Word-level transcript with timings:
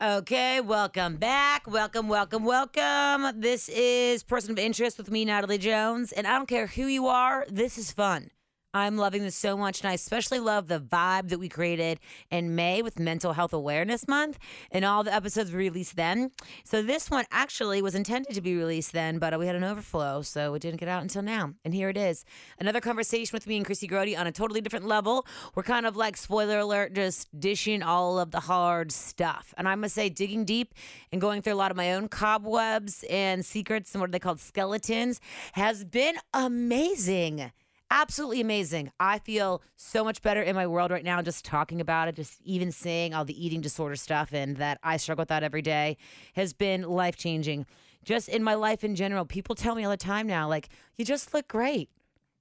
Okay, 0.00 0.60
welcome 0.60 1.16
back. 1.16 1.66
Welcome, 1.66 2.06
welcome, 2.06 2.44
welcome. 2.44 3.40
This 3.40 3.68
is 3.68 4.22
Person 4.22 4.52
of 4.52 4.58
Interest 4.60 4.96
with 4.96 5.10
me, 5.10 5.24
Natalie 5.24 5.58
Jones. 5.58 6.12
And 6.12 6.24
I 6.24 6.36
don't 6.36 6.46
care 6.46 6.68
who 6.68 6.86
you 6.86 7.08
are, 7.08 7.44
this 7.50 7.76
is 7.76 7.90
fun. 7.90 8.30
I'm 8.74 8.98
loving 8.98 9.22
this 9.22 9.34
so 9.34 9.56
much, 9.56 9.80
and 9.80 9.88
I 9.88 9.94
especially 9.94 10.40
love 10.40 10.68
the 10.68 10.78
vibe 10.78 11.30
that 11.30 11.38
we 11.38 11.48
created 11.48 12.00
in 12.30 12.54
May 12.54 12.82
with 12.82 12.98
Mental 12.98 13.32
Health 13.32 13.54
Awareness 13.54 14.06
Month 14.06 14.38
and 14.70 14.84
all 14.84 15.02
the 15.02 15.14
episodes 15.14 15.50
we 15.50 15.56
released 15.56 15.96
then. 15.96 16.32
So, 16.64 16.82
this 16.82 17.10
one 17.10 17.24
actually 17.30 17.80
was 17.80 17.94
intended 17.94 18.34
to 18.34 18.42
be 18.42 18.54
released 18.54 18.92
then, 18.92 19.18
but 19.18 19.38
we 19.38 19.46
had 19.46 19.56
an 19.56 19.64
overflow, 19.64 20.20
so 20.20 20.52
it 20.52 20.60
didn't 20.60 20.80
get 20.80 20.88
out 20.88 21.00
until 21.00 21.22
now. 21.22 21.54
And 21.64 21.72
here 21.72 21.88
it 21.88 21.96
is 21.96 22.26
another 22.58 22.82
conversation 22.82 23.34
with 23.34 23.46
me 23.46 23.56
and 23.56 23.64
Krissy 23.64 23.88
Grote 23.88 24.14
on 24.14 24.26
a 24.26 24.32
totally 24.32 24.60
different 24.60 24.86
level. 24.86 25.26
We're 25.54 25.62
kind 25.62 25.86
of 25.86 25.96
like, 25.96 26.18
spoiler 26.18 26.58
alert, 26.58 26.92
just 26.92 27.28
dishing 27.40 27.82
all 27.82 28.18
of 28.18 28.32
the 28.32 28.40
hard 28.40 28.92
stuff. 28.92 29.54
And 29.56 29.66
I 29.66 29.76
must 29.76 29.94
say, 29.94 30.10
digging 30.10 30.44
deep 30.44 30.74
and 31.10 31.22
going 31.22 31.40
through 31.40 31.54
a 31.54 31.56
lot 31.56 31.70
of 31.70 31.76
my 31.78 31.94
own 31.94 32.08
cobwebs 32.08 33.02
and 33.08 33.46
secrets 33.46 33.94
and 33.94 34.02
what 34.02 34.10
are 34.10 34.12
they 34.12 34.18
called, 34.18 34.40
skeletons, 34.40 35.22
has 35.54 35.84
been 35.84 36.16
amazing 36.34 37.50
absolutely 37.90 38.40
amazing. 38.40 38.90
I 39.00 39.18
feel 39.18 39.62
so 39.76 40.04
much 40.04 40.22
better 40.22 40.42
in 40.42 40.54
my 40.54 40.66
world 40.66 40.90
right 40.90 41.04
now 41.04 41.20
just 41.22 41.44
talking 41.44 41.80
about 41.80 42.08
it, 42.08 42.16
just 42.16 42.40
even 42.44 42.72
seeing 42.72 43.14
all 43.14 43.24
the 43.24 43.44
eating 43.44 43.60
disorder 43.60 43.96
stuff 43.96 44.32
and 44.32 44.56
that 44.56 44.78
I 44.82 44.96
struggle 44.96 45.22
with 45.22 45.28
that 45.28 45.42
every 45.42 45.62
day 45.62 45.96
has 46.34 46.52
been 46.52 46.82
life 46.82 47.16
changing. 47.16 47.66
Just 48.04 48.28
in 48.28 48.42
my 48.42 48.54
life 48.54 48.84
in 48.84 48.94
general, 48.94 49.24
people 49.24 49.54
tell 49.54 49.74
me 49.74 49.84
all 49.84 49.90
the 49.90 49.96
time 49.96 50.26
now, 50.26 50.48
like, 50.48 50.68
you 50.96 51.04
just 51.04 51.34
look 51.34 51.48
great. 51.48 51.90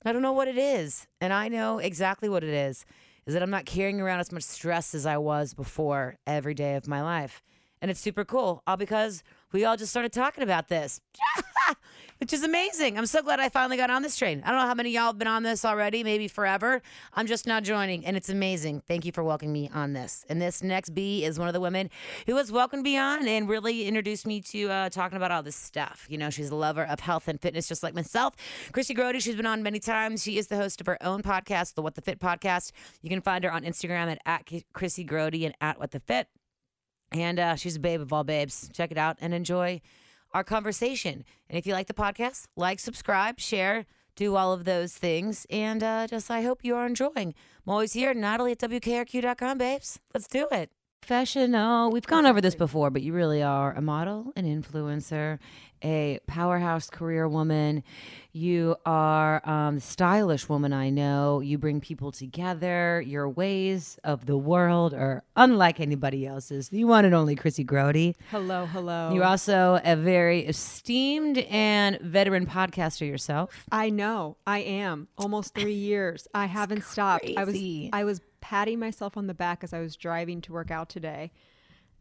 I 0.05 0.14
don't 0.14 0.22
know 0.22 0.34
what 0.34 0.48
it 0.48 0.58
is. 0.58 1.08
And 1.20 1.34
I 1.34 1.48
know 1.48 1.80
exactly 1.80 2.30
what 2.30 2.44
it 2.44 2.54
is 2.54 2.86
is 3.26 3.34
that 3.34 3.44
I'm 3.44 3.50
not 3.50 3.66
carrying 3.66 4.00
around 4.00 4.22
as 4.22 4.32
much 4.32 4.44
stress 4.44 4.96
as 4.96 5.05
I 5.05 5.18
was 5.18 5.54
before 5.54 6.18
every 6.26 6.54
day 6.54 6.76
of 6.76 6.88
my 6.88 7.02
life. 7.02 7.44
And 7.82 7.91
it's 7.91 8.00
super 8.00 8.24
cool, 8.26 8.64
all 8.66 8.77
because 8.77 9.22
we 9.52 9.66
all 9.66 9.77
just 9.77 9.91
started 9.91 10.14
talking 10.14 10.43
about 10.43 10.70
this, 10.70 11.02
which 12.20 12.34
is 12.34 12.43
amazing. 12.43 12.98
I'm 12.98 13.05
so 13.05 13.21
glad 13.21 13.40
I 13.40 13.49
finally 13.49 13.77
got 13.77 13.90
on 13.90 14.01
this 14.01 14.15
train. 14.15 14.41
I 14.46 14.51
don't 14.51 14.60
know 14.60 14.68
how 14.68 14.73
many 14.73 14.90
y'all 14.90 15.07
have 15.07 15.18
been 15.18 15.27
on 15.27 15.43
this 15.43 15.63
already, 15.63 16.04
maybe 16.04 16.27
forever. 16.27 16.82
I'm 17.13 17.27
just 17.27 17.46
now 17.46 17.59
joining, 17.59 18.05
and 18.05 18.18
it's 18.18 18.29
amazing. 18.29 18.82
Thank 18.87 19.05
you 19.05 19.12
for 19.12 19.24
welcoming 19.24 19.54
me 19.54 19.70
on 19.74 19.93
this. 19.93 20.26
And 20.29 20.41
this 20.41 20.63
next 20.63 20.91
B 20.91 21.24
is 21.24 21.37
one 21.37 21.48
of 21.48 21.54
the 21.54 21.59
women 21.59 21.90
who 22.26 22.35
has 22.37 22.51
welcomed 22.51 22.84
me 22.84 22.98
on 22.98 23.27
and 23.27 23.48
really 23.48 23.87
introduced 23.87 24.26
me 24.26 24.41
to 24.41 24.70
uh, 24.70 24.90
talking 24.90 25.18
about 25.18 25.32
all 25.32 25.43
this 25.43 25.55
stuff. 25.55 26.05
You 26.09 26.18
know, 26.18 26.29
she's 26.29 26.49
a 26.49 26.55
lover 26.55 26.84
of 26.84 26.99
health 26.99 27.27
and 27.27 27.40
fitness, 27.40 27.68
just 27.68 27.84
like 27.84 27.93
myself. 27.93 28.35
Krissy 28.71 28.96
Grote, 28.96 29.21
she's 29.21 29.35
been 29.35 29.46
on 29.46 29.63
many 29.63 29.79
times. 29.79 30.24
She 30.24 30.37
is 30.37 30.48
the 30.48 30.57
host 30.57 30.81
of 30.81 30.87
her 30.87 31.02
own 31.04 31.21
podcast, 31.21 31.76
the 31.76 31.81
What 31.81 31.96
the 31.96 32.02
Fit 32.02 32.20
podcast. 32.20 32.71
You 33.02 33.09
can 33.09 33.21
find 33.21 33.43
her 33.43 33.52
on 33.52 33.63
Instagram 33.63 34.12
at, 34.12 34.20
at 34.26 34.46
Krissy 34.74 35.05
Grote 35.05 35.35
and 35.35 35.54
at 35.62 35.79
What 35.79 35.91
the 35.91 35.99
Fit. 35.99 36.27
And 37.12 37.40
uh, 37.40 37.55
she's 37.55 37.77
a 37.77 37.79
babe 37.79 38.02
of 38.02 38.12
all 38.12 38.24
babes. 38.24 38.70
Check 38.74 38.91
it 38.91 38.98
out 38.98 39.18
and 39.21 39.34
enjoy 39.34 39.81
our 40.34 40.44
conversation. 40.44 41.24
And 41.50 41.58
if 41.58 41.66
you 41.66 41.74
like 41.74 41.88
the 41.88 41.94
podcast, 41.94 42.48
like, 42.56 42.80
subscribe, 42.80 43.40
share, 43.40 43.86
do 44.16 44.36
all 44.36 44.54
of 44.54 44.66
those 44.66 44.94
things. 44.94 45.46
And 45.50 45.84
uh, 45.84 46.08
just 46.08 46.30
I 46.30 46.42
hope 46.42 46.64
you 46.64 46.76
are 46.76 46.86
enjoying. 46.86 47.34
I'm 47.66 47.72
always 47.74 47.94
here, 47.94 48.14
Natalie 48.14 48.54
at 48.54 48.60
WKRQ.com, 48.60 49.58
babes. 49.58 50.00
Let's 50.14 50.28
do 50.28 50.48
it. 50.52 50.77
Professional. 51.08 51.90
We've 51.90 52.05
gone 52.05 52.26
over 52.26 52.41
this 52.41 52.54
before, 52.54 52.90
but 52.90 53.02
you 53.02 53.13
really 53.13 53.41
are 53.41 53.72
a 53.72 53.80
model, 53.80 54.34
an 54.36 54.44
influencer, 54.44 55.40
a 55.82 56.20
powerhouse 56.27 56.90
career 56.90 57.30
woman. 57.30 57.86
You 58.34 58.76
are 58.86 59.41
um, 59.48 59.80
stylish 59.80 60.49
woman. 60.49 60.74
I 60.74 60.90
know 60.90 61.40
you 61.40 61.58
bring 61.58 61.80
people 61.80 62.12
together. 62.12 63.02
Your 63.05 63.30
ways 63.30 63.98
of 64.03 64.25
the 64.25 64.36
world 64.36 64.94
are 64.94 65.24
unlike 65.38 65.80
anybody 65.80 66.28
else's. 66.28 66.68
The 66.68 66.84
one 66.84 67.06
and 67.06 67.16
only 67.16 67.38
Krissy 67.38 67.66
Grote. 67.66 68.14
Hello, 68.30 68.66
hello. 68.66 69.14
You're 69.14 69.24
also 69.24 69.80
a 69.86 69.96
very 69.96 70.46
esteemed 70.46 71.38
and 71.38 72.02
veteran 72.02 72.46
podcaster 72.46 73.08
yourself. 73.08 73.66
I 73.72 73.92
know. 73.92 74.36
I 74.46 74.60
am. 74.60 75.08
Almost 75.18 75.56
three 75.56 75.74
years. 75.92 76.28
I 76.34 76.48
haven't 76.48 76.84
stopped. 76.84 77.30
I 77.38 77.46
was. 77.46 77.56
I 77.94 78.04
was 78.04 78.20
patting 78.42 78.80
myself 78.80 79.18
on 79.18 79.28
the 79.28 79.34
back 79.34 79.64
as 79.64 79.74
I 79.74 79.80
was 79.80 79.96
driving 79.96 80.42
to 80.42 80.53
work 80.53 80.72
out 80.72 80.90
today. 80.90 81.31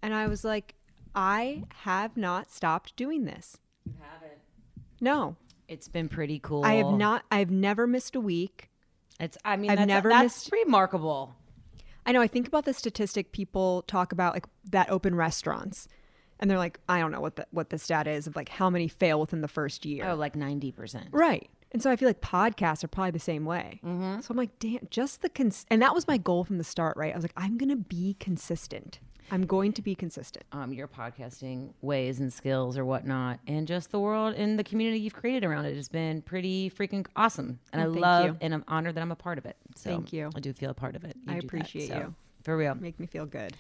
And 0.03 0.15
I 0.15 0.27
was 0.27 0.45
like, 0.45 0.75
I 1.15 1.65
have 1.83 2.17
not 2.17 2.51
stopped 2.51 2.95
doing 2.97 3.25
this. 3.25 3.59
You 3.85 3.95
haven't. 4.01 4.41
No. 5.01 5.37
It's 5.69 5.89
been 5.89 6.09
pretty 6.09 6.39
cool. 6.39 6.65
I 6.65 6.75
have 6.75 6.93
not 6.93 7.25
I've 7.31 7.51
never 7.51 7.87
missed 7.87 8.15
a 8.15 8.21
week. 8.21 8.71
It's. 9.19 9.37
I 9.45 9.57
mean, 9.57 9.71
I've 9.71 9.79
that's, 9.79 9.89
never 9.89 10.09
that's 10.11 10.25
missed- 10.25 10.53
remarkable. 10.53 11.35
I 12.05 12.13
know 12.13 12.21
I 12.21 12.29
think 12.29 12.47
about 12.47 12.67
the 12.67 12.73
statistic 12.73 13.33
people 13.33 13.83
talk 13.83 14.13
about 14.13 14.35
like 14.35 14.47
that 14.71 14.91
open 14.91 15.15
restaurants. 15.17 15.89
And 16.39 16.51
they're 16.51 16.59
like, 16.59 16.79
I 16.89 17.01
don't 17.01 17.11
know 17.11 17.21
what 17.21 17.37
the 17.37 17.47
what 17.51 17.71
the 17.71 17.79
stat 17.79 18.07
is 18.07 18.27
of 18.27 18.37
like 18.37 18.49
how 18.51 18.71
many 18.71 18.87
fail 18.89 19.19
within 19.19 19.41
the 19.41 19.49
first 19.49 19.85
year. 19.87 20.07
Oh, 20.11 20.15
like 20.15 20.37
ninety 20.37 20.71
percent. 20.71 21.09
Right. 21.11 21.49
And 21.77 21.83
so 21.83 21.91
I 21.91 21.97
feel 21.97 22.09
like 22.09 22.23
podcasts 22.23 22.83
are 22.85 22.89
probably 22.89 23.11
the 23.11 23.19
same 23.19 23.45
way. 23.45 23.81
Mm-hmm. 23.85 24.23
So 24.23 24.29
I'm 24.31 24.37
like, 24.39 24.59
damn, 24.61 24.89
just 24.89 25.21
the 25.21 25.29
cons- 25.29 25.67
and 25.71 25.83
that 25.83 25.93
was 25.95 26.09
my 26.09 26.17
goal 26.17 26.43
from 26.43 26.57
the 26.57 26.65
start, 26.65 26.97
right? 26.97 27.13
I 27.13 27.15
was 27.15 27.23
like, 27.23 27.35
I'm 27.37 27.59
gonna 27.59 27.77
be 27.77 28.17
consistent. 28.19 28.99
I'm 29.31 29.45
going 29.45 29.75
to 29.75 29.83
be 29.83 29.95
consistent. 29.95 30.47
um, 30.53 30.73
your 30.73 30.89
podcasting 30.89 31.75
ways 31.83 32.19
and 32.19 32.33
skills 32.33 32.79
or 32.79 32.87
whatnot, 32.87 33.41
and 33.47 33.67
just 33.67 33.91
the 33.91 34.01
world 34.01 34.37
and 34.37 34.59
the 34.59 34.65
community 34.65 35.01
you've 35.01 35.13
created 35.13 35.45
around 35.45 35.67
it 35.67 35.77
has 35.77 35.89
been 35.91 36.23
pretty 36.23 36.71
freaking 36.71 37.07
awesome. 37.15 37.59
And 37.75 37.83
Oh, 37.83 37.85
I 37.85 37.89
love 37.89 38.25
you. 38.25 38.37
and 38.41 38.55
I'm 38.55 38.65
honored 38.69 38.95
that 38.95 39.03
I'm 39.03 39.13
a 39.13 39.17
part 39.17 39.37
of 39.37 39.45
it. 39.45 39.59
So 39.75 39.91
Thank 39.91 40.15
you. 40.15 40.31
I 40.35 40.41
do 40.41 40.55
feel 40.55 40.71
a 40.71 40.75
part 40.75 40.97
of 40.97 41.05
it. 41.05 41.15
You 41.27 41.31
I 41.31 41.35
do 41.35 41.41
that, 41.41 41.45
appreciate 41.45 41.89
so, 41.89 41.99
you. 41.99 42.15
For 42.43 42.57
real. 42.57 42.75
Make 42.75 42.99
me 42.99 43.05
feel 43.07 43.27
good. 43.27 43.55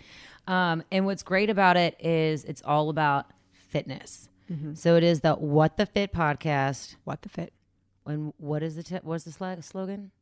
Um, 0.46 0.82
and 0.90 1.04
what's 1.04 1.22
great 1.22 1.50
about 1.50 1.76
it 1.76 1.96
is 2.00 2.44
it's 2.44 2.62
all 2.64 2.88
about 2.88 3.26
fitness. 3.52 4.30
Mm-hmm. 4.50 4.72
So 4.74 4.94
it 4.96 5.02
is 5.02 5.20
the 5.20 5.34
What 5.34 5.76
the 5.76 5.84
Fit 5.84 6.14
podcast. 6.14 6.96
What 7.04 7.20
the 7.20 7.28
fit? 7.28 7.52
And 8.06 8.32
what 8.38 8.62
is 8.62 8.76
the 8.76 8.82
t- 8.82 9.00
what's 9.02 9.24
the 9.24 9.32
slogan? 9.62 10.12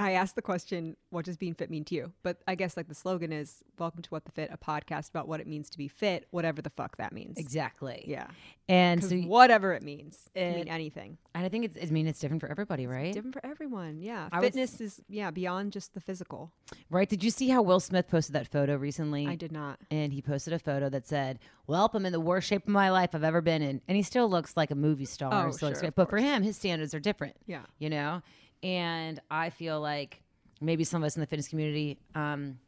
I 0.00 0.12
asked 0.12 0.36
the 0.36 0.42
question, 0.42 0.96
what 1.10 1.24
does 1.24 1.36
being 1.36 1.54
fit 1.54 1.70
mean 1.70 1.84
to 1.86 1.94
you? 1.94 2.12
But 2.22 2.38
I 2.46 2.54
guess 2.54 2.76
like 2.76 2.86
the 2.88 2.94
slogan 2.94 3.32
is 3.32 3.64
welcome 3.78 4.00
to 4.02 4.10
What 4.10 4.24
the 4.24 4.30
Fit, 4.32 4.48
a 4.52 4.56
podcast 4.56 5.10
about 5.10 5.26
what 5.26 5.40
it 5.40 5.46
means 5.48 5.68
to 5.70 5.78
be 5.78 5.88
fit, 5.88 6.26
whatever 6.30 6.62
the 6.62 6.70
fuck 6.70 6.96
that 6.98 7.12
means. 7.12 7.36
Exactly. 7.36 8.04
Yeah. 8.06 8.28
And 8.68 9.02
so, 9.02 9.16
whatever 9.16 9.72
it 9.72 9.82
means. 9.82 10.28
It 10.34 10.40
can 10.40 10.52
It- 10.52 10.56
mean 10.56 10.68
anything. 10.68 11.18
and 11.34 11.44
I 11.44 11.48
think 11.48 11.64
it's. 11.64 11.78
I 11.90 11.92
mean, 11.92 12.06
it's 12.06 12.20
different 12.20 12.40
for 12.42 12.48
everybody, 12.50 12.86
right? 12.86 13.12
Different 13.12 13.34
for 13.34 13.44
everyone. 13.44 14.00
Yeah. 14.02 14.28
I 14.30 14.38
was- 14.40 14.48
Fitness 14.48 14.80
is 14.80 15.00
yeah, 15.08 15.30
beyond 15.30 15.72
just 15.72 15.94
the 15.94 16.00
physical. 16.00 16.52
Right? 16.90 17.08
Did 17.08 17.24
you 17.24 17.30
see 17.30 17.48
how 17.48 17.62
Will 17.62 17.80
Smith 17.80 18.08
posted 18.08 18.34
that 18.34 18.46
photo 18.46 18.76
recently? 18.76 19.26
I 19.26 19.34
did 19.36 19.50
not. 19.52 19.80
and 19.90 20.12
he 20.12 20.20
posted 20.22 20.52
a 20.52 20.58
photo 20.58 20.88
that 20.90 21.06
said, 21.08 21.38
"Welp, 21.68 21.94
I'm 21.94 22.04
in 22.06 22.12
the 22.12 22.20
worst 22.20 22.46
shape 22.48 22.64
of 22.64 22.68
my 22.68 22.90
life 22.90 23.14
I've 23.14 23.24
ever 23.24 23.40
been 23.40 23.62
in," 23.62 23.80
and 23.88 23.96
he 23.96 24.02
still 24.02 24.28
looks 24.28 24.56
like 24.56 24.70
a 24.70 24.74
movie 24.76 25.06
star. 25.06 25.48
Oh, 25.48 25.50
so 25.50 25.72
sure, 25.72 25.90
but 25.90 26.08
for 26.10 26.18
him, 26.18 26.42
his 26.42 26.56
standards 26.56 26.92
are 26.94 27.00
different. 27.00 27.36
Yeah. 27.46 27.62
you 27.78 27.88
know. 27.90 28.22
And 28.62 29.20
I 29.30 29.50
feel 29.50 29.80
like 29.80 30.22
maybe 30.60 30.84
some 30.84 31.02
of 31.02 31.06
us 31.06 31.16
in 31.16 31.20
the 31.20 31.26
fitness 31.26 31.48
community 31.48 31.98
um, 32.14 32.58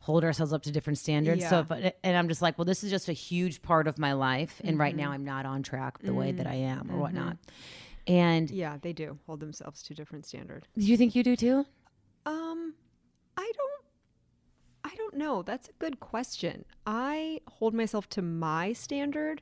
hold 0.00 0.24
ourselves 0.24 0.52
up 0.52 0.62
to 0.64 0.70
different 0.70 0.98
standards. 0.98 1.48
So, 1.48 1.60
if, 1.70 1.92
and 2.02 2.16
I'm 2.16 2.28
just 2.28 2.42
like, 2.42 2.58
well, 2.58 2.64
this 2.64 2.84
is 2.84 2.90
just 2.90 3.08
a 3.08 3.12
huge 3.12 3.62
part 3.62 3.88
of 3.88 3.98
my 3.98 4.12
life, 4.12 4.60
and 4.64 4.78
right 4.78 4.94
Mm-hmm. 4.94 5.02
now 5.02 5.10
I'm 5.12 5.24
not 5.24 5.46
on 5.46 5.62
track 5.62 5.98
the 6.00 6.12
way 6.14 6.32
Mm. 6.32 6.36
that 6.38 6.46
I 6.46 6.54
am 6.54 6.90
or 6.90 6.98
whatnot. 6.98 7.38
And 8.06 8.50
Yeah, 8.50 8.76
they 8.82 8.92
do 8.92 9.18
hold 9.26 9.40
themselves 9.40 9.82
to 9.84 9.94
different 9.94 10.26
standard. 10.26 10.68
do 10.76 10.84
you 10.84 10.96
think 10.98 11.14
you 11.14 11.22
do 11.22 11.36
too? 11.36 11.64
Um, 12.26 12.74
I 13.36 13.50
don't. 13.56 13.70
I 14.86 14.94
don't 14.96 15.16
know. 15.16 15.42
That's 15.42 15.68
a 15.70 15.72
good 15.78 15.98
question. 16.00 16.66
I 16.86 17.40
hold 17.48 17.72
myself 17.72 18.06
to 18.10 18.22
my 18.22 18.74
standard, 18.74 19.40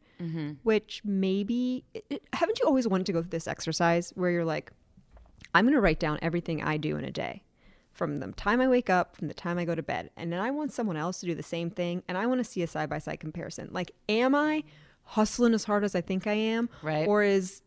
which 0.62 1.02
maybe 1.04 1.84
it, 1.92 2.04
it- 2.08 2.22
haven't 2.32 2.60
you 2.60 2.66
always 2.66 2.86
wanted 2.86 3.06
to 3.06 3.12
go 3.12 3.20
through 3.22 3.30
this 3.30 3.48
exercise 3.48 4.12
where 4.14 4.30
you're 4.30 4.44
like, 4.44 4.70
I'm 5.54 5.64
going 5.64 5.74
to 5.74 5.80
write 5.80 6.00
down 6.00 6.18
everything 6.22 6.62
I 6.62 6.76
do 6.76 6.96
in 6.96 7.04
a 7.04 7.10
day, 7.10 7.42
from 7.92 8.20
the 8.20 8.32
time 8.32 8.60
I 8.60 8.68
wake 8.68 8.88
up, 8.90 9.16
from 9.16 9.28
the 9.28 9.34
time 9.34 9.58
I 9.58 9.64
go 9.64 9.74
to 9.74 9.82
bed, 9.82 10.10
and 10.16 10.32
then 10.32 10.40
I 10.40 10.50
want 10.50 10.72
someone 10.72 10.96
else 10.96 11.20
to 11.20 11.26
do 11.26 11.34
the 11.34 11.42
same 11.42 11.70
thing, 11.70 12.02
and 12.08 12.16
I 12.16 12.26
want 12.26 12.38
to 12.40 12.44
see 12.44 12.62
a 12.62 12.66
side 12.66 12.88
by 12.88 12.98
side 12.98 13.20
comparison. 13.20 13.68
Like, 13.72 13.92
am 14.08 14.34
I 14.34 14.64
hustling 15.04 15.54
as 15.54 15.64
hard 15.64 15.84
as 15.84 15.94
I 15.94 16.00
think 16.00 16.26
I 16.26 16.34
am, 16.34 16.68
Right. 16.82 17.06
Or 17.06 17.22
is 17.22 17.62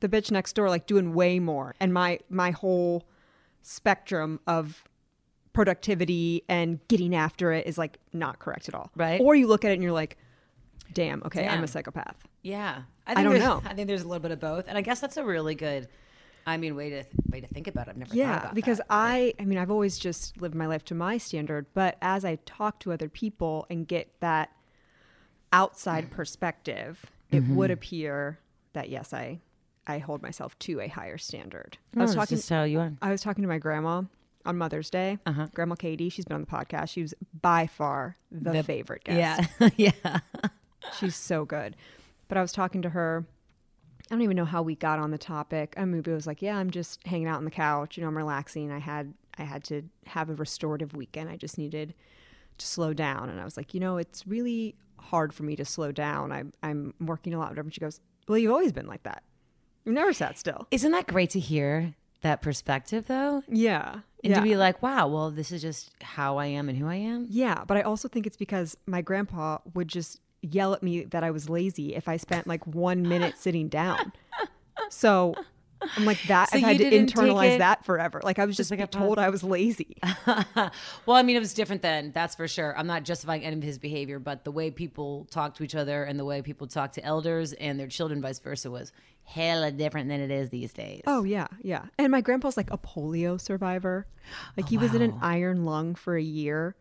the 0.00 0.08
bitch 0.08 0.30
next 0.30 0.54
door 0.54 0.68
like 0.68 0.86
doing 0.86 1.14
way 1.14 1.38
more, 1.38 1.74
and 1.80 1.92
my 1.92 2.20
my 2.28 2.50
whole 2.50 3.04
spectrum 3.62 4.40
of 4.46 4.84
productivity 5.52 6.42
and 6.48 6.80
getting 6.88 7.14
after 7.14 7.52
it 7.52 7.66
is 7.66 7.78
like 7.78 7.98
not 8.12 8.38
correct 8.38 8.68
at 8.68 8.74
all. 8.74 8.90
Right. 8.96 9.20
Or 9.20 9.34
you 9.34 9.46
look 9.46 9.64
at 9.64 9.70
it 9.70 9.74
and 9.74 9.82
you're 9.82 9.92
like, 9.92 10.18
damn, 10.92 11.22
okay, 11.24 11.46
I'm 11.46 11.64
a 11.64 11.68
psychopath. 11.68 12.16
Yeah, 12.42 12.82
I 13.06 13.22
don't 13.22 13.38
know. 13.38 13.62
I 13.66 13.72
think 13.74 13.88
there's 13.88 14.02
a 14.02 14.08
little 14.08 14.20
bit 14.20 14.32
of 14.32 14.40
both, 14.40 14.66
and 14.68 14.76
I 14.76 14.82
guess 14.82 15.00
that's 15.00 15.16
a 15.16 15.24
really 15.24 15.54
good. 15.54 15.88
I 16.46 16.56
mean, 16.58 16.76
way 16.76 16.90
to 16.90 17.04
way 17.30 17.40
to 17.40 17.46
think 17.48 17.66
about 17.68 17.88
it. 17.88 17.90
I've 17.90 17.96
never 17.96 18.10
thought 18.10 18.16
Yeah, 18.16 18.40
about 18.40 18.54
because 18.54 18.78
that. 18.78 18.86
I 18.90 19.34
I 19.38 19.44
mean 19.44 19.58
I've 19.58 19.70
always 19.70 19.98
just 19.98 20.40
lived 20.40 20.54
my 20.54 20.66
life 20.66 20.84
to 20.86 20.94
my 20.94 21.18
standard, 21.18 21.66
but 21.74 21.96
as 22.02 22.24
I 22.24 22.36
talk 22.44 22.80
to 22.80 22.92
other 22.92 23.08
people 23.08 23.66
and 23.70 23.86
get 23.88 24.08
that 24.20 24.50
outside 25.52 26.10
perspective, 26.10 27.06
it 27.30 27.42
Mm-hmm. 27.42 27.56
would 27.56 27.70
appear 27.70 28.38
that 28.74 28.88
yes, 28.90 29.12
I 29.12 29.40
I 29.86 29.98
hold 29.98 30.22
myself 30.22 30.58
to 30.60 30.80
a 30.80 30.88
higher 30.88 31.18
standard. 31.18 31.78
I 31.96 32.00
was 32.02 32.14
talking 32.14 32.36
just 32.36 32.48
how 32.48 32.62
you 32.64 32.80
are. 32.80 32.92
I 33.02 33.10
was 33.10 33.20
talking 33.22 33.42
to 33.42 33.48
my 33.48 33.58
grandma 33.58 34.02
on 34.46 34.56
Mother's 34.58 34.88
Day. 34.90 35.18
Uh-huh. 35.26 35.48
Grandma 35.54 35.74
Katie, 35.74 36.08
she's 36.08 36.24
been 36.24 36.34
on 36.36 36.40
the 36.42 36.46
podcast. 36.46 36.90
She 36.90 37.02
was 37.02 37.14
by 37.40 37.66
far 37.66 38.16
the, 38.30 38.52
The- 38.52 38.62
favorite 38.62 39.04
guest. 39.04 39.48
Yeah. 39.58 39.68
yeah. 40.04 40.20
She's 40.98 41.16
so 41.16 41.44
good. 41.44 41.76
But 42.28 42.38
I 42.38 42.42
was 42.42 42.52
talking 42.52 42.82
to 42.82 42.90
her. 42.90 43.26
I 44.14 44.16
don't 44.16 44.22
even 44.22 44.36
know 44.36 44.44
how 44.44 44.62
we 44.62 44.76
got 44.76 45.00
on 45.00 45.10
the 45.10 45.18
topic. 45.18 45.74
I 45.76 45.84
maybe 45.84 46.12
was 46.12 46.24
like, 46.24 46.40
yeah, 46.40 46.56
I'm 46.56 46.70
just 46.70 47.04
hanging 47.04 47.26
out 47.26 47.38
on 47.38 47.44
the 47.44 47.50
couch. 47.50 47.96
You 47.96 48.02
know, 48.02 48.08
I'm 48.08 48.16
relaxing. 48.16 48.70
I 48.70 48.78
had 48.78 49.12
I 49.36 49.42
had 49.42 49.64
to 49.64 49.82
have 50.06 50.30
a 50.30 50.34
restorative 50.34 50.94
weekend. 50.94 51.28
I 51.28 51.36
just 51.36 51.58
needed 51.58 51.94
to 52.58 52.66
slow 52.66 52.92
down. 52.92 53.28
And 53.28 53.40
I 53.40 53.44
was 53.44 53.56
like, 53.56 53.74
you 53.74 53.80
know, 53.80 53.96
it's 53.96 54.24
really 54.24 54.76
hard 55.00 55.34
for 55.34 55.42
me 55.42 55.56
to 55.56 55.64
slow 55.64 55.90
down. 55.90 56.30
I'm 56.30 56.52
I'm 56.62 56.94
working 57.00 57.34
a 57.34 57.40
lot. 57.40 57.48
Whatever. 57.48 57.66
And 57.66 57.74
she 57.74 57.80
goes, 57.80 58.00
well, 58.28 58.38
you've 58.38 58.52
always 58.52 58.70
been 58.70 58.86
like 58.86 59.02
that. 59.02 59.24
You've 59.84 59.96
never 59.96 60.12
sat 60.12 60.38
still. 60.38 60.68
Isn't 60.70 60.92
that 60.92 61.08
great 61.08 61.30
to 61.30 61.40
hear 61.40 61.96
that 62.20 62.40
perspective 62.40 63.06
though? 63.08 63.42
Yeah. 63.48 63.94
And 64.22 64.30
yeah. 64.30 64.36
to 64.36 64.42
be 64.42 64.56
like, 64.56 64.80
wow, 64.80 65.08
well, 65.08 65.32
this 65.32 65.50
is 65.50 65.60
just 65.60 65.90
how 66.00 66.36
I 66.36 66.46
am 66.46 66.68
and 66.68 66.78
who 66.78 66.86
I 66.86 66.94
am. 66.94 67.26
Yeah, 67.28 67.64
but 67.66 67.76
I 67.76 67.82
also 67.82 68.06
think 68.06 68.28
it's 68.28 68.36
because 68.36 68.76
my 68.86 69.02
grandpa 69.02 69.58
would 69.74 69.88
just 69.88 70.20
yell 70.44 70.74
at 70.74 70.82
me 70.82 71.04
that 71.04 71.24
I 71.24 71.30
was 71.30 71.48
lazy 71.48 71.94
if 71.94 72.08
I 72.08 72.16
spent 72.16 72.46
like 72.46 72.66
one 72.66 73.02
minute 73.02 73.38
sitting 73.38 73.68
down. 73.68 74.12
So 74.90 75.34
I'm 75.96 76.04
like 76.04 76.22
that. 76.24 76.50
So 76.50 76.58
I've 76.58 76.64
had 76.64 76.78
to 76.78 76.90
internalize 76.90 77.58
that 77.58 77.84
forever. 77.84 78.20
Like 78.22 78.38
I 78.38 78.44
was 78.44 78.56
just 78.56 78.70
like 78.70 78.80
a 78.80 78.86
told 78.86 79.18
I 79.18 79.30
was 79.30 79.42
lazy. 79.42 79.96
well, 80.26 81.16
I 81.16 81.22
mean, 81.22 81.36
it 81.36 81.40
was 81.40 81.54
different 81.54 81.82
then. 81.82 82.12
That's 82.12 82.34
for 82.34 82.48
sure. 82.48 82.76
I'm 82.76 82.86
not 82.86 83.04
justifying 83.04 83.44
any 83.44 83.56
of 83.56 83.62
his 83.62 83.78
behavior, 83.78 84.18
but 84.18 84.44
the 84.44 84.50
way 84.50 84.70
people 84.70 85.26
talk 85.30 85.54
to 85.56 85.64
each 85.64 85.74
other 85.74 86.04
and 86.04 86.18
the 86.18 86.24
way 86.24 86.42
people 86.42 86.66
talk 86.66 86.92
to 86.92 87.04
elders 87.04 87.52
and 87.54 87.78
their 87.78 87.88
children, 87.88 88.20
vice 88.20 88.38
versa, 88.38 88.70
was 88.70 88.92
hella 89.24 89.72
different 89.72 90.08
than 90.08 90.20
it 90.20 90.30
is 90.30 90.50
these 90.50 90.72
days. 90.72 91.02
Oh 91.06 91.24
yeah, 91.24 91.48
yeah. 91.62 91.86
And 91.98 92.10
my 92.10 92.20
grandpa's 92.20 92.56
like 92.56 92.70
a 92.70 92.78
polio 92.78 93.40
survivor. 93.40 94.06
Like 94.56 94.68
he 94.68 94.78
was 94.78 94.94
in 94.94 95.02
an 95.02 95.18
iron 95.20 95.64
lung 95.64 95.94
for 95.94 96.16
a 96.16 96.22
year, 96.22 96.76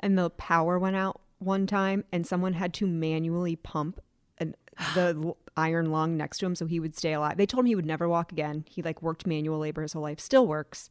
and 0.00 0.18
the 0.18 0.30
power 0.30 0.78
went 0.78 0.96
out 0.96 1.20
one 1.38 1.66
time, 1.66 2.04
and 2.12 2.26
someone 2.26 2.54
had 2.54 2.74
to 2.74 2.86
manually 2.86 3.56
pump 3.56 4.00
an, 4.38 4.54
the 4.94 5.34
iron 5.56 5.90
lung 5.90 6.16
next 6.16 6.38
to 6.38 6.46
him 6.46 6.54
so 6.54 6.66
he 6.66 6.80
would 6.80 6.96
stay 6.96 7.12
alive. 7.12 7.36
They 7.36 7.46
told 7.46 7.60
him 7.60 7.66
he 7.66 7.74
would 7.74 7.86
never 7.86 8.08
walk 8.08 8.32
again. 8.32 8.64
He 8.68 8.82
like 8.82 9.02
worked 9.02 9.26
manual 9.26 9.58
labor 9.58 9.82
his 9.82 9.92
whole 9.92 10.02
life, 10.02 10.20
still 10.20 10.46
works. 10.46 10.88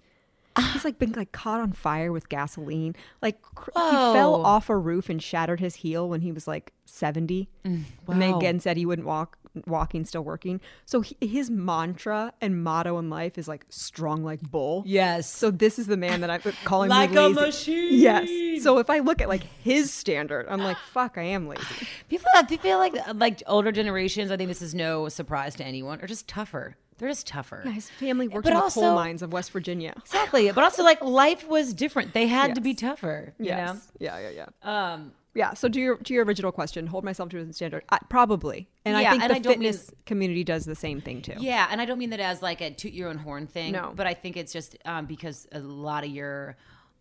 He's 0.74 0.84
like 0.84 0.98
been 0.98 1.12
like 1.12 1.32
caught 1.32 1.60
on 1.62 1.72
fire 1.72 2.12
with 2.12 2.30
gasoline. 2.30 2.96
Like 3.22 3.42
cr- 3.44 3.70
he 3.76 3.92
fell 3.92 4.44
off 4.44 4.70
a 4.70 4.78
roof 4.78 5.08
and 5.08 5.22
shattered 5.22 5.60
his 5.60 5.76
heel 5.76 6.10
when 6.10 6.22
he 6.22 6.32
was 6.32 6.48
like 6.48 6.74
seventy. 6.86 7.48
Mm, 7.64 7.84
and 8.08 8.22
they 8.22 8.32
again 8.32 8.60
said 8.60 8.76
he 8.76 8.86
wouldn't 8.86 9.08
walk, 9.08 9.38
walking, 9.66 10.06
still 10.06 10.24
working. 10.24 10.62
So 10.86 11.02
he, 11.02 11.16
his 11.22 11.50
mantra 11.50 12.34
and 12.42 12.64
motto 12.64 12.98
in 12.98 13.10
life 13.10 13.38
is 13.38 13.48
like 13.48 13.66
strong 13.70 14.24
like 14.24 14.42
bull. 14.42 14.84
Yes. 14.86 15.30
So 15.30 15.52
this 15.52 15.80
is 15.80 15.88
the 15.88 15.98
man 15.98 16.22
that 16.22 16.30
I'm 16.30 16.42
calling 16.64 16.90
Like 16.90 17.16
a 17.16 17.30
machine. 17.30 18.00
Yes. 18.00 18.64
So 18.64 18.78
if 18.80 18.90
I 18.90 19.00
look 19.00 19.22
at 19.22 19.28
like 19.30 19.44
his 19.64 19.94
standard, 19.94 20.46
I'm 20.50 20.60
like, 20.60 20.78
fuck, 20.94 21.18
I 21.18 21.24
am 21.24 21.48
lazy. 21.48 21.88
People, 22.10 22.28
I 22.36 22.44
feel 22.46 22.78
like 22.78 22.94
like 23.16 23.44
older 23.48 23.72
generations. 23.72 24.32
I 24.32 24.38
think 24.38 24.48
this 24.50 24.62
is 24.62 24.74
no 24.76 25.10
surprise 25.10 25.56
to 25.56 25.64
anyone. 25.66 26.02
Are 26.02 26.08
just 26.08 26.28
tougher. 26.28 26.76
They're 27.00 27.10
just 27.10 27.28
tougher. 27.28 27.62
Yeah, 27.64 27.74
his 27.74 27.92
family 27.92 28.28
worked 28.28 28.46
But 28.46 28.54
in 28.54 28.58
the 28.58 28.64
also- 28.64 28.82
coal 28.82 28.96
mines 28.96 29.22
of 29.22 29.32
West 29.32 29.52
Virginia. 29.52 29.94
Exactly. 29.98 30.52
But 30.52 30.64
also, 30.64 30.84
like 30.84 31.00
life 31.04 31.48
was 31.48 31.74
different. 31.76 32.14
They 32.14 32.26
had 32.26 32.56
to 32.56 32.62
be 32.62 32.72
Yes. 32.72 32.80
tougher. 32.80 33.34
You 33.38 33.46
Yes. 33.46 33.92
Yeah, 34.00 34.18
yeah, 34.20 34.46
yeah. 34.64 34.94
Um. 34.94 35.12
Yeah. 35.38 35.54
So 35.54 35.70
to 35.70 35.80
your 35.80 35.98
to 35.98 36.14
your 36.14 36.26
original 36.26 36.52
question, 36.52 36.88
hold 36.88 37.04
myself 37.04 37.30
to 37.30 37.38
a 37.38 37.54
standard. 37.54 37.84
I, 37.90 38.00
probably, 38.10 38.68
and 38.86 39.00
Yeah, 39.00 39.08
I 39.08 39.12
think 39.12 39.24
and 39.24 39.32
the 39.32 39.36
I 39.36 39.40
don't 39.40 39.60
mean- 39.60 39.72
fitness 39.72 39.92
community 40.06 40.44
does 40.44 40.66
the 40.66 40.76
same 40.76 41.00
thing 41.00 41.22
too. 41.22 41.36
Yeah, 41.40 41.68
and 41.70 41.80
I 41.80 41.86
don't 41.86 42.00
mean 42.00 42.10
that 42.10 42.20
as 42.20 42.42
like 42.42 42.60
a 42.62 42.72
toot 42.72 42.94
your 42.94 43.10
own 43.10 43.18
horn 43.20 43.46
thing. 43.46 43.72
No. 43.74 43.94
But 43.96 44.08
I 44.08 44.14
think 44.16 44.36
it's 44.36 44.52
just 44.52 44.78
um, 44.86 45.06
because 45.06 45.48
a 45.52 45.60
lot 45.60 46.04
of 46.04 46.10
your 46.10 46.58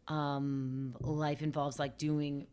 um, 0.09 0.95
life 1.01 1.43
involves 1.43 1.79
like 1.79 1.99
doing, 1.99 2.47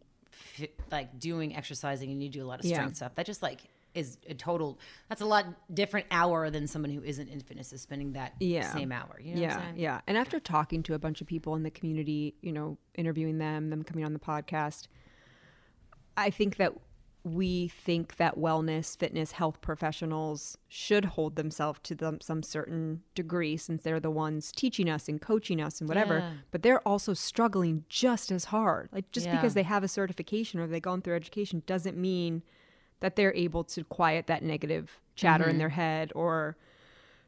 like 0.91 1.19
doing 1.19 1.55
exercising, 1.55 2.11
and 2.11 2.23
you 2.23 2.29
do 2.29 2.43
a 2.43 2.47
lot 2.47 2.59
of 2.59 2.65
Yeah. 2.65 2.75
strength 2.77 2.95
stuff. 2.97 3.15
That 3.15 3.25
just 3.25 3.41
like 3.43 3.61
is 3.93 4.17
a 4.27 4.33
total. 4.33 4.79
That's 5.07 5.21
a 5.21 5.25
lot 5.25 5.45
different 5.71 6.07
hour 6.09 6.49
than 6.49 6.65
someone 6.65 6.89
who 6.91 7.03
isn't 7.03 7.29
in 7.29 7.41
fitness 7.41 7.71
is 7.73 7.81
spending 7.81 8.13
that 8.13 8.33
Yeah. 8.39 8.73
same 8.73 8.91
hour. 8.91 9.19
You 9.21 9.35
know 9.35 9.41
yeah, 9.41 9.47
what 9.49 9.57
I'm 9.57 9.63
saying? 9.65 9.79
yeah. 9.79 10.01
And 10.07 10.17
after 10.17 10.39
talking 10.39 10.81
to 10.83 10.95
a 10.95 10.99
bunch 10.99 11.21
of 11.21 11.27
people 11.27 11.55
in 11.55 11.61
the 11.61 11.69
community, 11.69 12.33
you 12.41 12.51
know, 12.51 12.77
interviewing 12.95 13.37
them, 13.37 13.69
them 13.69 13.83
coming 13.83 14.03
on 14.03 14.13
the 14.13 14.19
podcast, 14.19 14.87
I 16.17 16.29
think 16.29 16.57
that 16.57 16.73
we 17.25 17.69
think 17.69 18.17
that 18.17 18.37
wellness, 18.37 18.97
fitness, 18.97 19.31
health 19.31 19.61
professionals 19.61 20.57
should 20.67 21.05
hold 21.05 21.37
themselves 21.37 21.79
to 21.83 21.95
them 21.95 22.19
some 22.19 22.43
certain 22.43 23.01
degree 23.15 23.55
since 23.55 23.81
they're 23.81 24.01
the 24.01 24.11
ones 24.11 24.51
teaching 24.51 24.89
us 24.89 25.07
and 25.07 25.21
coaching 25.21 25.61
us 25.61 25.79
and 25.79 25.87
whatever. 25.87 26.19
Yeah. 26.19 26.31
But 26.51 26.63
they're 26.63 26.85
also 26.85 27.13
struggling 27.13 27.85
just 27.87 28.29
as 28.29 28.45
hard. 28.45 28.89
Like 28.91 29.09
just 29.11 29.27
Yeah. 29.27 29.37
because 29.37 29.53
they 29.53 29.63
have 29.63 29.83
a 29.85 29.87
certification 29.87 30.59
or 30.59 30.67
they've 30.67 30.81
gone 30.81 31.01
through 31.01 31.15
education 31.15 31.63
doesn't 31.65 31.95
mean 31.97 32.43
that 32.99 33.15
they're 33.15 33.33
able 33.35 33.63
to 33.65 33.85
quiet 33.85 34.27
that 34.27 34.43
negative 34.43 34.99
chatter 35.15 35.45
Mm-hmm. 35.45 35.51
in 35.51 35.57
their 35.59 35.69
head 35.69 36.11
or 36.15 36.57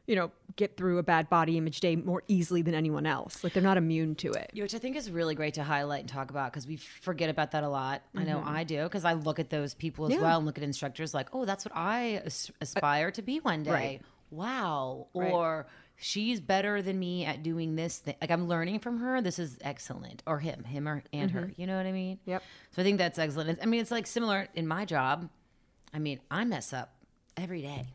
you 0.06 0.14
know, 0.16 0.30
get 0.56 0.76
through 0.76 0.98
a 0.98 1.02
bad 1.02 1.28
body 1.28 1.58
image 1.58 1.80
day 1.80 1.96
more 1.96 2.22
easily 2.28 2.62
than 2.62 2.74
anyone 2.74 3.06
else. 3.06 3.42
Like 3.42 3.52
they're 3.52 3.62
not 3.62 3.76
immune 3.76 4.14
to 4.16 4.30
it. 4.32 4.50
Which 4.56 4.74
I 4.74 4.78
think 4.78 4.96
is 4.96 5.10
really 5.10 5.34
great 5.34 5.54
to 5.54 5.64
highlight 5.64 6.00
and 6.00 6.08
talk 6.08 6.30
about 6.30 6.52
because 6.52 6.66
we 6.66 6.76
forget 6.76 7.28
about 7.28 7.50
that 7.52 7.64
a 7.64 7.68
lot. 7.68 8.02
I 8.16 8.22
know 8.24 8.42
I 8.44 8.64
do 8.64 8.84
because 8.84 9.04
I 9.04 9.12
look 9.14 9.38
at 9.38 9.50
those 9.50 9.74
people 9.74 10.06
as 10.06 10.12
Mm-hmm. 10.12 10.20
Yeah. 10.22 10.26
well 10.28 10.36
and 10.38 10.46
look 10.46 10.58
at 10.58 10.64
instructors 10.64 11.12
like, 11.12 11.28
oh, 11.32 11.44
that's 11.44 11.64
what 11.64 11.72
I 11.76 12.22
as- 12.24 12.50
aspire 12.60 13.10
to 13.12 13.22
be 13.22 13.38
one 13.40 13.62
day. 13.64 13.70
right. 13.70 14.00
Wow. 14.30 15.06
Right. 15.14 15.32
Or 15.32 15.66
she's 15.96 16.40
better 16.40 16.82
than 16.82 16.98
me 16.98 17.24
at 17.24 17.42
doing 17.42 17.74
this 17.76 17.98
thing. 17.98 18.14
Like 18.20 18.30
I'm 18.30 18.48
learning 18.48 18.80
from 18.80 18.98
her. 18.98 19.20
This 19.22 19.38
is 19.38 19.56
excellent. 19.60 20.22
Or 20.26 20.38
him, 20.38 20.64
him 20.64 20.86
or 20.88 21.02
and 21.12 21.30
her. 21.30 21.50
You 21.56 21.66
know 21.66 21.76
what 21.76 21.86
I 21.86 21.92
mean? 21.92 22.16
Mm-hmm. 22.18 22.30
Yep. 22.30 22.42
So 22.72 22.82
I 22.82 22.84
think 22.84 22.98
that's 22.98 23.18
excellent. 23.18 23.58
I 23.62 23.66
mean, 23.66 23.80
it's 23.80 23.90
like 23.90 24.06
similar 24.06 24.48
in 24.54 24.66
my 24.66 24.84
job. 24.84 25.28
I 25.94 25.98
mean, 25.98 26.20
I 26.30 26.44
mess 26.44 26.72
up 26.72 26.92
every 27.36 27.62
day. 27.62 27.86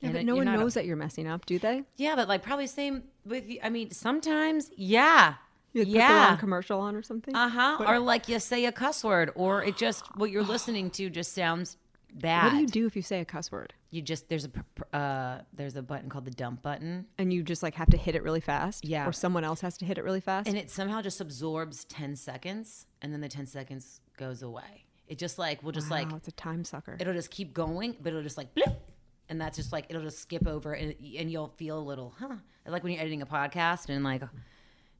Yeah, 0.00 0.08
And 0.08 0.12
but 0.14 0.20
it- 0.22 0.24
no 0.26 0.36
one 0.36 0.44
not 0.44 0.56
a- 0.56 0.58
knows 0.58 0.74
that 0.74 0.84
you're 0.86 0.96
messing 0.96 1.26
up, 1.26 1.46
do 1.46 1.58
they? 1.58 1.84
yeah, 1.96 2.14
but 2.16 2.28
like 2.28 2.42
probably 2.42 2.66
same 2.66 3.04
with 3.24 3.48
you. 3.48 3.58
I 3.62 3.70
mean, 3.70 3.90
sometimes, 3.90 4.70
yeah. 4.76 5.34
You 5.72 5.82
put 5.84 5.90
the 5.92 5.98
yeah. 5.98 6.28
wrong 6.28 6.38
commercial 6.38 6.80
on 6.80 6.96
or 6.96 7.02
something? 7.02 7.34
Uh 7.34 7.48
huh. 7.48 7.76
Or 7.86 7.98
like 7.98 8.28
you 8.28 8.38
say 8.40 8.64
a 8.64 8.72
cuss 8.72 9.04
word, 9.04 9.30
or 9.34 9.62
it 9.62 9.76
just 9.76 10.04
what 10.16 10.30
you're 10.30 10.42
listening 10.42 10.88
to 10.92 11.10
just 11.10 11.34
sounds 11.34 11.76
bad. 12.14 12.44
what 12.44 12.50
do 12.52 12.58
you 12.60 12.66
do 12.66 12.86
if 12.86 12.96
you 12.96 13.02
say 13.02 13.20
a 13.20 13.24
cuss 13.26 13.52
word? 13.52 13.74
You 13.90 14.00
just 14.02 14.28
there's 14.30 14.46
a 14.46 14.96
uh, 14.96 15.40
there's 15.52 15.76
a 15.76 15.82
button 15.82 16.08
called 16.08 16.24
the 16.24 16.30
dump 16.30 16.62
button, 16.62 17.06
And 17.18 17.30
you 17.32 17.42
just 17.42 17.62
like 17.62 17.74
have 17.74 17.90
to 17.90 17.96
hit 17.98 18.14
it 18.14 18.22
really 18.22 18.40
fast? 18.40 18.84
Yeah. 18.86 19.06
Or 19.06 19.12
someone 19.12 19.44
else 19.44 19.60
has 19.60 19.76
to 19.78 19.84
hit 19.84 19.98
it 19.98 20.04
really 20.04 20.20
fast? 20.20 20.48
and 20.48 20.56
it 20.56 20.70
somehow 20.70 21.02
just 21.02 21.20
absorbs 21.20 21.84
ten 21.84 22.16
seconds, 22.16 22.86
and 23.02 23.12
then 23.12 23.20
the 23.20 23.28
ten 23.28 23.46
seconds 23.46 24.00
goes 24.16 24.42
away. 24.42 24.84
It 25.08 25.18
just 25.18 25.38
like 25.38 25.62
will 25.62 25.72
just 25.72 25.90
like 25.90 26.10
it's 26.12 26.28
a 26.28 26.32
time 26.32 26.64
sucker. 26.64 26.96
it'll 26.98 27.12
just 27.14 27.30
keep 27.30 27.52
going, 27.52 27.96
but 28.02 28.08
it'll 28.10 28.22
just 28.22 28.38
like 28.38 28.54
blip, 28.54 28.80
and 29.28 29.40
that's 29.40 29.56
just 29.56 29.72
like 29.72 29.86
it'll 29.88 30.02
just 30.02 30.18
skip 30.20 30.46
over, 30.46 30.72
and 30.74 30.94
and 31.18 31.30
you'll 31.30 31.52
feel 31.56 31.78
a 31.78 31.80
little 31.80 32.14
huh, 32.18 32.36
like 32.66 32.82
when 32.82 32.92
you're 32.92 33.00
editing 33.00 33.22
a 33.22 33.26
podcast 33.26 33.88
and 33.88 34.02
like. 34.04 34.22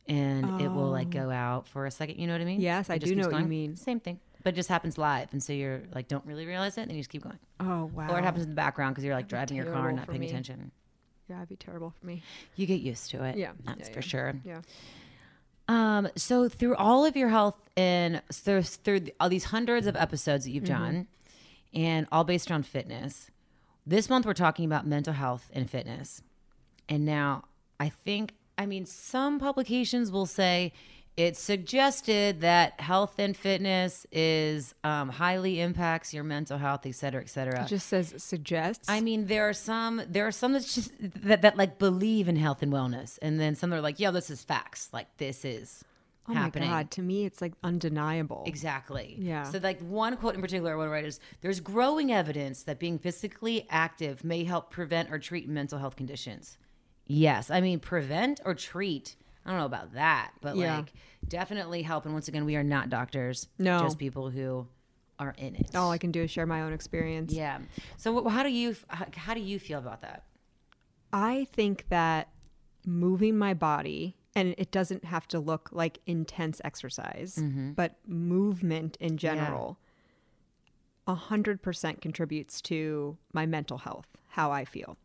And 0.08 0.60
it 0.60 0.68
will 0.68 0.90
like 0.90 1.10
go 1.10 1.30
out 1.32 1.66
for 1.66 1.84
a 1.84 1.90
second. 1.90 2.20
You 2.20 2.28
know 2.28 2.34
what 2.34 2.40
I 2.40 2.44
mean? 2.44 2.60
Oh. 2.60 2.62
Yes, 2.62 2.90
I 2.90 2.94
It 2.94 3.00
just 3.00 3.12
do 3.12 3.16
know 3.20 3.28
what 3.28 3.40
you 3.40 3.46
mean. 3.46 3.74
Same 3.74 3.98
thing, 3.98 4.20
but 4.44 4.52
it 4.52 4.56
just 4.56 4.68
happens 4.68 4.96
live, 4.96 5.32
and 5.32 5.42
so 5.42 5.52
you're 5.52 5.82
like 5.96 6.06
don't 6.06 6.24
really 6.24 6.46
realize 6.46 6.78
it, 6.78 6.82
and 6.82 6.90
then 6.90 6.96
you 6.96 7.02
just 7.02 7.10
keep 7.10 7.24
going. 7.24 7.40
oh, 7.58 7.90
wow. 7.92 8.08
Or 8.10 8.18
it 8.20 8.22
happens 8.22 8.44
in 8.44 8.50
the 8.50 8.54
background 8.54 8.94
because 8.94 9.04
you're 9.04 9.16
like 9.16 9.26
driving 9.26 9.56
your 9.56 9.66
car 9.66 9.88
and 9.88 9.96
not 9.96 10.06
paying 10.06 10.20
me. 10.20 10.28
attention. 10.28 10.70
Yeah, 11.28 11.38
it'd 11.38 11.48
be 11.48 11.56
terrible 11.56 11.90
for 11.98 12.06
me. 12.06 12.22
You 12.54 12.66
get 12.66 12.82
used 12.82 13.10
to 13.10 13.24
it. 13.24 13.34
Yeah, 13.36 13.50
that's 13.64 13.88
yeah, 13.88 13.94
for 13.94 13.98
yeah. 14.00 14.06
sure. 14.06 14.34
Yeah. 14.44 14.60
Um, 15.68 16.08
so 16.14 16.48
through 16.48 16.76
all 16.76 17.04
of 17.04 17.16
your 17.16 17.30
health 17.30 17.56
and 17.76 18.22
through, 18.32 18.62
through 18.62 19.06
all 19.18 19.28
these 19.28 19.46
hundreds 19.46 19.88
of 19.88 19.96
episodes 19.96 20.44
that 20.44 20.52
you've 20.52 20.62
Mm-hmm. 20.62 20.84
done, 20.84 21.06
and 21.74 22.06
all 22.12 22.22
based 22.22 22.48
around 22.48 22.64
fitness, 22.66 23.28
this 23.86 24.10
month 24.10 24.26
we're 24.26 24.34
talking 24.34 24.64
about 24.64 24.86
mental 24.86 25.12
health 25.12 25.48
and 25.52 25.70
fitness. 25.70 26.22
And 26.88 27.04
now 27.04 27.44
I 27.78 27.88
think, 27.88 28.34
I 28.58 28.66
mean, 28.66 28.86
some 28.86 29.38
publications 29.38 30.10
will 30.10 30.26
say 30.26 30.72
it's 31.16 31.40
suggested 31.40 32.42
that 32.42 32.78
health 32.78 33.14
and 33.18 33.34
fitness 33.34 34.06
is 34.12 34.74
um, 34.84 35.08
highly 35.08 35.60
impacts 35.60 36.12
your 36.12 36.24
mental 36.24 36.58
health, 36.58 36.84
et 36.84 36.94
cetera, 36.94 37.22
et 37.22 37.30
cetera. 37.30 37.62
It 37.64 37.68
just 37.68 37.86
says 37.86 38.14
suggests. 38.18 38.88
I 38.88 39.00
mean, 39.00 39.26
there 39.26 39.48
are 39.48 39.54
some 39.54 40.02
there 40.06 40.26
are 40.26 40.32
some 40.32 40.52
that's 40.52 40.74
just 40.74 40.92
that, 41.00 41.40
that 41.40 41.56
like 41.56 41.78
believe 41.78 42.28
in 42.28 42.36
health 42.36 42.62
and 42.62 42.70
wellness, 42.70 43.18
and 43.22 43.40
then 43.40 43.54
some 43.54 43.70
that 43.70 43.76
are 43.76 43.80
like, 43.80 43.98
yeah, 43.98 44.10
this 44.10 44.28
is 44.28 44.44
facts. 44.44 44.90
Like 44.92 45.06
this 45.16 45.44
is 45.44 45.84
oh 46.28 46.34
happening. 46.34 46.68
my 46.70 46.76
God. 46.82 46.90
To 46.92 47.02
me, 47.02 47.24
it's 47.24 47.40
like 47.40 47.52
undeniable. 47.62 48.44
Exactly. 48.46 49.16
Yeah. 49.18 49.44
So 49.44 49.58
like 49.62 49.80
one 49.80 50.16
quote 50.16 50.34
in 50.34 50.40
particular 50.40 50.72
I 50.72 50.76
want 50.76 50.88
to 50.88 50.92
write 50.92 51.04
is 51.04 51.20
there's 51.40 51.60
growing 51.60 52.12
evidence 52.12 52.62
that 52.64 52.78
being 52.78 52.98
physically 52.98 53.66
active 53.70 54.24
may 54.24 54.44
help 54.44 54.70
prevent 54.70 55.10
or 55.10 55.18
treat 55.18 55.48
mental 55.48 55.78
health 55.78 55.96
conditions. 55.96 56.58
Yes. 57.06 57.50
I 57.50 57.60
mean 57.60 57.78
prevent 57.80 58.40
or 58.44 58.54
treat. 58.54 59.16
I 59.44 59.50
don't 59.50 59.58
know 59.60 59.66
about 59.66 59.94
that, 59.94 60.32
but 60.40 60.56
Yeah. 60.56 60.78
like 60.78 60.92
definitely 61.28 61.82
help. 61.82 62.04
And 62.04 62.14
once 62.14 62.28
again, 62.28 62.44
we 62.44 62.56
are 62.56 62.64
not 62.64 62.90
doctors. 62.90 63.48
No. 63.58 63.80
Just 63.80 63.98
people 63.98 64.30
who 64.30 64.66
are 65.18 65.34
in 65.38 65.54
it. 65.54 65.74
All 65.74 65.90
I 65.90 65.98
can 65.98 66.10
do 66.10 66.22
is 66.22 66.30
share 66.30 66.46
my 66.46 66.62
own 66.62 66.72
experience. 66.72 67.32
Yeah. 67.32 67.60
So 67.96 68.28
how 68.28 68.42
do 68.42 68.50
you 68.50 68.76
how 68.90 69.34
do 69.34 69.40
you 69.40 69.58
feel 69.58 69.78
about 69.78 70.02
that? 70.02 70.24
I 71.12 71.46
think 71.52 71.86
that 71.88 72.28
moving 72.84 73.38
my 73.38 73.54
body 73.54 74.16
and 74.36 74.54
it 74.56 74.70
doesn't 74.70 75.04
have 75.06 75.26
to 75.28 75.40
look 75.40 75.70
like 75.72 75.98
intense 76.06 76.60
exercise, 76.62 77.36
Mm-hmm. 77.36 77.72
but 77.72 77.96
movement 78.06 78.96
in 79.00 79.16
general, 79.16 79.78
a 81.08 81.16
100% 81.16 82.00
contributes 82.00 82.60
to 82.62 83.16
my 83.32 83.46
mental 83.46 83.78
health, 83.78 84.06
how 84.30 84.52
I 84.52 84.64
feel. 84.64 84.96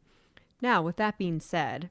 Now, 0.61 0.81
with 0.83 0.97
that 0.97 1.17
being 1.17 1.39
said, 1.39 1.89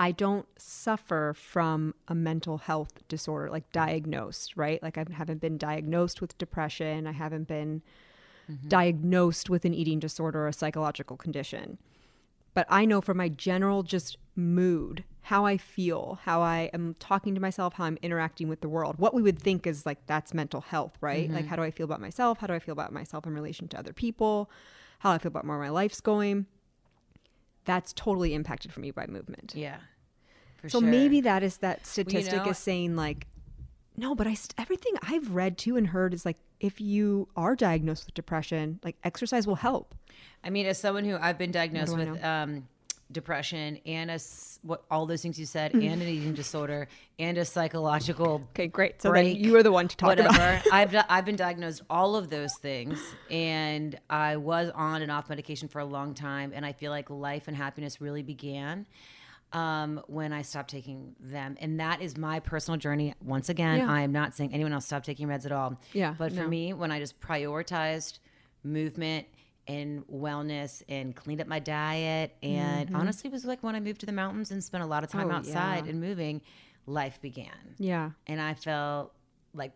I 0.00 0.12
don't 0.12 0.46
suffer 0.56 1.34
from 1.36 1.94
a 2.06 2.14
mental 2.14 2.58
health 2.58 3.06
disorder, 3.08 3.50
like 3.50 3.72
diagnosed, 3.72 4.56
right? 4.56 4.80
Like 4.82 4.96
I 4.96 5.04
haven't 5.10 5.40
been 5.40 5.58
diagnosed 5.58 6.20
with 6.20 6.38
depression. 6.38 7.06
I 7.06 7.12
haven't 7.12 7.48
been 7.48 7.82
diagnosed 8.68 9.50
with 9.50 9.64
an 9.64 9.74
eating 9.74 9.98
disorder 9.98 10.40
or 10.44 10.48
a 10.48 10.52
psychological 10.52 11.16
condition. 11.16 11.78
But 12.58 12.66
I 12.68 12.86
know 12.86 13.00
from 13.00 13.18
my 13.18 13.28
general 13.28 13.84
just 13.84 14.16
mood, 14.34 15.04
how 15.20 15.46
I 15.46 15.58
feel, 15.58 16.18
how 16.24 16.42
I 16.42 16.70
am 16.74 16.96
talking 16.98 17.36
to 17.36 17.40
myself, 17.40 17.74
how 17.74 17.84
I'm 17.84 17.98
interacting 18.02 18.48
with 18.48 18.62
the 18.62 18.68
world, 18.68 18.98
what 18.98 19.14
we 19.14 19.22
would 19.22 19.38
think 19.38 19.64
is 19.64 19.86
like 19.86 20.04
that's 20.06 20.34
mental 20.34 20.60
health, 20.60 20.98
right? 21.00 21.30
Like, 21.30 21.42
mm-hmm. 21.42 21.50
how 21.50 21.54
do 21.54 21.62
I 21.62 21.70
feel 21.70 21.84
about 21.84 22.00
myself? 22.00 22.38
How 22.38 22.48
do 22.48 22.54
I 22.54 22.58
feel 22.58 22.72
about 22.72 22.92
myself 22.92 23.28
in 23.28 23.32
relation 23.32 23.68
to 23.68 23.78
other 23.78 23.92
people? 23.92 24.50
How 24.98 25.12
I 25.12 25.18
feel 25.18 25.28
about 25.28 25.46
where 25.46 25.56
my 25.56 25.68
life's 25.68 26.00
going? 26.00 26.46
That's 27.64 27.92
totally 27.92 28.34
impacted 28.34 28.72
for 28.72 28.80
me 28.80 28.90
by 28.90 29.06
movement. 29.06 29.52
Yeah. 29.54 29.76
So 30.66 30.80
sure. 30.80 30.88
maybe 30.88 31.20
that 31.20 31.44
is 31.44 31.58
that 31.58 31.86
statistic 31.86 32.44
know- 32.44 32.50
is 32.50 32.58
saying 32.58 32.96
like, 32.96 33.28
no, 33.96 34.16
but 34.16 34.26
I 34.26 34.34
st- 34.34 34.54
everything 34.58 34.94
I've 35.00 35.30
read 35.30 35.58
too 35.58 35.76
and 35.76 35.86
heard 35.86 36.12
is 36.12 36.26
like 36.26 36.38
if 36.60 36.80
you 36.80 37.28
are 37.36 37.54
diagnosed 37.54 38.06
with 38.06 38.14
depression, 38.14 38.80
like 38.84 38.96
exercise 39.04 39.46
will 39.46 39.56
help. 39.56 39.94
I 40.42 40.50
mean, 40.50 40.66
as 40.66 40.78
someone 40.78 41.04
who 41.04 41.16
I've 41.16 41.38
been 41.38 41.50
diagnosed 41.50 41.96
with 41.96 42.22
um, 42.24 42.68
depression 43.10 43.78
and 43.86 44.10
a 44.10 44.18
what 44.62 44.84
all 44.90 45.06
those 45.06 45.22
things 45.22 45.38
you 45.38 45.46
said, 45.46 45.72
and 45.72 45.84
an 45.84 46.02
eating 46.02 46.34
disorder, 46.34 46.88
and 47.18 47.38
a 47.38 47.44
psychological 47.44 48.42
Okay, 48.50 48.66
great. 48.66 49.00
So 49.00 49.10
break, 49.10 49.34
then 49.34 49.44
you 49.44 49.56
are 49.56 49.62
the 49.62 49.72
one 49.72 49.88
to 49.88 49.96
talk 49.96 50.08
whatever. 50.08 50.28
about. 50.28 50.62
I've 50.72 50.94
I've 51.08 51.24
been 51.24 51.36
diagnosed 51.36 51.82
all 51.88 52.16
of 52.16 52.30
those 52.30 52.54
things, 52.60 53.00
and 53.30 53.98
I 54.10 54.36
was 54.36 54.70
on 54.74 55.02
and 55.02 55.10
off 55.10 55.28
medication 55.28 55.68
for 55.68 55.80
a 55.80 55.84
long 55.84 56.14
time, 56.14 56.52
and 56.54 56.66
I 56.66 56.72
feel 56.72 56.90
like 56.90 57.10
life 57.10 57.48
and 57.48 57.56
happiness 57.56 58.00
really 58.00 58.22
began 58.22 58.86
um, 59.52 60.02
when 60.08 60.32
I 60.32 60.42
stopped 60.42 60.70
taking 60.70 61.14
them, 61.20 61.56
and 61.60 61.80
that 61.80 62.02
is 62.02 62.16
my 62.16 62.40
personal 62.40 62.78
journey. 62.78 63.14
Once 63.24 63.48
again, 63.48 63.78
Yeah. 63.80 63.90
I 63.90 64.02
am 64.02 64.12
not 64.12 64.34
saying 64.34 64.52
anyone 64.52 64.72
else 64.72 64.86
stop 64.86 65.04
taking 65.04 65.28
meds 65.28 65.46
at 65.46 65.52
all. 65.52 65.80
Yeah, 65.92 66.14
but 66.18 66.32
for 66.32 66.42
no. 66.42 66.48
me, 66.48 66.72
when 66.74 66.90
I 66.92 66.98
just 66.98 67.20
prioritized 67.20 68.18
movement 68.62 69.26
and 69.66 70.06
wellness 70.08 70.82
and 70.88 71.14
cleaned 71.14 71.40
up 71.40 71.46
my 71.46 71.58
diet 71.58 72.34
and 72.42 72.94
honestly 72.96 73.28
it 73.28 73.32
was 73.32 73.44
like 73.44 73.62
when 73.62 73.74
I 73.76 73.80
moved 73.80 74.00
to 74.00 74.06
the 74.06 74.12
mountains 74.12 74.50
and 74.50 74.64
spent 74.64 74.82
a 74.82 74.86
lot 74.86 75.04
of 75.04 75.10
time 75.10 75.28
Mm-hmm. 75.28 75.30
Oh, 75.30 75.36
outside 75.36 75.84
yeah. 75.84 75.90
and 75.90 76.00
moving, 76.00 76.40
life 76.86 77.20
began. 77.20 77.74
Yeah. 77.78 78.10
And 78.26 78.40
I 78.40 78.54
felt 78.54 79.12
like, 79.52 79.72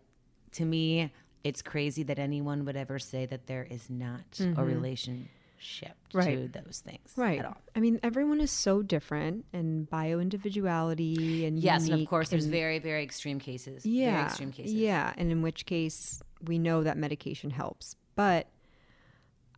to 0.53 0.65
me, 0.65 1.13
it's 1.45 1.61
crazy 1.61 2.03
that 2.05 2.19
anyone 2.19 2.65
would 2.65 2.77
ever 2.77 2.99
say 2.99 3.27
that 3.27 3.47
there 3.47 3.67
is 3.69 3.91
not 3.91 4.41
a 4.57 4.65
relationship 4.65 5.29
Mm-hmm. 5.63 6.19
Right. 6.19 6.53
to 6.53 6.61
those 6.63 6.81
things 6.85 7.13
Right. 7.17 7.39
at 7.39 7.47
all. 7.47 7.57
I 7.75 7.81
mean, 7.81 7.99
everyone 8.03 8.41
is 8.41 8.51
so 8.51 8.83
different 8.83 9.45
and 9.53 9.89
bio 9.89 10.19
individuality 10.21 11.47
and 11.47 11.59
Yes, 11.59 11.89
and 11.89 12.01
of 12.03 12.09
course, 12.09 12.29
there's 12.29 12.47
very, 12.47 12.79
very 12.79 13.03
extreme 13.03 13.39
cases. 13.39 13.83
very 13.85 13.97
yeah, 13.97 14.27
extreme 14.27 14.53
cases. 14.53 14.75
Yeah, 14.75 15.13
and 15.17 15.31
in 15.31 15.43
which 15.43 15.65
case 15.67 16.23
we 16.45 16.59
know 16.59 16.83
that 16.83 16.97
medication 16.99 17.51
helps. 17.51 17.97
But 18.15 18.49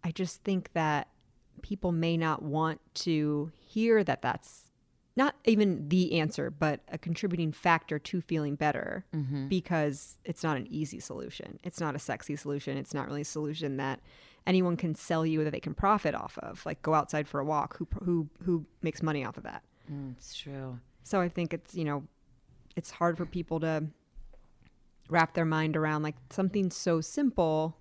I 0.03 0.11
just 0.13 0.43
think 0.45 0.73
that 0.75 1.09
people 1.63 1.93
may 1.93 2.17
not 2.17 2.43
want 2.43 2.81
to 2.95 3.51
hear 3.59 4.05
that 4.05 4.21
that's 4.23 4.69
not 5.17 5.35
even 5.45 5.89
the 5.89 6.19
answer, 6.19 6.51
but 6.51 6.81
a 6.89 6.99
contributing 6.99 7.53
factor 7.53 7.99
to 8.01 8.21
feeling 8.21 8.55
better 8.57 9.05
Mm-hmm. 9.15 9.49
because 9.49 10.19
it's 10.25 10.43
not 10.43 10.57
an 10.57 10.67
easy 10.69 11.01
solution. 11.01 11.59
It's 11.63 11.81
not 11.81 11.95
a 11.95 11.99
sexy 11.99 12.37
solution. 12.37 12.77
It's 12.77 12.93
not 12.93 13.07
really 13.07 13.23
a 13.23 13.25
solution 13.25 13.77
that 13.79 14.01
anyone 14.47 14.77
can 14.77 14.95
sell 14.95 15.25
you 15.25 15.43
that 15.45 15.51
they 15.51 15.61
can 15.61 15.75
profit 15.75 16.15
off 16.15 16.39
of. 16.39 16.65
Like 16.67 16.83
go 16.83 16.95
outside 16.95 17.27
for 17.29 17.41
a 17.41 17.45
walk. 17.45 17.77
Who 17.79 17.89
who 18.05 18.29
who 18.45 18.65
makes 18.83 19.03
money 19.03 19.25
off 19.25 19.37
of 19.37 19.43
that? 19.45 19.63
Mm, 19.91 20.13
it's 20.17 20.35
true. 20.35 20.79
So 21.03 21.21
I 21.21 21.29
think 21.29 21.53
it's, 21.53 21.75
you 21.75 21.85
know, 21.85 22.05
it's 22.77 22.91
hard 22.91 23.17
for 23.19 23.27
people 23.27 23.61
to 23.61 23.85
wrap 25.11 25.35
their 25.35 25.45
mind 25.45 25.77
around 25.77 26.03
like 26.03 26.17
something 26.31 26.71
so 26.71 27.01
simple, 27.01 27.77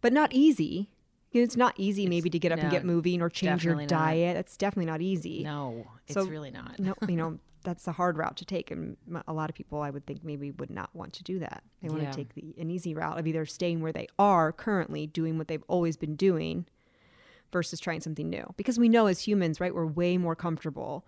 but 0.00 0.12
not 0.12 0.32
easy. 0.32 0.90
You 1.32 1.40
know, 1.40 1.44
it's 1.44 1.56
not 1.56 1.74
easy 1.76 2.06
maybe 2.06 2.30
to 2.30 2.38
get 2.38 2.52
up 2.52 2.60
and 2.60 2.70
get 2.70 2.84
moving 2.84 3.20
or 3.20 3.28
change 3.28 3.64
your 3.64 3.74
definitely 3.74 3.94
not. 3.96 4.04
diet. 4.06 4.36
That's 4.36 4.56
definitely 4.56 4.86
not 4.90 5.00
easy. 5.00 5.42
No, 5.42 5.84
it's 6.06 6.14
So- 6.14 6.26
really 6.26 6.52
not. 6.52 6.78
No, 6.78 6.94
you 7.08 7.16
know, 7.16 7.38
that's 7.64 7.84
the 7.84 7.92
hard 7.92 8.16
route 8.16 8.36
to 8.36 8.44
take. 8.44 8.70
And 8.70 8.96
a 9.26 9.32
lot 9.32 9.50
of 9.50 9.56
people, 9.56 9.80
I 9.80 9.90
would 9.90 10.06
think, 10.06 10.22
maybe 10.22 10.50
would 10.52 10.70
not 10.70 10.94
want 10.94 11.12
to 11.14 11.22
do 11.24 11.38
that. 11.40 11.64
They 11.82 11.88
want 11.88 12.02
Yeah. 12.02 12.10
to 12.10 12.16
take 12.16 12.34
the 12.34 12.54
an 12.58 12.70
easy 12.70 12.94
route 12.94 13.18
of 13.18 13.26
either 13.26 13.44
staying 13.46 13.80
where 13.80 13.92
they 13.92 14.06
are 14.18 14.52
currently, 14.52 15.06
doing 15.06 15.38
what 15.38 15.48
they've 15.48 15.64
always 15.66 15.96
been 15.96 16.14
doing, 16.14 16.66
versus 17.52 17.78
trying 17.80 18.00
something 18.00 18.28
new. 18.28 18.52
Because 18.56 18.78
we 18.78 18.88
know 18.88 19.06
as 19.06 19.20
humans, 19.26 19.60
right, 19.60 19.74
we're 19.74 19.86
way 19.86 20.16
more 20.18 20.34
comfortable 20.36 21.04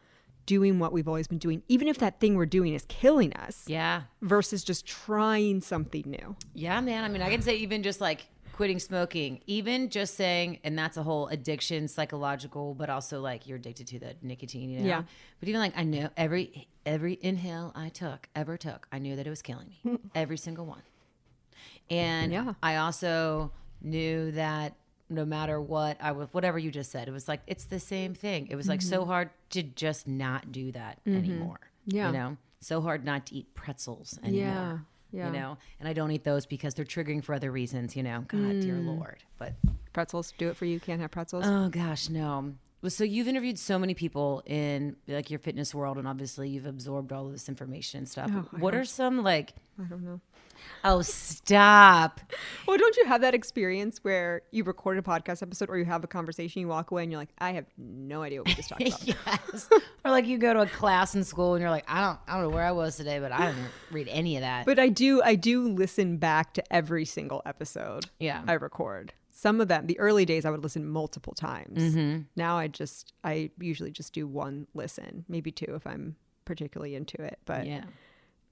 doing 0.46 0.78
what 0.78 0.92
we've 0.92 1.08
always 1.08 1.26
been 1.26 1.38
doing, 1.38 1.60
even 1.66 1.88
if 1.88 1.98
that 1.98 2.20
thing 2.20 2.36
we're 2.36 2.46
doing 2.46 2.72
is 2.72 2.84
killing 2.88 3.32
us, 3.34 3.64
Yeah. 3.68 4.02
versus 4.22 4.62
just 4.62 4.86
trying 4.86 5.60
something 5.60 6.04
new. 6.06 6.36
Yeah, 6.54 6.80
man. 6.80 7.02
I 7.02 7.08
mean, 7.08 7.20
I 7.20 7.30
can 7.30 7.42
say 7.42 7.56
even 7.56 7.82
just 7.82 8.00
like 8.00 8.26
quitting 8.56 8.78
smoking, 8.78 9.40
even 9.46 9.90
just 9.90 10.14
saying, 10.14 10.58
and 10.64 10.78
that's 10.78 10.96
a 10.96 11.02
whole 11.02 11.28
addiction, 11.28 11.86
psychological, 11.88 12.74
but 12.74 12.88
also 12.88 13.20
like 13.20 13.46
you're 13.46 13.58
addicted 13.58 13.86
to 13.86 13.98
the 13.98 14.16
nicotine, 14.22 14.70
you 14.70 14.80
know? 14.80 14.86
Yeah. 14.86 15.02
But 15.40 15.48
even 15.50 15.60
like 15.60 15.74
I 15.76 15.84
know 15.84 16.08
every 16.16 16.66
every 16.86 17.18
inhale 17.20 17.70
I 17.74 17.90
took, 17.90 18.28
ever 18.34 18.56
took, 18.56 18.88
I 18.90 18.98
knew 18.98 19.14
that 19.16 19.26
it 19.26 19.30
was 19.30 19.42
killing 19.42 19.68
me. 19.84 19.98
every 20.14 20.38
single 20.38 20.64
one. 20.64 20.80
And 21.90 22.32
Yeah. 22.32 22.54
I 22.62 22.76
also 22.76 23.52
knew 23.82 24.30
that 24.32 24.74
no 25.10 25.26
matter 25.26 25.60
what 25.60 25.98
I 26.00 26.12
was, 26.12 26.28
whatever 26.32 26.58
you 26.58 26.70
just 26.70 26.90
said, 26.90 27.08
it 27.08 27.12
was 27.12 27.28
like 27.28 27.42
it's 27.46 27.66
the 27.66 27.78
same 27.78 28.14
thing. 28.14 28.48
It 28.50 28.56
was 28.56 28.68
like 28.68 28.80
so 28.80 29.00
mm-hmm. 29.00 29.10
hard 29.10 29.30
to 29.50 29.62
just 29.62 30.08
not 30.08 30.50
do 30.50 30.72
that 30.72 31.04
mm-hmm. 31.04 31.18
anymore. 31.18 31.60
Yeah. 31.84 32.06
You 32.06 32.12
know, 32.14 32.36
so 32.60 32.80
hard 32.80 33.04
not 33.04 33.26
to 33.26 33.34
eat 33.34 33.54
pretzels 33.54 34.18
anymore 34.22 34.46
Yeah. 34.46 34.78
Yeah. 35.12 35.26
you 35.26 35.32
know 35.38 35.56
and 35.80 35.88
i 35.88 35.92
don't 35.92 36.10
eat 36.10 36.24
those 36.24 36.46
because 36.46 36.74
they're 36.74 36.84
triggering 36.84 37.22
for 37.22 37.34
other 37.34 37.50
reasons 37.52 37.94
you 37.96 38.02
know 38.02 38.24
god 38.28 38.60
dear 38.60 38.74
mm. 38.74 38.86
lord 38.98 39.22
but 39.38 39.52
Pretzels 39.92 40.34
do 40.36 40.50
it 40.50 40.56
for 40.58 40.66
you. 40.66 40.78
Can't 40.78 41.00
have 41.00 41.10
pretzels. 41.10 41.44
oh 41.46 41.68
gosh 41.70 42.10
no 42.10 42.52
Well, 42.82 42.90
so 42.90 43.02
you've 43.02 43.28
interviewed 43.28 43.58
so 43.58 43.78
many 43.78 43.94
people 43.94 44.42
in 44.44 44.96
like 45.08 45.30
your 45.30 45.38
fitness 45.38 45.74
world 45.74 45.96
and 45.96 46.06
obviously 46.06 46.50
you've 46.50 46.66
absorbed 46.66 47.12
all 47.12 47.26
of 47.26 47.32
this 47.32 47.48
information 47.48 47.98
and 47.98 48.08
stuff 48.08 48.30
Oh, 48.34 48.46
what 48.58 48.74
are 48.74 48.84
some 48.84 49.22
like 49.22 49.54
I 49.80 49.84
don't 49.84 50.04
know. 50.04 50.20
Oh 50.84 51.02
stop 51.02 52.20
Well, 52.66 52.76
don't 52.78 52.96
you 52.96 53.06
have 53.06 53.20
that 53.20 53.34
experience 53.34 53.98
where 54.02 54.42
you 54.50 54.64
record 54.64 54.98
a 54.98 55.02
podcast 55.02 55.42
episode 55.42 55.70
or 55.70 55.78
you 55.78 55.84
have 55.84 56.02
a 56.04 56.06
conversation, 56.06 56.60
you 56.60 56.68
walk 56.68 56.90
away 56.90 57.02
and 57.02 57.12
you're 57.12 57.20
like, 57.20 57.30
I 57.38 57.52
have 57.52 57.66
no 57.78 58.22
idea 58.22 58.40
what 58.40 58.48
we 58.48 58.54
just 58.54 58.68
talked 58.68 58.82
about. 58.86 59.06
yes 59.06 59.68
or 60.04 60.10
like 60.10 60.26
you 60.26 60.38
go 60.38 60.52
to 60.54 60.60
a 60.60 60.66
class 60.66 61.14
in 61.14 61.24
school 61.24 61.54
and 61.54 61.60
you're 61.62 61.70
like 61.70 61.84
i 61.88 62.00
don't 62.00 62.18
i 62.28 62.34
don't 62.34 62.42
know 62.42 62.54
where 62.56 62.64
i 62.64 62.70
was 62.72 62.96
today 62.96 63.18
but 63.18 63.32
i 63.32 63.46
didn't 63.46 63.66
read 63.90 64.08
any 64.08 64.36
of 64.36 64.42
that 64.42 64.64
But 64.66 64.78
I 64.78 64.88
do 64.88 65.22
I 65.22 65.34
do 65.34 65.68
listen 65.68 66.16
back 66.18 66.54
to 66.54 66.72
every 66.72 67.04
single 67.04 67.42
episode 67.46 68.06
Yeah. 68.18 68.42
I 68.46 68.52
record. 68.54 69.12
Some 69.30 69.60
of 69.60 69.68
them, 69.68 69.86
the 69.86 69.98
early 69.98 70.24
days 70.24 70.44
I 70.46 70.50
would 70.50 70.62
listen 70.62 70.86
multiple 70.88 71.34
times. 71.34 71.78
Mm-hmm. 71.78 72.22
Now 72.36 72.56
I 72.56 72.68
just 72.68 73.12
I 73.22 73.50
usually 73.58 73.90
just 73.90 74.12
do 74.14 74.26
one 74.26 74.66
listen, 74.74 75.24
maybe 75.28 75.50
two 75.52 75.74
if 75.74 75.86
I'm 75.86 76.16
particularly 76.46 76.94
into 76.94 77.20
it. 77.22 77.38
But 77.44 77.66
yeah 77.66 77.84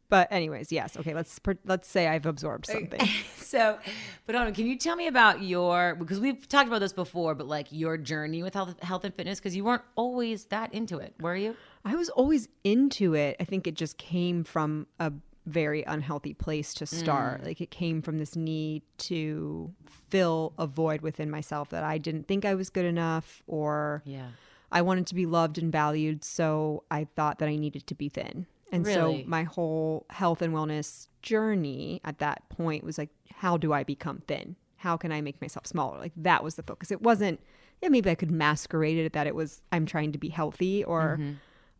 but 0.08 0.30
anyways, 0.30 0.70
yes. 0.72 0.96
Okay, 0.96 1.14
let's 1.14 1.40
let's 1.64 1.88
say 1.88 2.08
I've 2.08 2.26
absorbed 2.26 2.66
something. 2.66 3.00
so, 3.36 3.78
but 4.26 4.34
on, 4.34 4.52
can 4.54 4.66
you 4.66 4.76
tell 4.76 4.96
me 4.96 5.06
about 5.06 5.42
your 5.42 5.94
because 5.94 6.20
we've 6.20 6.48
talked 6.48 6.68
about 6.68 6.80
this 6.80 6.92
before, 6.92 7.34
but 7.34 7.46
like 7.46 7.68
your 7.70 7.96
journey 7.96 8.42
with 8.42 8.54
health, 8.54 8.80
health 8.82 9.04
and 9.04 9.14
fitness 9.14 9.40
because 9.40 9.56
you 9.56 9.64
weren't 9.64 9.82
always 9.96 10.46
that 10.46 10.72
into 10.72 10.98
it, 10.98 11.14
were 11.20 11.36
you? 11.36 11.56
I 11.84 11.96
was 11.96 12.08
always 12.10 12.48
into 12.62 13.14
it. 13.14 13.36
I 13.40 13.44
think 13.44 13.66
it 13.66 13.74
just 13.74 13.98
came 13.98 14.44
from 14.44 14.86
a 14.98 15.12
very 15.46 15.82
unhealthy 15.82 16.34
place 16.34 16.72
to 16.74 16.86
start. 16.86 17.42
Mm. 17.42 17.46
Like 17.46 17.60
it 17.60 17.70
came 17.70 18.00
from 18.02 18.18
this 18.18 18.34
need 18.36 18.82
to 18.98 19.72
fill 20.08 20.52
a 20.58 20.66
void 20.66 21.02
within 21.02 21.30
myself 21.30 21.70
that 21.70 21.84
I 21.84 21.98
didn't 21.98 22.26
think 22.28 22.44
I 22.44 22.54
was 22.54 22.70
good 22.70 22.86
enough 22.86 23.42
or 23.46 24.02
Yeah. 24.04 24.28
I 24.72 24.82
wanted 24.82 25.06
to 25.08 25.14
be 25.14 25.24
loved 25.24 25.58
and 25.58 25.70
valued, 25.70 26.24
so 26.24 26.82
I 26.90 27.04
thought 27.04 27.38
that 27.38 27.48
I 27.48 27.54
needed 27.54 27.86
to 27.86 27.94
be 27.94 28.08
thin. 28.08 28.46
And 28.72 28.84
Really? 28.86 29.22
so 29.22 29.28
my 29.28 29.44
whole 29.44 30.06
health 30.10 30.42
and 30.42 30.52
wellness 30.52 31.08
journey 31.22 32.00
at 32.04 32.18
that 32.18 32.48
point 32.48 32.82
was 32.84 32.98
like, 32.98 33.10
how 33.32 33.56
do 33.56 33.72
I 33.72 33.84
become 33.84 34.22
thin? 34.26 34.56
How 34.76 34.96
can 34.96 35.12
I 35.12 35.20
make 35.20 35.40
myself 35.40 35.66
smaller? 35.66 35.98
Like 35.98 36.12
that 36.16 36.42
was 36.44 36.56
the 36.56 36.62
focus. 36.62 36.90
It 36.90 37.00
wasn't, 37.02 37.40
yeah, 37.80 37.88
maybe 37.88 38.10
I 38.10 38.14
could 38.14 38.30
masquerade 38.30 38.98
it 38.98 39.12
that 39.12 39.26
it 39.26 39.34
was, 39.34 39.62
I'm 39.72 39.86
trying 39.86 40.12
to 40.12 40.18
be 40.18 40.28
healthy 40.28 40.82
or 40.84 41.18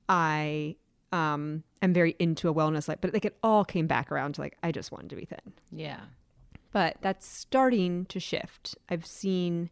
I 0.09 0.77
um, 1.13 1.65
am 1.83 1.93
very 1.93 2.15
into 2.19 2.49
a 2.49 2.55
wellness 2.55 2.89
life, 2.89 2.99
but 3.01 3.13
like 3.13 3.25
it 3.25 3.37
all 3.43 3.65
came 3.65 3.87
back 3.87 4.11
around 4.13 4.35
to 4.35 4.41
like, 4.41 4.57
I 4.63 4.73
just 4.73 4.93
wanted 4.93 5.11
to 5.11 5.17
be 5.17 5.25
thin 5.25 5.53
Yeah. 5.73 6.01
but 6.73 6.97
that's 7.01 7.27
starting 7.27 8.05
to 8.07 8.21
shift. 8.21 8.77
I've 8.89 9.07
seen 9.07 9.71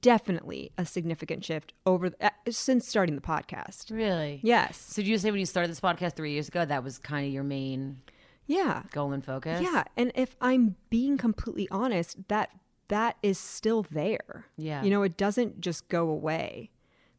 definitely 0.00 0.70
a 0.78 0.84
significant 0.86 1.44
shift 1.44 1.72
over 1.86 2.12
uh, 2.20 2.30
since 2.50 2.86
starting 2.88 3.14
the 3.14 3.20
podcast. 3.20 3.90
Really? 3.90 4.40
Yes. 4.42 4.76
So 4.78 5.02
did 5.02 5.08
you 5.08 5.18
say 5.18 5.30
when 5.30 5.40
you 5.40 5.46
started 5.46 5.70
this 5.70 5.80
podcast 5.80 6.14
three 6.16 6.32
years 6.32 6.48
ago 6.48 6.64
that 6.64 6.84
was 6.84 6.98
kind 6.98 7.26
of 7.26 7.32
your 7.32 7.42
main 7.44 8.00
Yeah. 8.46 8.82
goal 8.92 9.12
and 9.12 9.24
focus? 9.24 9.60
Yeah, 9.62 9.84
and 9.96 10.12
if 10.14 10.36
I'm 10.40 10.76
being 10.90 11.16
completely 11.18 11.68
honest, 11.70 12.28
that 12.28 12.50
that 12.88 13.16
is 13.22 13.38
still 13.38 13.82
there. 13.82 14.46
Yeah. 14.56 14.82
You 14.82 14.90
know, 14.90 15.02
it 15.02 15.16
doesn't 15.16 15.60
just 15.60 15.88
go 15.88 16.08
away. 16.08 16.70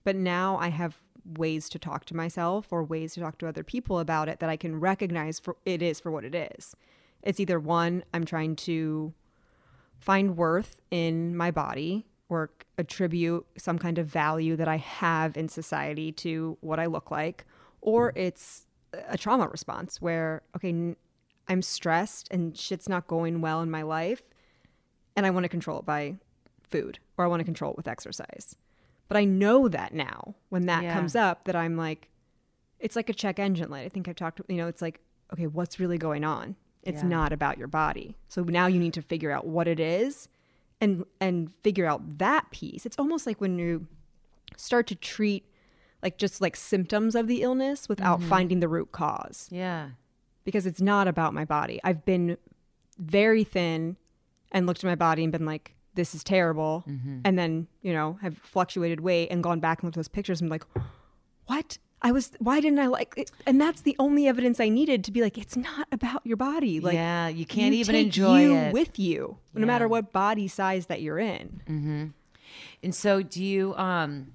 But 0.03 0.15
now 0.15 0.57
I 0.57 0.69
have 0.69 0.97
ways 1.25 1.69
to 1.69 1.79
talk 1.79 2.05
to 2.05 2.15
myself 2.15 2.67
or 2.71 2.83
ways 2.83 3.15
to 3.15 3.19
talk 3.19 3.39
to 3.39 3.47
other 3.47 3.63
people 3.63 3.97
about 3.97 4.29
it 4.29 4.39
that 4.39 4.49
I 4.49 4.57
can 4.57 4.79
recognize 4.79 5.39
for 5.39 5.57
it 5.65 5.81
is 5.81 5.99
for 5.99 6.11
what 6.11 6.23
it 6.23 6.35
is. 6.35 6.75
It's 7.23 7.39
either 7.39 7.59
one, 7.59 8.03
I'm 8.13 8.25
trying 8.25 8.55
to 8.57 9.13
find 9.97 10.37
worth 10.37 10.79
in 10.91 11.35
my 11.35 11.49
body 11.49 12.05
or 12.29 12.49
attribute 12.77 13.45
some 13.57 13.77
kind 13.77 13.97
of 13.97 14.07
value 14.07 14.55
that 14.55 14.67
I 14.67 14.77
have 14.77 15.37
in 15.37 15.47
society 15.47 16.11
to 16.13 16.57
what 16.61 16.79
I 16.79 16.87
look 16.87 17.11
like, 17.11 17.45
or 17.81 18.11
hmm. 18.11 18.19
it's 18.19 18.65
a 19.07 19.17
trauma 19.17 19.47
response 19.47 20.01
where, 20.01 20.41
okay, 20.55 20.95
I'm 21.47 21.61
stressed 21.61 22.27
and 22.31 22.57
shit's 22.57 22.89
not 22.89 23.07
going 23.07 23.41
well 23.41 23.61
in 23.61 23.69
my 23.69 23.83
life, 23.83 24.23
and 25.15 25.25
I 25.25 25.29
want 25.29 25.43
to 25.43 25.49
control 25.49 25.79
it 25.79 25.85
by 25.85 26.15
food 26.63 26.99
or 27.17 27.25
I 27.25 27.27
want 27.27 27.39
to 27.41 27.45
control 27.45 27.71
it 27.71 27.77
with 27.77 27.87
exercise. 27.87 28.55
But 29.07 29.17
I 29.17 29.23
know 29.23 29.67
that 29.67 29.93
now 29.93 30.35
when 30.49 30.65
that 30.65 30.83
Yeah. 30.83 30.93
comes 30.93 31.15
up, 31.15 31.45
that 31.45 31.55
I'm 31.55 31.77
like, 31.77 32.09
it's 32.79 32.95
like 32.95 33.09
a 33.09 33.13
check 33.13 33.39
engine 33.39 33.69
light. 33.69 33.85
I 33.85 33.89
think 33.89 34.07
I've 34.07 34.15
talked, 34.15 34.41
you 34.47 34.57
know, 34.57 34.67
it's 34.67 34.81
like, 34.81 34.99
okay, 35.31 35.47
what's 35.47 35.79
really 35.79 35.97
going 35.97 36.23
on? 36.23 36.55
It's 36.81 37.01
Yeah. 37.01 37.09
not 37.09 37.31
about 37.31 37.57
your 37.57 37.67
body. 37.67 38.17
So 38.27 38.43
now 38.43 38.67
you 38.67 38.79
need 38.79 38.93
to 38.93 39.01
figure 39.01 39.31
out 39.31 39.45
what 39.45 39.67
it 39.67 39.79
is 39.79 40.27
and 40.81 41.05
and 41.19 41.51
figure 41.63 41.85
out 41.85 42.17
that 42.19 42.49
piece. 42.51 42.85
It's 42.85 42.97
almost 42.97 43.25
like 43.25 43.41
when 43.41 43.57
you 43.57 43.87
start 44.57 44.87
to 44.87 44.95
treat 44.95 45.45
like 46.03 46.17
just 46.17 46.41
like 46.41 46.55
symptoms 46.55 47.15
of 47.15 47.27
the 47.27 47.41
illness 47.41 47.89
without 47.89 48.19
mm-hmm. 48.19 48.29
finding 48.29 48.59
the 48.59 48.67
root 48.67 48.91
cause 48.91 49.47
Yeah. 49.51 49.89
because 50.43 50.65
it's 50.65 50.81
not 50.81 51.07
about 51.07 51.33
my 51.33 51.45
body. 51.45 51.79
I've 51.83 52.05
been 52.05 52.37
very 52.99 53.43
thin 53.43 53.97
and 54.51 54.67
looked 54.67 54.83
at 54.83 54.87
my 54.87 54.95
body 54.95 55.23
and 55.23 55.31
been 55.31 55.45
like, 55.45 55.73
this 55.95 56.13
is 56.13 56.23
terrible. 56.23 56.83
Mm-hmm. 56.87 57.21
And 57.25 57.39
then, 57.39 57.67
you 57.81 57.91
know, 57.91 58.19
have 58.21 58.37
fluctuated 58.37 58.99
weight 58.99 59.29
and 59.31 59.41
gone 59.41 59.59
back 59.59 59.79
and 59.79 59.87
looked 59.87 59.97
at 59.97 59.99
those 59.99 60.07
pictures 60.07 60.41
and 60.41 60.49
been 60.49 60.59
like, 60.59 60.85
what? 61.47 61.77
I 62.05 62.11
was, 62.11 62.31
why 62.39 62.59
didn't 62.61 62.77
I 62.79 62.85
like 62.85 63.13
it? 63.17 63.31
And 63.47 63.59
that's 63.59 63.81
the 63.81 63.95
only 63.97 64.27
evidence 64.27 64.59
I 64.59 64.69
needed 64.69 65.03
to 65.05 65.11
be 65.11 65.21
like, 65.21 65.37
it's 65.39 65.57
not 65.57 65.87
about 65.91 66.21
your 66.23 66.37
body. 66.37 66.79
Like, 66.79 66.93
yeah, 66.93 67.27
you 67.27 67.45
can't 67.47 67.73
you 67.73 67.79
even 67.79 67.95
enjoy 67.95 68.41
you 68.41 68.55
it. 68.55 68.73
with 68.73 68.99
you, 68.99 69.37
no 69.55 69.61
Yeah. 69.61 69.65
matter 69.65 69.87
what 69.87 70.13
body 70.13 70.47
size 70.47 70.85
that 70.85 71.01
you're 71.01 71.17
in. 71.17 72.13
And 72.83 72.93
so, 72.93 73.23
do 73.23 73.43
you? 73.43 73.73
Um. 73.75 74.33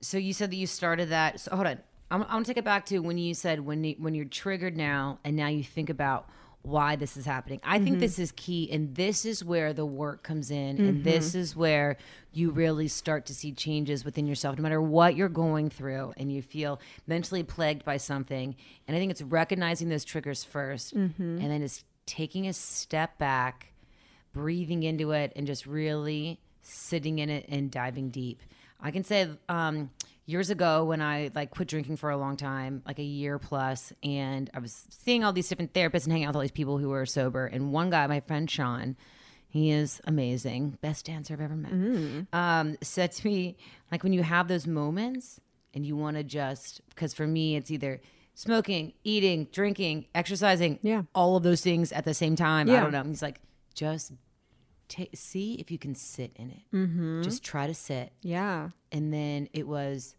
So 0.00 0.18
you 0.18 0.32
said 0.32 0.50
that 0.52 0.56
you 0.56 0.66
started 0.66 1.08
that. 1.08 1.40
So 1.40 1.50
hold 1.54 1.66
on, 1.66 1.78
I'm, 2.10 2.22
I'm 2.22 2.28
gonna 2.28 2.44
take 2.44 2.58
it 2.58 2.64
back 2.64 2.86
to 2.86 2.98
when 3.00 3.16
you 3.18 3.34
said 3.34 3.60
when 3.60 3.82
you, 3.82 3.94
when 3.98 4.14
you're 4.14 4.26
triggered 4.26 4.76
now, 4.76 5.18
and 5.24 5.34
now 5.34 5.48
you 5.48 5.64
think 5.64 5.88
about 5.90 6.28
why 6.64 6.96
this 6.96 7.16
is 7.18 7.26
happening. 7.26 7.60
I 7.62 7.78
think 7.78 7.90
mm-hmm. 7.90 8.00
this 8.00 8.18
is 8.18 8.32
key, 8.32 8.70
and 8.72 8.94
this 8.94 9.26
is 9.26 9.44
where 9.44 9.74
the 9.74 9.84
work 9.84 10.22
comes 10.22 10.50
in, 10.50 10.78
and 10.78 10.94
mm-hmm. 10.94 11.02
this 11.02 11.34
is 11.34 11.54
where 11.54 11.98
you 12.32 12.50
really 12.50 12.88
start 12.88 13.26
to 13.26 13.34
see 13.34 13.52
changes 13.52 14.02
within 14.02 14.26
yourself, 14.26 14.56
no 14.56 14.62
matter 14.62 14.80
what 14.80 15.14
you're 15.14 15.28
going 15.28 15.68
through, 15.68 16.14
and 16.16 16.32
you 16.32 16.40
feel 16.40 16.80
mentally 17.06 17.42
plagued 17.42 17.84
by 17.84 17.98
something. 17.98 18.56
And 18.88 18.96
I 18.96 18.98
think 18.98 19.10
it's 19.10 19.20
recognizing 19.20 19.90
those 19.90 20.04
triggers 20.04 20.44
1st 20.44 20.94
mm-hmm. 20.94 21.22
and 21.22 21.50
then 21.50 21.60
just 21.60 21.84
taking 22.06 22.48
a 22.48 22.54
step 22.54 23.18
back 23.18 23.72
breathing 24.32 24.82
into 24.82 25.12
it 25.12 25.32
and 25.36 25.46
just 25.46 25.66
really 25.66 26.40
sitting 26.62 27.18
in 27.18 27.28
it 27.28 27.44
and 27.48 27.70
diving 27.70 28.08
deep. 28.08 28.40
I 28.80 28.90
can 28.90 29.04
say 29.04 29.28
um, 29.50 29.90
years 30.26 30.48
ago 30.50 30.84
when 30.84 31.02
I 31.02 31.30
like 31.34 31.50
quit 31.50 31.68
drinking 31.68 31.96
for 31.96 32.10
a 32.10 32.16
long 32.16 32.36
time, 32.36 32.82
like 32.86 32.98
a 32.98 33.02
year 33.04 33.38
plus, 33.38 33.92
and 34.02 34.48
I 34.54 34.58
was 34.58 34.86
seeing 34.90 35.22
all 35.24 35.32
these 35.32 35.48
different 35.48 35.72
therapists 35.74 36.04
and 36.04 36.12
hanging 36.12 36.24
out 36.24 36.30
with 36.30 36.36
all 36.36 36.42
these 36.42 36.50
people 36.50 36.78
who 36.78 36.88
were 36.90 37.04
sober. 37.06 37.46
And 37.46 37.72
one 37.72 37.90
guy, 37.90 38.06
my 38.06 38.20
friend 38.20 38.50
Sean, 38.50 38.96
he 39.46 39.70
is 39.70 40.00
amazing, 40.04 40.78
best 40.80 41.06
dancer 41.06 41.34
I've 41.34 41.40
ever 41.40 41.54
met. 41.56 42.26
Um, 42.32 42.76
said 42.82 43.12
to 43.12 43.26
me, 43.26 43.56
like 43.92 44.02
when 44.02 44.12
you 44.12 44.22
have 44.22 44.48
those 44.48 44.66
moments 44.66 45.40
and 45.74 45.84
you 45.86 45.96
want 45.96 46.16
to 46.16 46.24
just, 46.24 46.80
because 46.88 47.14
for 47.14 47.26
me 47.26 47.54
it's 47.56 47.70
either 47.70 48.00
smoking, 48.34 48.94
eating, 49.04 49.46
drinking, 49.52 50.06
exercising, 50.14 50.78
Yeah. 50.82 51.02
all 51.14 51.36
of 51.36 51.42
those 51.44 51.60
things 51.60 51.92
at 51.92 52.04
the 52.04 52.14
same 52.14 52.34
time. 52.34 52.68
I 52.68 52.80
don't 52.80 52.90
know. 52.92 53.04
He's 53.04 53.22
like, 53.22 53.40
just 53.74 54.12
ta 54.88 55.04
see 55.14 55.54
if 55.54 55.70
you 55.70 55.78
can 55.78 55.94
sit 55.94 56.32
in 56.36 56.50
it. 56.50 56.62
Mm-hmm. 56.74 57.22
Just 57.22 57.44
try 57.44 57.66
to 57.68 57.74
sit. 57.74 58.12
Yeah. 58.22 58.70
And 58.90 59.12
then 59.12 59.48
it 59.52 59.66
was 59.68 60.16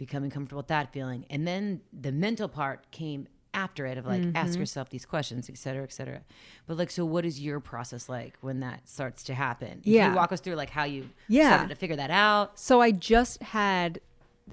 becoming 0.00 0.30
comfortable 0.30 0.60
with 0.60 0.68
that 0.68 0.90
feeling. 0.94 1.26
And 1.28 1.46
then 1.46 1.82
the 1.92 2.10
mental 2.10 2.48
part 2.48 2.90
came 2.90 3.28
after 3.52 3.84
it 3.84 3.98
of 3.98 4.06
like, 4.06 4.24
ask 4.34 4.52
Mm-hmm. 4.52 4.60
yourself 4.60 4.88
these 4.88 5.04
questions, 5.04 5.50
et 5.50 5.58
cetera, 5.58 5.82
et 5.82 5.92
cetera. 5.92 6.22
But 6.66 6.78
like, 6.78 6.90
so 6.90 7.04
what 7.04 7.26
is 7.26 7.38
your 7.38 7.60
process 7.60 8.08
like 8.08 8.38
when 8.40 8.60
that 8.60 8.88
starts 8.88 9.22
to 9.24 9.34
happen? 9.34 9.80
Can 9.82 9.92
Yeah. 9.92 10.08
you 10.10 10.16
walk 10.16 10.32
us 10.32 10.40
through 10.40 10.54
like 10.54 10.70
how 10.70 10.84
you 10.84 11.10
Yeah. 11.28 11.48
started 11.50 11.68
to 11.68 11.74
figure 11.74 11.96
that 11.96 12.10
out? 12.10 12.58
So 12.58 12.80
I 12.80 12.92
just 12.92 13.42
had 13.42 14.00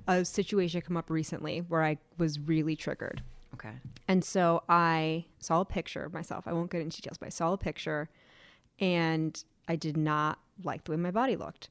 a 0.06 0.26
situation 0.26 0.82
come 0.82 0.98
up 0.98 1.10
recently 1.10 1.60
where 1.60 1.84
I 1.84 1.98
was 2.18 2.40
really 2.40 2.76
triggered. 2.76 3.22
Okay. 3.54 3.72
And 4.08 4.24
so 4.26 4.64
I 4.68 5.26
saw 5.40 5.62
a 5.62 5.66
picture 5.66 6.04
of 6.04 6.12
myself. 6.14 6.46
I 6.46 6.52
won't 6.54 6.70
get 6.70 6.82
into 6.82 6.98
details, 6.98 7.18
but 7.18 7.28
I 7.28 7.30
saw 7.30 7.54
a 7.54 7.58
picture 7.58 8.10
and 8.80 9.42
I 9.68 9.76
did 9.78 9.96
not 9.96 10.40
like 10.64 10.84
the 10.84 10.92
way 10.92 10.98
my 10.98 11.12
body 11.12 11.36
looked. 11.38 11.70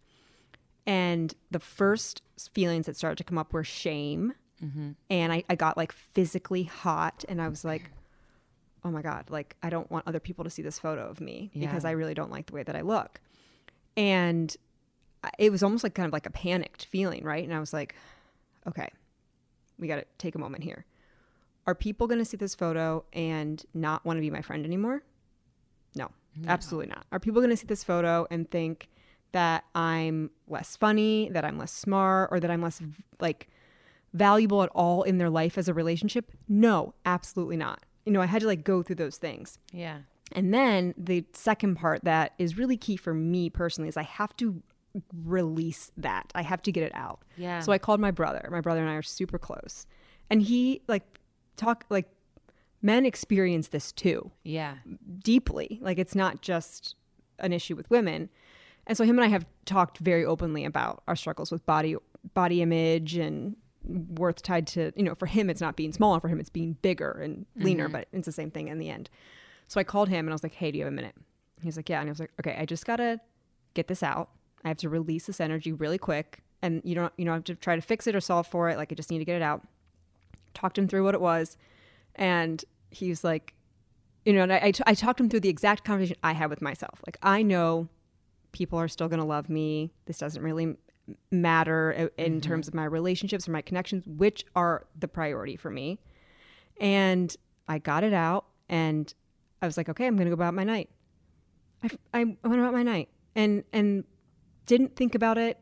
And 0.87 1.35
the 1.51 1.59
first 1.59 2.23
feelings 2.53 2.87
that 2.87 2.97
started 2.97 3.19
to 3.19 3.25
come 3.25 3.39
up 3.39 3.53
were 3.53 3.65
shame. 3.65 4.35
Mm-hmm. 4.65 4.93
And 5.11 5.33
I, 5.33 5.45
I 5.51 5.55
got 5.55 5.77
like 5.77 5.93
physically 5.93 6.63
hot 6.63 7.25
and 7.29 7.43
I 7.43 7.49
was 7.49 7.65
like, 7.65 7.91
oh 8.85 8.91
my 8.91 9.03
God, 9.03 9.29
like 9.31 9.57
I 9.63 9.71
don't 9.71 9.91
want 9.91 10.07
other 10.07 10.21
people 10.21 10.45
to 10.45 10.51
see 10.51 10.63
this 10.63 10.79
photo 10.79 11.09
of 11.09 11.21
me 11.21 11.51
because 11.55 11.85
I 11.85 11.91
really 11.91 12.15
don't 12.15 12.31
like 12.31 12.47
the 12.47 12.55
way 12.55 12.63
that 12.63 12.77
I 12.77 12.83
look. 12.83 13.21
And 13.97 14.57
it 15.39 15.51
was 15.51 15.63
almost 15.63 15.83
like 15.83 15.95
kind 15.95 16.07
of 16.07 16.13
like 16.13 16.27
a 16.27 16.31
panicked 16.31 16.85
feeling, 16.85 17.25
right? 17.25 17.43
And 17.43 17.53
I 17.53 17.59
was 17.59 17.73
like, 17.73 17.97
okay, 18.67 18.89
we 19.79 19.89
got 19.89 19.97
to 19.97 20.05
take 20.19 20.37
a 20.37 20.39
moment 20.39 20.63
here. 20.63 20.87
Are 21.67 21.75
people 21.75 22.07
going 22.07 22.21
to 22.21 22.25
see 22.25 22.37
this 22.37 22.55
photo 22.55 23.05
and 23.13 23.65
not 23.75 24.05
want 24.05 24.19
to 24.19 24.21
be 24.21 24.31
my 24.31 24.41
friend 24.41 24.65
anymore? 24.65 25.03
No, 25.97 26.11
absolutely 26.47 26.89
not. 26.89 27.07
Are 27.11 27.19
people 27.19 27.41
going 27.41 27.51
to 27.51 27.57
see 27.57 27.67
this 27.67 27.83
photo 27.83 28.27
and 28.31 28.49
think 28.49 28.89
that 29.37 29.65
I'm 29.75 30.31
less 30.49 30.77
funny, 30.77 31.29
that 31.31 31.45
I'm 31.45 31.59
less 31.59 31.73
smart, 31.73 32.31
or 32.33 32.41
that 32.41 32.51
I'm 32.51 32.63
less 32.63 32.81
like 33.21 33.49
valuable 34.15 34.63
at 34.63 34.71
all 34.75 35.03
in 35.03 35.19
their 35.19 35.29
life 35.31 35.59
as 35.59 35.69
a 35.69 35.75
relationship? 35.75 36.33
No, 36.49 36.95
absolutely 37.05 37.57
not. 37.59 37.81
You 38.07 38.13
know, 38.13 38.23
I 38.23 38.27
had 38.27 38.41
to 38.41 38.47
like 38.47 38.65
go 38.65 38.83
through 38.83 38.97
those 38.97 39.19
things. 39.19 39.59
Yeah. 39.73 39.99
And 40.33 40.53
then 40.55 40.95
the 40.97 41.25
second 41.35 41.77
part 41.77 42.03
that 42.05 42.33
is 42.39 42.57
really 42.57 42.77
key 42.77 42.97
for 42.97 43.13
me 43.15 43.51
personally 43.51 43.89
is 43.89 43.97
I 43.97 44.03
have 44.03 44.35
to 44.39 44.63
release 45.25 45.93
that. 45.99 46.33
I 46.35 46.43
have 46.43 46.63
to 46.63 46.73
get 46.73 46.83
it 46.83 46.93
out. 46.95 47.21
Yeah. 47.37 47.61
So 47.61 47.73
I 47.73 47.79
called 47.79 48.01
my 48.01 48.11
brother. 48.11 48.49
My 48.51 48.61
brother 48.61 48.81
and 48.81 48.89
I 48.91 48.95
are 48.95 49.03
super 49.03 49.39
close. 49.39 49.87
And 50.31 50.43
he 50.43 50.81
like 50.89 51.05
talk 51.57 51.85
like 51.91 52.09
men 52.83 53.05
experience 53.07 53.69
this 53.69 53.93
too 53.93 54.31
Yeah. 54.45 54.77
deeply. 55.23 55.79
Like 55.83 55.99
it's 55.99 56.15
not 56.15 56.41
just 56.43 56.95
an 57.39 57.53
issue 57.53 57.77
with 57.77 57.91
women. 57.91 58.31
And 58.87 58.97
so 58.97 59.05
him 59.05 59.19
and 59.19 59.25
I 59.25 59.29
have 59.29 59.47
talked 59.65 59.99
very 59.99 60.25
openly 60.25 60.65
about 60.65 61.03
our 61.09 61.17
struggles 61.17 61.51
with 61.51 61.65
body 61.67 61.97
body 62.35 62.63
image 62.63 63.17
and 63.17 63.57
worth 63.85 64.43
tied 64.43 64.67
to, 64.67 64.93
you 64.97 65.03
know, 65.03 65.15
for 65.15 65.27
him 65.27 65.49
it's 65.49 65.61
not 65.61 65.77
being 65.77 65.93
smaller, 65.93 66.21
for 66.21 66.29
him 66.29 66.41
it's 66.41 66.51
being 66.51 66.77
bigger 66.83 67.13
and 67.13 67.47
leaner, 67.57 67.85
mm-hmm. 67.85 67.93
but 67.93 68.09
it's 68.13 68.27
the 68.27 68.33
same 68.33 68.51
thing 68.51 68.69
in 68.69 68.79
the 68.79 68.91
end. 68.91 69.09
So 69.69 69.81
I 69.81 69.85
called 69.85 70.09
him 70.09 70.27
and 70.27 70.31
I 70.31 70.35
was 70.35 70.43
like, 70.43 70.55
"Hey, 70.55 70.71
do 70.71 70.79
you 70.79 70.85
have 70.85 70.93
a 70.93 70.97
minute?" 70.97 71.15
He's 71.63 71.77
like, 71.77 71.89
"Yeah." 71.89 72.01
And 72.01 72.09
I 72.09 72.13
was 72.13 72.21
like, 72.21 72.33
"Okay, 72.41 72.57
I 72.59 72.65
just 72.65 72.87
got 72.87 72.97
to 72.97 73.21
get 73.75 73.89
this 73.89 74.03
out. 74.03 74.31
I 74.65 74.69
have 74.69 74.77
to 74.79 74.89
release 74.89 75.27
this 75.27 75.41
energy 75.41 75.73
really 75.73 75.99
quick 75.99 76.43
and 76.63 76.81
you 76.85 76.95
don't 76.95 77.13
you 77.17 77.25
don't 77.25 77.35
have 77.35 77.45
to 77.45 77.55
try 77.55 77.77
to 77.77 77.83
fix 77.83 78.07
it 78.07 78.15
or 78.15 78.21
solve 78.21 78.47
for 78.47 78.69
it. 78.69 78.77
Like 78.77 78.93
I 78.93 78.95
just 78.95 79.11
need 79.11 79.19
to 79.19 79.25
get 79.25 79.37
it 79.37 79.43
out." 79.43 79.67
Talked 80.55 80.79
him 80.79 80.89
through 80.89 81.05
what 81.05 81.15
it 81.15 81.21
was 81.21 81.59
and 82.17 82.65
he 82.91 83.09
was 83.09 83.23
like, 83.23 83.55
you 84.25 84.33
know, 84.33 84.43
and 84.43 84.53
I, 84.53 84.61
I, 84.63 84.71
t- 84.73 84.83
I 84.87 84.95
talked 84.95 85.21
him 85.21 85.29
through 85.29 85.41
the 85.41 85.49
exact 85.49 85.85
conversation 85.85 86.17
I 86.23 86.33
had 86.33 86.51
with 86.51 86.63
myself. 86.63 87.01
Like, 87.07 87.19
I 87.23 87.43
know 87.43 87.89
people 88.57 88.79
are 88.81 88.89
still 88.89 89.09
going 89.09 89.19
to 89.21 89.25
love 89.27 89.49
me. 89.51 89.93
This 90.07 90.19
doesn't 90.19 90.43
really 90.43 90.77
matter 91.31 92.11
i- 92.19 92.23
in 92.23 92.41
terms 92.41 92.67
of 92.69 92.75
my 92.75 92.85
relationships 92.85 93.47
or 93.47 93.53
my 93.53 93.61
connections, 93.63 94.05
which 94.07 94.45
are 94.55 94.87
the 94.99 95.09
priority 95.09 95.57
for 95.57 95.71
me. 95.71 95.99
And 96.81 97.35
I 97.69 97.79
got 97.79 98.03
it 98.03 98.13
out 98.15 98.47
and 98.69 99.13
I 99.63 99.67
was 99.67 99.77
like, 99.77 99.89
okay, 99.91 100.07
I'm 100.07 100.17
going 100.17 100.27
to 100.27 100.31
go 100.35 100.41
about 100.43 100.55
my 100.55 100.65
night. 100.65 100.89
I 102.15 102.25
went 102.25 102.39
about 102.61 102.73
my 102.73 102.83
night 102.83 103.09
and, 103.35 103.63
and 103.73 104.05
didn't 104.67 104.97
think 104.97 105.15
about 105.15 105.39
it 105.39 105.59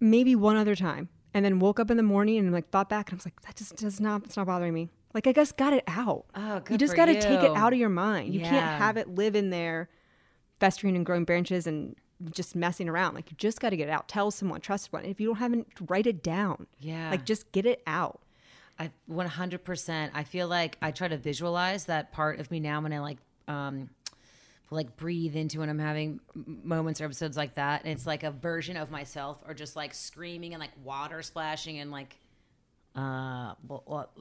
maybe 0.00 0.34
one 0.34 0.56
other 0.56 0.74
time. 0.76 1.08
And 1.34 1.44
then 1.44 1.58
woke 1.58 1.78
up 1.78 1.90
in 1.90 1.96
the 1.96 2.02
morning 2.02 2.38
and 2.38 2.52
like 2.52 2.70
thought 2.70 2.88
back 2.88 3.10
and 3.10 3.16
I 3.16 3.18
was 3.18 3.26
like, 3.26 3.40
that 3.42 3.56
just 3.56 3.76
does 3.76 4.00
not, 4.00 4.24
it's 4.24 4.36
not 4.36 4.46
bothering 4.46 4.72
me. 4.74 4.88
Like 5.14 5.26
I 5.26 5.32
just 5.32 5.56
got 5.56 5.72
it 5.72 5.84
out. 5.86 6.24
Oh, 6.34 6.62
you 6.70 6.78
just 6.78 6.96
got 6.96 7.06
to 7.06 7.20
take 7.20 7.42
it 7.42 7.52
out 7.56 7.72
of 7.72 7.78
your 7.78 7.88
mind. 7.88 8.32
You 8.34 8.40
Yeah. 8.40 8.50
can't 8.50 8.78
have 8.78 8.96
it 8.96 9.08
live 9.14 9.34
in 9.36 9.50
there, 9.50 9.90
festering 10.60 10.94
and 10.96 11.04
growing 11.04 11.24
branches 11.24 11.66
and 11.66 11.96
just 12.32 12.54
messing 12.54 12.88
around. 12.88 13.14
Like 13.14 13.30
you 13.30 13.36
just 13.36 13.60
got 13.60 13.70
to 13.70 13.76
get 13.76 13.88
it 13.88 13.92
out. 13.92 14.08
Tell 14.08 14.30
someone, 14.30 14.60
trust 14.60 14.92
one. 14.92 15.04
If 15.04 15.20
you 15.20 15.26
don't 15.28 15.36
have 15.36 15.52
it, 15.54 15.66
write 15.88 16.06
it 16.06 16.22
down. 16.22 16.66
Yeah. 16.78 17.10
Like 17.10 17.24
just 17.24 17.50
get 17.52 17.66
it 17.66 17.82
out. 17.86 18.20
I 18.78 18.90
100%. 19.10 20.10
I 20.14 20.24
feel 20.24 20.48
like 20.48 20.76
I 20.80 20.90
try 20.90 21.08
to 21.08 21.16
visualize 21.16 21.86
that 21.86 22.12
part 22.12 22.40
of 22.40 22.50
me 22.50 22.60
now 22.60 22.80
when 22.80 22.92
I 22.92 23.00
like 23.00 23.18
um 23.48 23.90
like 24.72 24.96
breathe 24.96 25.34
into 25.34 25.58
when 25.58 25.68
I'm 25.68 25.80
having 25.80 26.20
moments 26.34 27.00
or 27.00 27.04
episodes 27.04 27.36
like 27.36 27.56
that 27.56 27.82
and 27.82 27.92
it's 27.92 28.06
like 28.06 28.22
a 28.22 28.30
version 28.30 28.76
of 28.76 28.88
myself 28.88 29.42
or 29.48 29.52
just 29.52 29.74
like 29.74 29.92
screaming 29.94 30.54
and 30.54 30.60
like 30.60 30.70
water 30.84 31.22
splashing 31.22 31.80
and 31.80 31.90
like 31.90 32.16
uh 32.94 33.54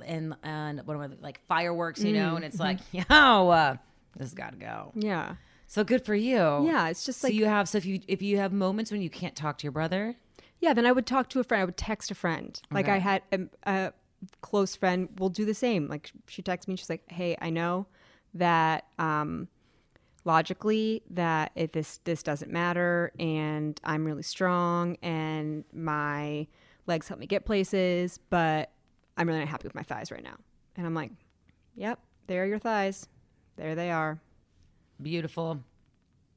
and 0.06 0.36
and 0.43 0.82
what 0.88 0.95
am 0.95 1.02
I 1.02 1.10
like 1.21 1.39
fireworks, 1.47 2.04
you 2.04 2.13
know, 2.13 2.36
and 2.36 2.43
it's 2.43 2.60
like, 2.60 2.80
yo, 2.91 3.04
uh, 3.49 3.78
this 4.15 4.30
has 4.30 4.34
got 4.34 4.54
to 4.54 4.58
go. 4.58 4.91
Yeah. 4.95 5.36
So 5.69 5.84
good 5.84 6.03
for 6.03 6.15
you. 6.15 6.36
Yeah. 6.65 6.89
It's 6.89 7.05
just 7.05 7.21
So 7.21 7.27
like 7.27 7.36
you 7.36 7.45
have 7.45 7.69
so 7.69 7.77
if 7.77 7.86
you 7.86 8.01
if 8.08 8.23
you 8.23 8.38
have 8.38 8.51
moments 8.51 8.91
when 8.91 9.03
you 9.03 9.10
can't 9.10 9.36
talk 9.36 9.60
to 9.60 9.63
your 9.63 9.71
brother, 9.71 10.15
Yeah, 10.60 10.73
then 10.73 10.88
I 10.88 10.91
would 10.91 11.05
talk 11.05 11.29
to 11.29 11.39
a 11.39 11.43
friend. 11.43 11.62
I 11.62 11.65
would 11.65 11.77
text 11.77 12.10
a 12.10 12.15
friend. 12.15 12.60
Like 12.71 12.86
Okay. 12.86 12.95
I 12.95 12.97
had 12.97 13.21
a, 13.32 13.39
a 13.63 13.93
close 14.41 14.75
friend 14.75 15.10
will 15.19 15.29
do 15.29 15.45
the 15.45 15.53
same. 15.53 15.88
Like 15.88 16.12
she 16.27 16.41
texts 16.41 16.67
me, 16.67 16.75
she's 16.75 16.89
like, 16.89 17.03
"Hey, 17.12 17.38
I 17.39 17.51
know 17.51 17.86
that 18.34 18.86
um, 18.97 19.47
logically 20.25 21.03
that 21.12 21.51
if 21.55 21.71
this 21.71 21.99
this 22.03 22.23
doesn't 22.23 22.51
matter, 22.51 23.12
and 23.19 23.79
I'm 23.84 24.05
really 24.05 24.23
strong, 24.23 24.97
and 25.03 25.65
my 25.71 26.47
legs 26.88 27.08
help 27.08 27.19
me 27.19 27.27
get 27.27 27.45
places, 27.45 28.19
but 28.32 28.71
I'm 29.17 29.27
really 29.27 29.39
not 29.39 29.47
happy 29.49 29.67
with 29.67 29.75
my 29.75 29.84
thighs 29.84 30.12
right 30.12 30.23
now." 30.23 30.38
And 30.75 30.88
I'm 30.88 30.95
like, 30.95 31.12
"Yep, 31.75 31.99
there 32.25 32.41
are 32.43 32.47
your 32.47 32.60
thighs. 32.60 33.08
There 33.55 33.75
they 33.75 33.91
are." 33.91 34.19
Beautiful. 35.01 35.59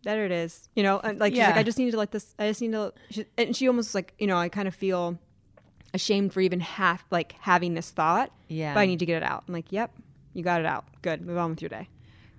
there 0.05 0.25
it 0.25 0.33
is. 0.33 0.69
You 0.75 0.83
know, 0.83 0.99
and 0.99 1.19
like 1.21 1.33
she's 1.33 1.39
Yeah. 1.39 1.49
like, 1.49 1.57
I 1.59 1.63
just 1.63 1.79
need 1.79 1.91
to 1.93 1.97
let 1.97 2.11
this. 2.11 2.35
I 2.39 2.49
just 2.49 2.61
need 2.61 2.73
to. 2.73 2.93
She, 3.11 3.25
and 3.39 3.55
she 3.57 3.69
almost 3.69 3.95
like, 3.95 4.15
you 4.19 4.27
know, 4.27 4.37
I 4.37 4.49
kind 4.49 4.67
of 4.67 4.75
feel 4.75 5.19
ashamed 5.95 6.33
for 6.33 6.41
even 6.41 6.61
half 6.61 7.05
like 7.11 7.35
having 7.41 7.75
this 7.75 7.91
thought. 7.91 8.31
Yeah. 8.49 8.75
But 8.75 8.81
I 8.81 8.87
need 8.87 8.99
to 8.99 9.07
get 9.07 9.19
it 9.19 9.23
out. 9.23 9.45
I'm 9.47 9.55
like, 9.55 9.71
yep, 9.71 9.93
you 10.35 10.43
got 10.43 10.61
it 10.61 10.67
out. 10.67 10.85
Good. 11.03 11.23
Move 11.25 11.39
on 11.39 11.51
with 11.51 11.63
your 11.63 11.69
day. 11.69 11.89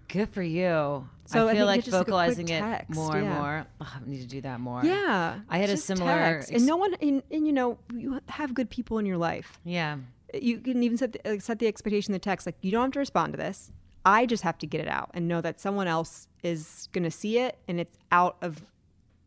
Good 0.10 0.30
for 0.30 0.44
you. 0.44 1.08
So 1.26 1.48
I 1.48 1.52
I 1.52 1.56
feel 1.56 1.56
think 1.56 1.66
like 1.68 1.80
just 1.86 1.94
like 1.94 2.06
vocalizing 2.06 2.50
it 2.50 2.90
more 2.90 3.16
and 3.16 3.26
yeah. 3.26 3.38
more. 3.40 3.66
Ugh, 3.80 3.88
I 3.96 4.10
need 4.10 4.22
to 4.22 4.28
do 4.28 4.42
that 4.42 4.60
more. 4.60 4.84
Yeah. 4.84 5.40
I 5.50 5.58
had 5.58 5.70
a 5.70 5.78
similar 5.78 6.12
ex- 6.12 6.50
and 6.52 6.66
no 6.66 6.76
one, 6.76 6.94
and, 6.96 7.24
and 7.32 7.48
you 7.48 7.54
know, 7.54 7.78
you 7.96 8.20
have 8.28 8.54
good 8.54 8.70
people 8.70 8.98
in 9.00 9.06
your 9.06 9.18
life. 9.18 9.60
Yeah. 9.64 9.98
You 10.34 10.58
can 10.60 10.84
even 10.84 10.98
set 10.98 11.14
the, 11.14 11.40
set 11.40 11.60
the 11.60 11.68
expectation 11.68 12.12
in 12.12 12.14
the 12.14 12.20
text. 12.20 12.46
Like, 12.46 12.58
you 12.62 12.72
don't 12.72 12.84
have 12.84 12.92
to 12.92 13.00
respond 13.00 13.34
to 13.34 13.38
this. 13.38 13.72
I 14.06 14.26
just 14.26 14.44
have 14.44 14.58
to 14.60 14.68
get 14.68 14.82
it 14.82 14.88
out 14.88 15.12
and 15.14 15.28
know 15.28 15.42
that 15.42 15.60
someone 15.60 15.88
else 15.88 16.28
is 16.44 16.90
going 16.92 17.04
to 17.06 17.12
see 17.12 17.40
it 17.40 17.58
and 17.68 17.80
it's 17.80 17.98
out 18.12 18.38
of 18.42 18.62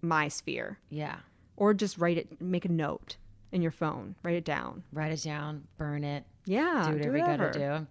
my 0.03 0.29
sphere. 0.29 0.79
Yeah. 0.91 1.17
or 1.57 1.73
just 1.75 1.97
write 1.99 2.19
it 2.19 2.41
make 2.41 2.65
a 2.65 2.69
note 2.71 3.17
in 3.53 3.63
your 3.63 3.71
phone 3.71 4.15
write 4.23 4.35
it 4.37 4.45
down 4.45 4.83
Write 4.93 5.13
it 5.13 5.23
down, 5.23 5.65
burn 5.79 6.05
it, 6.05 6.25
yeah 6.45 6.85
do 6.89 6.93
whatever 6.97 7.17
you 7.17 7.25
gotta 7.25 7.51
do. 7.53 7.65
I 7.65 7.87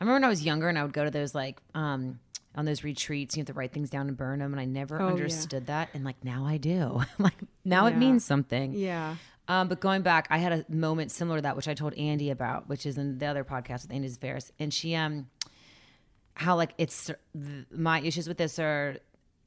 remember 0.00 0.14
when 0.14 0.24
I 0.24 0.28
was 0.28 0.44
younger 0.44 0.68
and 0.68 0.78
I 0.78 0.82
would 0.82 0.92
go 0.94 1.04
to 1.04 1.10
those 1.10 1.34
like 1.34 1.60
um 1.74 2.18
on 2.56 2.64
those 2.64 2.82
retreats, 2.82 3.36
you 3.36 3.42
have 3.42 3.46
to 3.46 3.52
write 3.52 3.72
things 3.72 3.90
down 3.90 4.08
and 4.08 4.16
burn 4.16 4.40
them, 4.40 4.52
and 4.52 4.60
I 4.60 4.64
never 4.64 5.00
Oh, 5.00 5.06
yeah. 5.06 5.12
understood 5.12 5.66
that. 5.66 5.88
And 5.94 6.02
like 6.04 6.24
now 6.24 6.44
I 6.46 6.56
do. 6.56 7.02
like 7.18 7.34
now 7.64 7.86
it 7.86 7.96
means 7.96 8.24
something. 8.24 8.72
yeah 8.72 9.14
Um, 9.46 9.68
but 9.68 9.78
going 9.80 10.02
back, 10.02 10.26
I 10.30 10.38
had 10.38 10.52
a 10.52 10.64
moment 10.68 11.12
similar 11.12 11.38
to 11.38 11.42
that, 11.42 11.54
which 11.56 11.68
I 11.68 11.74
told 11.74 11.94
Andy 11.94 12.30
about, 12.30 12.68
which 12.68 12.86
is 12.86 12.98
in 12.98 13.18
the 13.18 13.26
other 13.26 13.44
podcast 13.44 13.82
with 13.82 13.92
Andy 13.92 14.08
Zveris, 14.08 14.50
and 14.58 14.72
she 14.74 14.96
um, 14.96 15.28
how 16.40 16.56
like 16.56 16.72
it's 16.78 17.06
th- 17.06 17.66
my 17.70 18.00
issues 18.00 18.26
with 18.26 18.38
this 18.38 18.58
are 18.58 18.96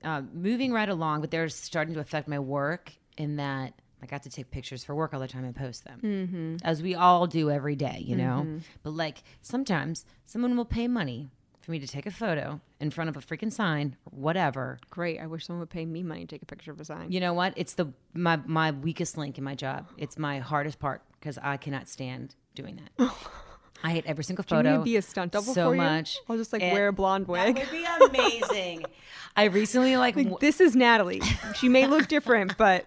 uh, 0.04 0.22
moving 0.32 0.72
right 0.72 0.88
along, 0.88 1.22
but 1.22 1.32
they're 1.32 1.50
starting 1.50 1.96
to 1.96 2.00
affect 2.00 2.28
my 2.28 2.38
work 2.38 2.94
in 3.18 3.38
that 3.38 3.74
like 4.00 4.12
I 4.12 4.16
have 4.16 4.22
to 4.24 4.30
take 4.30 4.52
pictures 4.52 4.84
for 4.84 4.94
work 4.94 5.12
all 5.12 5.20
the 5.20 5.28
time 5.28 5.44
and 5.44 5.56
post 5.56 5.86
them, 5.86 6.00
mm-hmm. 6.04 6.56
as 6.64 6.84
we 6.84 6.94
all 6.94 7.26
do 7.26 7.50
every 7.50 7.76
day, 7.76 8.04
you 8.06 8.16
know. 8.16 8.60
But 8.84 8.92
like 8.92 9.24
sometimes 9.42 10.06
someone 10.28 10.56
will 10.56 10.66
pay 10.66 10.88
money 10.88 11.32
for 11.62 11.72
me 11.72 11.80
to 11.80 11.88
take 11.88 12.06
a 12.06 12.12
photo 12.12 12.62
in 12.80 12.92
front 12.92 13.10
of 13.10 13.18
a 13.18 13.22
freaking 13.22 13.52
sign, 13.52 13.96
or 14.06 14.20
whatever, 14.20 14.78
great 14.92 15.20
i 15.20 15.26
wish 15.26 15.48
someone 15.48 15.62
would 15.62 15.72
pay 15.72 15.86
me 15.86 16.04
money 16.04 16.22
to 16.22 16.36
take 16.36 16.44
a 16.44 16.46
picture 16.46 16.72
of 16.72 16.80
a 16.80 16.86
sign 16.86 17.12
you 17.12 17.20
know 17.20 17.34
what? 17.34 17.54
It's 17.56 17.74
the 17.74 17.88
my 18.14 18.40
my 18.46 18.70
weakest 18.70 19.18
link 19.18 19.40
in 19.40 19.44
my 19.44 19.56
job. 19.56 19.88
It's 19.98 20.20
my 20.20 20.40
hardest 20.40 20.78
part 20.78 21.02
because 21.20 21.40
I 21.42 21.58
cannot 21.58 21.90
stand 21.90 22.36
doing 22.54 22.80
that. 22.98 23.16
I 23.84 23.92
hate 23.92 24.06
every 24.06 24.24
single 24.24 24.44
photo. 24.44 24.62
Do 24.62 24.68
you 24.68 24.72
need 24.72 24.76
photo. 24.78 24.82
to 24.84 24.86
be 24.86 24.96
a 24.98 25.02
stunt 25.02 25.32
double 25.34 25.54
so 25.54 25.70
for 25.70 25.76
you? 25.76 25.82
much. 25.82 26.18
I'll 26.30 26.38
just 26.38 26.54
like 26.54 26.62
And 26.62 26.74
wear 26.74 26.88
a 26.88 26.94
blonde 26.94 27.28
wig. 27.28 27.56
That 27.58 27.72
wig. 27.72 28.00
would 28.00 28.12
be 28.12 28.20
amazing. 28.20 28.86
I 29.36 29.46
recently 29.46 29.98
like, 29.98 30.16
w- 30.16 30.38
This 30.40 30.62
is 30.62 30.76
Natalie. 30.76 31.22
She 31.60 31.68
may 31.68 31.88
look 31.88 32.08
different, 32.08 32.56
but 32.58 32.86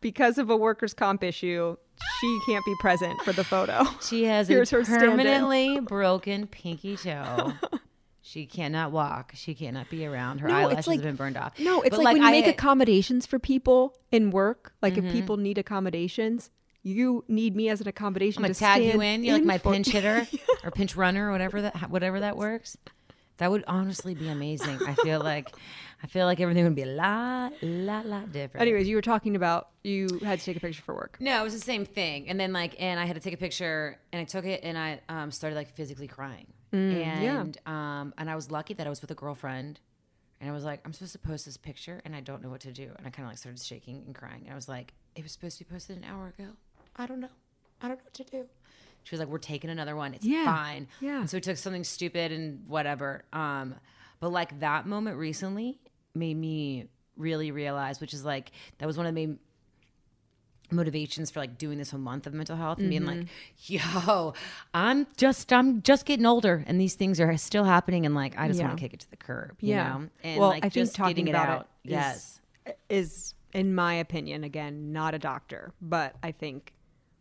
because 0.00 0.38
of 0.38 0.50
a 0.50 0.56
workers' 0.56 0.94
comp 0.94 1.24
issue, 1.24 1.76
she 2.20 2.40
can't 2.46 2.64
be 2.64 2.74
present 2.80 3.20
for 3.22 3.32
the 3.32 3.42
photo. 3.44 3.84
she 4.06 4.24
has 4.24 4.48
Here's 4.48 4.72
a 4.72 4.76
her 4.76 4.84
permanently 4.84 5.80
broken 5.80 6.46
pinky 6.46 6.96
toe. 6.96 7.52
She 8.20 8.46
cannot 8.46 8.92
walk. 8.92 9.32
She 9.34 9.54
cannot 9.54 9.90
be 9.90 10.06
around. 10.06 10.38
Her 10.38 10.48
No, 10.48 10.56
it's 10.58 10.64
eyelashes 10.72 10.86
like- 10.86 10.96
have 11.00 11.04
been 11.04 11.16
burned 11.16 11.36
off. 11.36 11.58
No, 11.58 11.82
it's 11.82 11.96
But, 11.96 12.04
like, 12.04 12.12
when 12.14 12.22
you 12.22 12.28
I- 12.28 12.32
make 12.32 12.46
accommodations 12.46 13.26
for 13.26 13.38
people 13.38 13.96
in 14.12 14.30
work. 14.30 14.72
Like 14.82 14.94
Mm-hmm. 14.94 15.06
if 15.06 15.12
people 15.12 15.36
need 15.38 15.58
accommodations, 15.58 16.50
you 16.82 17.24
need 17.28 17.54
me 17.54 17.68
as 17.68 17.80
an 17.80 17.88
accommodation 17.88 18.40
I'm 18.40 18.44
gonna 18.44 18.54
to 18.54 18.60
tag 18.60 18.82
you 18.82 19.00
in. 19.00 19.24
You're 19.24 19.36
like 19.36 19.44
my 19.44 19.58
pinch 19.58 19.88
hitter 19.88 20.26
or 20.64 20.70
pinch 20.70 20.96
runner 20.96 21.28
or 21.28 21.32
whatever 21.32 21.62
that 21.62 21.90
whatever 21.90 22.20
that 22.20 22.36
works. 22.36 22.76
That 23.38 23.50
would 23.50 23.64
honestly 23.66 24.14
be 24.14 24.28
amazing. 24.28 24.78
I 24.86 24.94
feel 24.94 25.20
like 25.20 25.52
I 26.02 26.06
feel 26.06 26.26
like 26.26 26.40
everything 26.40 26.64
would 26.64 26.74
be 26.74 26.82
a 26.82 26.86
lot, 26.86 27.52
lot, 27.62 28.06
lot 28.06 28.32
different. 28.32 28.62
Anyways, 28.62 28.88
you 28.88 28.96
were 28.96 29.02
talking 29.02 29.36
about 29.36 29.68
you 29.84 30.20
had 30.24 30.40
to 30.40 30.44
take 30.44 30.56
a 30.56 30.60
picture 30.60 30.82
for 30.82 30.94
work. 30.94 31.16
No, 31.20 31.40
it 31.40 31.44
was 31.44 31.52
the 31.52 31.60
same 31.60 31.84
thing. 31.84 32.28
And 32.28 32.38
then 32.38 32.52
like, 32.52 32.74
and 32.80 32.98
I 32.98 33.04
had 33.04 33.14
to 33.14 33.20
take 33.20 33.34
a 33.34 33.38
picture, 33.38 33.98
and 34.12 34.20
I 34.20 34.24
took 34.24 34.44
it, 34.44 34.60
and 34.64 34.76
I 34.76 35.00
um, 35.08 35.30
started 35.30 35.56
like 35.56 35.74
physically 35.74 36.08
crying. 36.08 36.52
and 36.72 37.58
um, 37.66 38.14
and 38.18 38.28
I 38.28 38.34
was 38.34 38.50
lucky 38.50 38.74
that 38.74 38.86
I 38.86 38.90
was 38.90 39.00
with 39.00 39.10
a 39.10 39.14
girlfriend, 39.14 39.80
and 40.40 40.50
I 40.50 40.52
was 40.52 40.64
like, 40.64 40.80
I'm 40.84 40.92
supposed 40.92 41.12
to 41.12 41.18
post 41.18 41.46
this 41.46 41.56
picture, 41.56 42.00
and 42.04 42.16
I 42.16 42.20
don't 42.20 42.42
know 42.42 42.50
what 42.50 42.60
to 42.62 42.72
do, 42.72 42.90
and 42.96 43.06
I 43.06 43.10
kind 43.10 43.26
of 43.26 43.30
like 43.30 43.38
started 43.38 43.60
shaking 43.62 44.02
and 44.06 44.14
crying. 44.14 44.42
And 44.44 44.52
I 44.52 44.54
was 44.56 44.68
like, 44.68 44.92
it 45.14 45.22
was 45.22 45.32
supposed 45.32 45.58
to 45.58 45.64
be 45.64 45.70
posted 45.70 45.96
an 45.96 46.04
hour 46.04 46.28
ago. 46.28 46.50
I 46.96 47.06
don't 47.06 47.20
know. 47.20 47.28
I 47.80 47.88
don't 47.88 47.98
know 47.98 48.04
what 48.04 48.14
to 48.14 48.24
do. 48.24 48.44
She 49.04 49.14
was 49.14 49.20
like, 49.20 49.28
we're 49.28 49.38
taking 49.38 49.70
another 49.70 49.96
one. 49.96 50.14
It's 50.14 50.24
Yeah. 50.24 50.44
fine. 50.44 50.86
Yeah. 51.00 51.20
And 51.20 51.30
so 51.30 51.36
we 51.36 51.40
took 51.40 51.56
something 51.56 51.84
stupid 51.84 52.30
and 52.32 52.68
whatever. 52.68 53.24
Um, 53.32 53.74
but 54.20 54.30
like 54.30 54.60
that 54.60 54.86
moment 54.86 55.16
recently 55.16 55.80
made 56.14 56.36
me 56.36 56.86
really 57.16 57.50
realize, 57.50 58.00
which 58.00 58.14
is 58.14 58.24
like 58.24 58.52
that 58.78 58.86
was 58.86 58.96
one 58.96 59.06
of 59.06 59.14
the 59.14 59.20
main 59.20 59.38
motivations 60.70 61.30
for 61.30 61.40
like 61.40 61.58
doing 61.58 61.76
this 61.76 61.90
whole 61.90 62.00
month 62.00 62.26
of 62.26 62.32
mental 62.32 62.56
health 62.56 62.78
and 62.78 62.88
being 62.88 63.04
like, 63.04 63.18
Mm-hmm. 63.18 64.08
yo, 64.08 64.32
I'm 64.72 65.06
just 65.16 65.52
I'm 65.52 65.82
just 65.82 66.06
getting 66.06 66.24
older 66.24 66.64
and 66.66 66.80
these 66.80 66.94
things 66.94 67.20
are 67.20 67.36
still 67.36 67.64
happening 67.64 68.06
and 68.06 68.14
like 68.14 68.38
I 68.38 68.48
just 68.48 68.58
Yeah. 68.60 68.68
want 68.68 68.78
to 68.78 68.80
kick 68.82 68.94
it 68.94 69.00
to 69.00 69.10
the 69.10 69.16
curb. 69.18 69.56
You 69.60 69.70
Yeah. 69.70 69.88
know? 69.98 70.08
And 70.24 70.40
Well, 70.40 70.48
like 70.50 70.64
I 70.64 70.68
think 70.70 70.74
just 70.74 70.94
talking 70.94 71.26
getting 71.26 71.28
it 71.28 71.34
out. 71.34 71.68
it 71.84 71.88
is- 71.88 71.92
yes. 71.92 72.40
Is 72.88 73.34
in 73.52 73.74
my 73.74 73.94
opinion, 73.94 74.44
again, 74.44 74.92
not 74.92 75.14
a 75.14 75.18
doctor, 75.18 75.72
but 75.82 76.14
I 76.22 76.30
think 76.32 76.72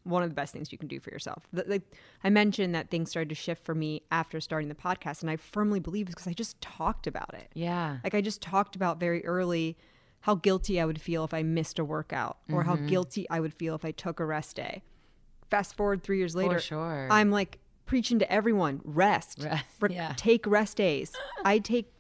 one 0.04 0.24
of 0.24 0.30
the 0.30 0.36
best 0.36 0.52
things 0.54 0.72
you 0.72 0.78
can 0.78 0.88
do 0.88 1.00
for 1.00 1.12
yourself. 1.12 1.48
Like 1.54 1.84
I 2.24 2.30
mentioned 2.30 2.74
that 2.76 2.90
things 2.90 3.10
started 3.10 3.30
to 3.30 3.36
shift 3.36 3.64
for 3.64 3.76
me 3.76 4.02
after 4.12 4.40
starting 4.42 4.68
the 4.70 4.76
podcast, 4.76 5.22
and 5.22 5.30
I 5.30 5.36
firmly 5.38 5.80
believe 5.80 6.08
it's 6.08 6.16
because 6.16 6.28
I 6.28 6.34
just 6.34 6.60
talked 6.62 7.06
about 7.08 7.34
it. 7.34 7.50
Yeah. 7.54 7.98
Like 8.04 8.16
I 8.16 8.22
just 8.22 8.42
talked 8.42 8.76
about 8.76 9.00
very 9.00 9.24
early 9.26 9.78
how 10.22 10.36
guilty 10.36 10.80
I 10.80 10.86
would 10.86 11.02
feel 11.02 11.24
if 11.24 11.34
I 11.34 11.42
missed 11.44 11.80
a 11.80 11.86
workout 11.86 12.38
or 12.52 12.62
Mm-hmm. 12.64 12.70
how 12.70 12.76
guilty 12.88 13.28
I 13.30 13.40
would 13.40 13.54
feel 13.54 13.74
if 13.76 13.84
I 13.86 13.92
took 13.92 14.20
a 14.20 14.26
rest 14.26 14.56
day. 14.56 14.84
Fast 15.50 15.76
forward 15.76 16.02
three 16.04 16.18
years 16.18 16.36
later, 16.36 16.56
for 16.56 16.60
sure. 16.62 17.08
I'm 17.12 17.30
like 17.32 17.60
preaching 17.86 18.20
to 18.20 18.32
everyone: 18.32 18.82
rest, 18.84 19.40
Rest, 19.44 19.66
Re- 19.82 19.94
yeah. 19.96 20.14
take 20.16 20.48
rest 20.48 20.78
days. 20.78 21.12
I 21.44 21.60
take, 21.60 21.92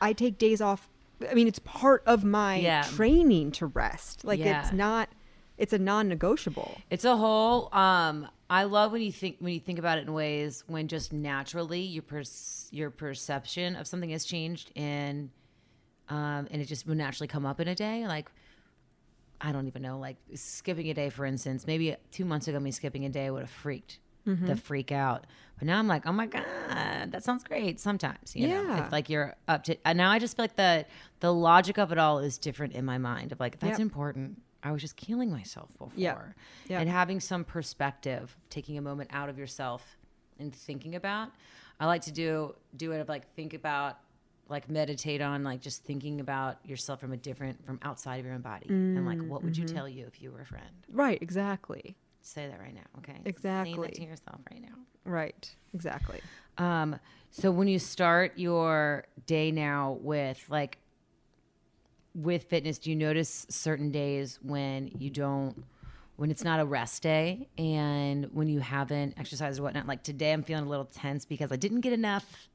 I 0.00 0.12
take 0.12 0.36
days 0.38 0.60
off. 0.60 0.88
I 1.30 1.34
mean, 1.34 1.46
it's 1.48 1.58
part 1.60 2.02
of 2.06 2.24
my 2.24 2.56
Yeah. 2.56 2.82
training 2.82 3.52
to 3.52 3.66
rest. 3.66 4.24
Like 4.24 4.38
Yeah. 4.40 4.62
it's 4.62 4.72
not, 4.72 5.08
it's 5.58 5.72
a 5.72 5.78
non-negotiable. 5.78 6.80
It's 6.88 7.04
a 7.04 7.16
whole. 7.16 7.68
Um, 7.74 8.28
I 8.48 8.62
love 8.64 8.92
when 8.92 9.02
you 9.02 9.12
think 9.12 9.36
when 9.40 9.52
you 9.52 9.60
think 9.60 9.78
about 9.78 9.98
it 9.98 10.06
in 10.06 10.12
ways 10.14 10.64
when 10.66 10.88
just 10.88 11.12
naturally 11.12 11.80
your 11.82 12.02
pers- 12.02 12.68
your 12.70 12.90
perception 12.90 13.76
of 13.76 13.86
something 13.86 14.10
has 14.10 14.24
changed 14.24 14.70
and 14.76 15.30
um, 16.08 16.46
and 16.50 16.62
it 16.62 16.64
just 16.66 16.86
would 16.86 16.96
naturally 16.96 17.28
come 17.28 17.44
up 17.44 17.60
in 17.60 17.68
a 17.68 17.74
day. 17.74 18.06
Like 18.06 18.30
I 19.40 19.52
don't 19.52 19.66
even 19.68 19.82
know, 19.82 19.98
like 19.98 20.16
skipping 20.34 20.88
a 20.90 20.94
day, 20.94 21.10
for 21.10 21.24
instance. 21.26 21.66
Maybe 21.66 21.94
two 22.10 22.24
months 22.24 22.48
ago, 22.48 22.58
me 22.58 22.70
skipping 22.70 23.04
a 23.04 23.08
day 23.08 23.30
would 23.30 23.40
have 23.42 23.50
freaked 23.50 23.98
Mm-hmm. 24.26 24.46
the 24.46 24.56
freak 24.56 24.92
out. 24.92 25.26
But 25.58 25.66
now 25.68 25.78
I'm 25.78 25.88
like, 25.88 26.06
oh 26.06 26.12
my 26.12 26.26
god, 26.26 26.44
that 27.12 27.24
sounds 27.24 27.42
great. 27.44 27.80
Sometimes, 27.80 28.36
you 28.36 28.46
know, 28.48 28.62
Yeah. 28.62 28.84
if 28.84 28.92
like 28.92 29.08
you're 29.08 29.34
up 29.46 29.64
to. 29.64 29.76
And 29.86 29.96
now 29.96 30.10
I 30.10 30.18
just 30.18 30.36
feel 30.36 30.42
like 30.42 30.56
the 30.56 30.84
the 31.20 31.32
logic 31.32 31.78
of 31.78 31.92
it 31.92 31.98
all 31.98 32.18
is 32.18 32.36
different 32.36 32.74
in 32.74 32.84
my 32.84 32.98
mind. 32.98 33.32
Of 33.32 33.40
like 33.40 33.58
that's 33.58 33.78
Yep. 33.78 33.80
important. 33.80 34.42
I 34.62 34.72
was 34.72 34.80
just 34.82 34.96
killing 34.96 35.30
myself 35.30 35.68
before 35.78 36.34
Yeah. 36.66 36.80
And 36.80 36.88
having 36.88 37.20
some 37.20 37.44
perspective, 37.44 38.36
taking 38.50 38.76
a 38.78 38.82
moment 38.82 39.10
out 39.12 39.28
of 39.28 39.38
yourself 39.38 39.96
and 40.38 40.54
thinking 40.54 40.94
about. 40.94 41.30
I 41.80 41.86
like 41.86 42.02
to 42.02 42.12
do 42.12 42.54
do 42.76 42.92
it 42.92 42.98
of 43.00 43.08
like 43.08 43.32
think 43.34 43.54
about 43.54 43.98
like 44.48 44.68
meditate 44.70 45.20
on 45.20 45.44
like 45.44 45.60
just 45.60 45.84
thinking 45.84 46.20
about 46.20 46.58
yourself 46.64 47.00
from 47.00 47.12
a 47.12 47.16
different 47.16 47.64
from 47.66 47.78
outside 47.82 48.16
of 48.18 48.24
your 48.24 48.34
own 48.34 48.40
body 48.40 48.66
and 48.68 49.04
like 49.06 49.22
what 49.22 49.42
would 49.44 49.56
you 49.56 49.64
Mm-hmm. 49.64 49.74
tell 49.76 49.88
you 49.88 50.06
if 50.06 50.20
you 50.20 50.32
were 50.32 50.40
a 50.40 50.46
friend? 50.46 50.64
Right, 50.90 51.20
exactly. 51.22 51.96
Say 52.22 52.48
that 52.48 52.58
right 52.58 52.74
now, 52.74 52.80
okay? 52.98 53.20
Exactly. 53.24 53.86
that 53.86 53.94
to 53.94 54.02
yourself 54.02 54.40
right 54.50 54.60
now. 54.60 54.74
Right, 55.04 55.54
exactly. 55.72 56.20
Um, 56.58 56.98
so 57.30 57.50
when 57.52 57.68
you 57.68 57.78
start 57.78 58.32
your 58.38 59.04
day 59.26 59.52
now 59.52 59.98
with 60.00 60.44
like 60.50 60.78
with 62.14 62.44
fitness, 62.44 62.78
do 62.78 62.90
you 62.90 62.96
notice 62.96 63.46
certain 63.48 63.90
days 63.90 64.38
when 64.42 64.90
you 64.98 65.10
don't 65.10 65.64
when 66.16 66.32
it's 66.32 66.42
not 66.42 66.58
a 66.58 66.64
rest 66.64 67.02
day 67.02 67.48
and 67.56 68.28
when 68.32 68.48
you 68.48 68.58
haven't 68.58 69.14
exercised 69.18 69.60
or 69.60 69.62
whatnot? 69.62 69.86
Like 69.86 70.02
today 70.02 70.32
I'm 70.32 70.42
feeling 70.42 70.64
a 70.64 70.68
little 70.68 70.86
tense 70.86 71.24
because 71.24 71.52
I 71.52 71.56
didn't 71.56 71.80
get 71.80 71.92
enough 71.92 72.48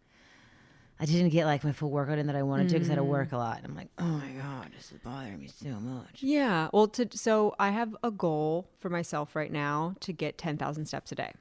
I 0.99 1.05
didn't 1.05 1.29
get 1.29 1.45
like 1.45 1.63
my 1.63 1.71
full 1.71 1.89
workout 1.89 2.17
in 2.17 2.27
that 2.27 2.35
I 2.35 2.43
wanted 2.43 2.69
to 2.69 2.75
because 2.75 2.87
I 2.89 2.93
had 2.93 2.97
to 2.97 3.03
work 3.03 3.31
a 3.31 3.37
lot. 3.37 3.57
And 3.57 3.65
I'm 3.65 3.75
like, 3.75 3.89
oh 3.97 4.03
my 4.03 4.29
God, 4.41 4.69
this 4.75 4.91
is 4.91 4.99
bothering 4.99 5.39
me 5.39 5.47
so 5.47 5.69
much. 5.79 6.21
Yeah. 6.21 6.69
Well, 6.71 6.87
to 6.89 7.09
so 7.11 7.55
I 7.59 7.71
have 7.71 7.95
a 8.03 8.11
goal 8.11 8.69
for 8.79 8.89
myself 8.89 9.35
right 9.35 9.51
now 9.51 9.95
to 10.01 10.13
get 10.13 10.37
10,000 10.37 10.85
steps 10.85 11.11
a 11.11 11.15
day, 11.15 11.33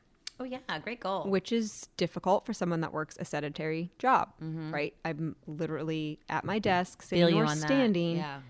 Oh 0.42 0.44
yeah, 0.44 0.58
great 0.80 0.98
goal. 0.98 1.22
which 1.30 1.52
is 1.52 1.88
difficult 1.96 2.44
for 2.44 2.52
someone 2.52 2.80
that 2.80 2.92
works 2.92 3.16
a 3.20 3.24
sedentary 3.24 3.92
job, 4.00 4.30
right? 4.40 4.92
I'm 5.04 5.36
literally 5.46 6.18
at 6.28 6.44
my 6.44 6.58
desk, 6.58 7.00
sitting 7.02 7.40
or 7.40 7.46
standing 7.46 8.16
Yeah. 8.16 8.40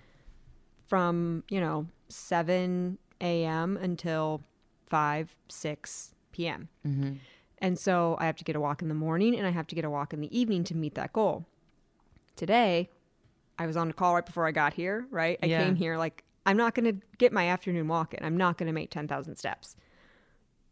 from, 0.87 1.45
you 1.51 1.61
know, 1.61 1.89
7 2.09 2.97
a.m. 3.21 3.77
until 3.77 4.43
5, 4.87 5.37
6 5.51 6.15
p.m. 6.33 6.69
Mm-hmm. 6.87 7.13
And 7.59 7.79
so 7.79 8.17
I 8.19 8.25
have 8.25 8.37
to 8.37 8.45
get 8.45 8.57
a 8.57 8.61
walk 8.61 8.81
in 8.81 8.89
the 8.89 8.95
morning 8.95 9.37
and 9.37 9.47
I 9.47 9.51
have 9.51 9.67
to 9.67 9.75
get 9.75 9.85
a 9.85 9.91
walk 9.91 10.15
in 10.15 10.21
the 10.23 10.37
evening 10.39 10.65
to 10.65 10.75
meet 10.75 10.95
that 10.95 11.13
goal. 11.13 11.45
Today, 12.37 12.89
I 13.59 13.67
was 13.67 13.77
on 13.77 13.91
a 13.91 13.93
call 13.93 14.15
right 14.15 14.25
before 14.25 14.47
I 14.47 14.51
got 14.53 14.73
here, 14.73 15.07
right? 15.11 15.39
I 15.43 15.47
Yeah. 15.47 15.63
came 15.65 15.77
here 15.77 15.99
like 15.99 16.25
I'm 16.47 16.57
not 16.57 16.75
going 16.75 16.87
to 16.87 17.07
get 17.19 17.33
my 17.35 17.49
afternoon 17.49 17.87
walk 17.87 18.15
in. 18.15 18.25
I'm 18.25 18.39
not 18.39 18.57
going 18.57 18.67
to 18.69 18.73
make 18.73 18.91
10,000 18.91 19.37
steps. 19.37 19.77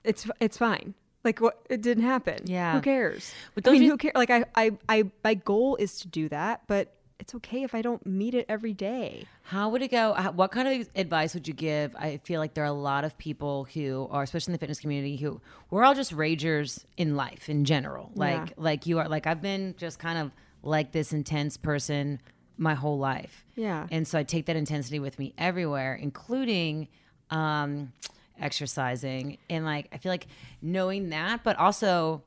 It's 0.03 0.27
it's 0.41 0.57
fine. 0.57 0.95
Like 1.25 1.41
what 1.41 1.61
it 1.69 1.83
didn't 1.83 2.05
happen. 2.05 2.39
Yeah. 2.47 2.75
Who 2.75 2.81
cares? 2.81 3.33
But 3.55 3.69
I 3.69 3.73
mean, 3.73 3.83
you- 3.83 3.91
who 3.91 3.97
cares? 3.99 4.15
Like 4.15 4.31
I, 4.31 4.45
I 4.55 4.71
I 4.89 5.05
my 5.23 5.35
goal 5.35 5.77
is 5.77 6.01
to 6.01 6.09
do 6.09 6.29
that, 6.31 6.63
but 6.67 6.95
it's 7.19 7.35
okay 7.35 7.63
if 7.65 7.75
I 7.75 7.83
don't 7.83 8.07
meet 8.07 8.33
it 8.35 8.47
every 8.49 8.73
day. 8.73 9.27
How 9.43 9.69
would 9.69 9.83
it 9.83 9.91
go? 9.91 10.15
What 10.35 10.51
kind 10.53 10.67
of 10.81 10.89
advice 10.97 11.35
would 11.35 11.47
you 11.47 11.53
give? 11.53 11.95
I 11.95 12.17
feel 12.25 12.41
like 12.41 12.55
there 12.55 12.65
are 12.65 12.69
a 12.69 12.73
lot 12.73 13.05
of 13.05 13.19
people 13.19 13.65
who 13.75 14.09
are, 14.11 14.23
especially 14.23 14.53
in 14.53 14.55
the 14.55 14.59
fitness 14.59 14.81
community, 14.81 15.17
who 15.17 15.43
we're 15.69 15.85
all 15.85 15.95
just 15.95 16.17
ragers 16.17 16.85
in 16.97 17.17
life 17.17 17.51
in 17.51 17.67
general. 17.67 18.11
Like, 18.15 18.49
Yeah. 18.49 18.55
like 18.57 18.87
you 18.87 18.99
are. 19.01 19.07
Like 19.09 19.27
I've 19.27 19.43
been 19.43 19.75
just 19.77 19.99
kind 19.99 20.19
of 20.19 20.33
like 20.63 20.93
this 20.93 21.13
intense 21.13 21.59
person 21.59 22.23
my 22.57 22.73
whole 22.75 22.99
life. 22.99 23.45
Yeah. 23.55 23.87
And 23.91 24.09
so 24.09 24.19
I 24.19 24.23
take 24.23 24.47
that 24.47 24.57
intensity 24.57 24.99
with 24.99 25.19
me 25.19 25.35
everywhere, 25.37 25.95
including 25.95 26.89
um, 27.31 27.93
exercising. 28.41 29.39
And 29.49 29.65
like, 29.65 29.89
I 29.93 29.99
feel 29.99 30.11
like 30.11 30.27
knowing 30.63 31.11
that, 31.11 31.45
but 31.45 31.57
also 31.57 32.23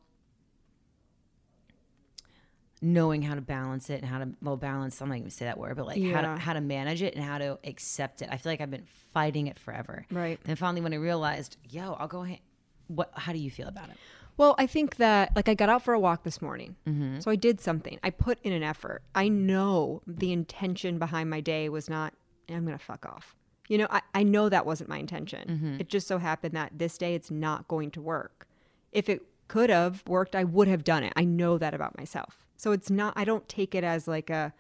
knowing 2.82 3.22
how 3.22 3.34
to 3.34 3.40
balance 3.42 3.90
it 3.90 4.02
and 4.02 4.06
how 4.12 4.20
to 4.20 4.28
well 4.42 4.58
balance 4.58 5.00
i'm 5.02 5.08
not 5.08 5.18
even 5.18 5.30
say 5.30 5.46
that 5.46 5.58
word 5.58 5.74
but 5.78 5.86
like 5.86 6.04
how 6.04 6.20
to 6.20 6.28
how 6.38 6.52
to 6.52 6.60
manage 6.60 7.02
it 7.02 7.16
and 7.16 7.24
how 7.24 7.38
to 7.38 7.58
accept 7.64 8.22
it 8.22 8.28
i 8.30 8.36
feel 8.36 8.52
like 8.52 8.60
i've 8.60 8.70
been 8.72 8.86
fighting 9.14 9.48
it 9.48 9.58
forever 9.58 10.06
Right. 10.12 10.38
and 10.46 10.60
finally 10.60 10.82
when 10.82 10.92
i 10.94 10.98
realized 10.98 11.56
yo 11.70 11.94
i'll 11.94 12.10
go 12.10 12.24
ahead 12.24 12.40
what 12.88 13.10
how 13.16 13.32
do 13.32 13.40
you 13.40 13.50
feel 13.50 13.70
about 13.70 13.88
it 13.90 13.96
Well, 14.36 14.56
I 14.58 14.66
think 14.68 14.96
that 14.98 15.34
like 15.36 15.48
I 15.48 15.54
got 15.54 15.70
out 15.70 15.84
for 15.86 15.94
a 15.94 16.00
walk 16.00 16.24
this 16.24 16.42
morning. 16.42 16.76
Mm-hmm. 16.88 17.20
So 17.20 17.30
I 17.30 17.36
did 17.38 17.62
something. 17.62 18.00
I 18.04 18.10
put 18.10 18.40
in 18.44 18.52
an 18.52 18.64
effort. 18.64 19.04
I 19.14 19.28
know 19.30 20.02
the 20.08 20.34
intention 20.34 20.98
behind 20.98 21.30
my 21.30 21.40
day 21.40 21.70
was 21.70 21.88
not, 21.88 22.14
I'm 22.50 22.66
to 22.68 22.78
fuck 22.80 23.06
off. 23.06 23.36
You 23.74 23.80
know, 23.80 23.88
I, 23.90 24.02
I 24.14 24.22
know 24.22 24.50
that 24.50 24.68
wasn't 24.68 24.88
my 24.88 25.00
intention. 25.00 25.48
Mm-hmm. 25.50 25.82
It 25.82 25.90
just 25.90 26.06
so 26.06 26.20
happened 26.20 26.54
that 26.54 26.74
this 26.78 26.96
day 26.96 27.16
it's 27.16 27.32
not 27.32 27.68
going 27.68 27.90
to 27.92 28.02
work. 28.02 28.48
If 28.92 29.10
it 29.10 29.24
could 29.48 29.72
have 29.72 30.04
worked, 30.08 30.36
I 30.36 30.44
would 30.44 30.68
have 30.68 30.84
done 30.84 31.04
it. 31.04 31.12
I 31.16 31.24
know 31.24 31.58
that 31.58 31.74
about 31.74 31.98
myself. 31.98 32.46
So 32.56 32.72
it's 32.72 32.92
not, 32.92 33.14
I 33.16 33.24
don't 33.24 33.50
take 33.50 33.74
it 33.74 33.84
as 33.84 34.08
like 34.08 34.30
a, 34.30 34.54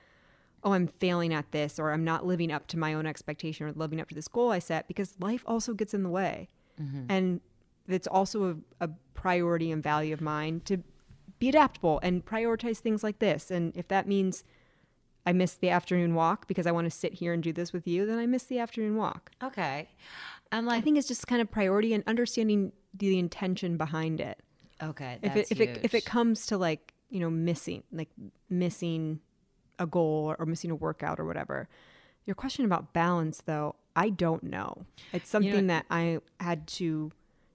oh, 0.64 0.74
I'm 0.74 0.88
failing 0.88 1.32
at 1.32 1.52
this 1.52 1.78
or 1.78 1.92
I'm 1.92 2.04
not 2.04 2.26
living 2.26 2.52
up 2.52 2.66
to 2.70 2.80
my 2.80 2.96
own 2.96 3.06
expectation 3.06 3.68
or 3.68 3.72
living 3.74 4.02
up 4.02 4.10
to 4.10 4.16
this 4.16 4.28
goal 4.28 4.52
I 4.52 4.58
set 4.58 4.88
because 4.88 5.14
life 5.20 5.44
also 5.46 5.76
gets 5.76 5.94
in 5.94 6.02
the 6.02 6.10
way. 6.10 6.48
Mm-hmm. 6.82 7.06
And 7.08 7.42
it's 7.88 8.08
also 8.08 8.64
a, 8.80 8.86
a 8.86 8.90
priority 9.14 9.72
and 9.72 9.84
value 9.84 10.16
of 10.16 10.22
mine 10.22 10.62
to 10.66 10.78
be 11.38 11.50
adaptable 11.50 12.00
and 12.02 12.26
prioritize 12.26 12.80
things 12.80 13.04
like 13.04 13.20
this. 13.20 13.52
And 13.52 13.78
if 13.78 13.88
that 13.90 14.08
means 14.08 14.44
I 15.26 15.34
miss 15.34 15.54
the 15.54 15.70
afternoon 15.70 16.16
walk 16.16 16.48
because 16.48 16.68
I 16.68 16.72
want 16.72 16.86
to 16.86 16.92
sit 16.92 17.14
here 17.14 17.34
and 17.34 17.42
do 17.42 17.54
this 17.54 17.72
with 17.74 17.88
you, 17.88 18.06
then 18.06 18.18
I 18.20 18.26
miss 18.26 18.44
the 18.44 18.60
afternoon 18.60 18.96
walk. 18.98 19.32
okay 19.44 19.90
i'm 20.52 20.70
I 20.70 20.82
think 20.82 20.98
it's 20.98 21.08
just 21.08 21.26
kind 21.28 21.42
of 21.42 21.50
priority 21.50 21.94
and 21.94 22.04
understanding 22.06 22.74
the 22.94 23.18
intention 23.18 23.78
behind 23.78 24.20
it. 24.22 24.40
okay 24.82 25.18
If 25.24 25.36
it 25.36 25.48
if 25.52 25.60
it 25.60 25.80
if 25.84 25.94
it 25.94 26.06
comes 26.06 26.46
to 26.48 26.58
like, 26.58 26.94
you 27.10 27.20
know, 27.20 27.30
missing 27.30 27.84
like 27.92 28.10
missing 28.50 29.20
a 29.80 29.88
goal 29.88 30.26
or, 30.30 30.36
or 30.40 30.46
missing 30.46 30.70
a 30.72 30.76
workout 30.76 31.20
or 31.20 31.26
whatever. 31.26 31.68
Your 32.26 32.36
question 32.36 32.64
about 32.66 32.94
balance 32.94 33.42
though, 33.46 33.76
I 33.96 34.10
don't 34.10 34.44
know. 34.44 34.86
It's 35.12 35.30
something 35.30 35.68
that 35.68 35.86
I 35.90 36.20
had 36.40 36.68
to 36.80 37.12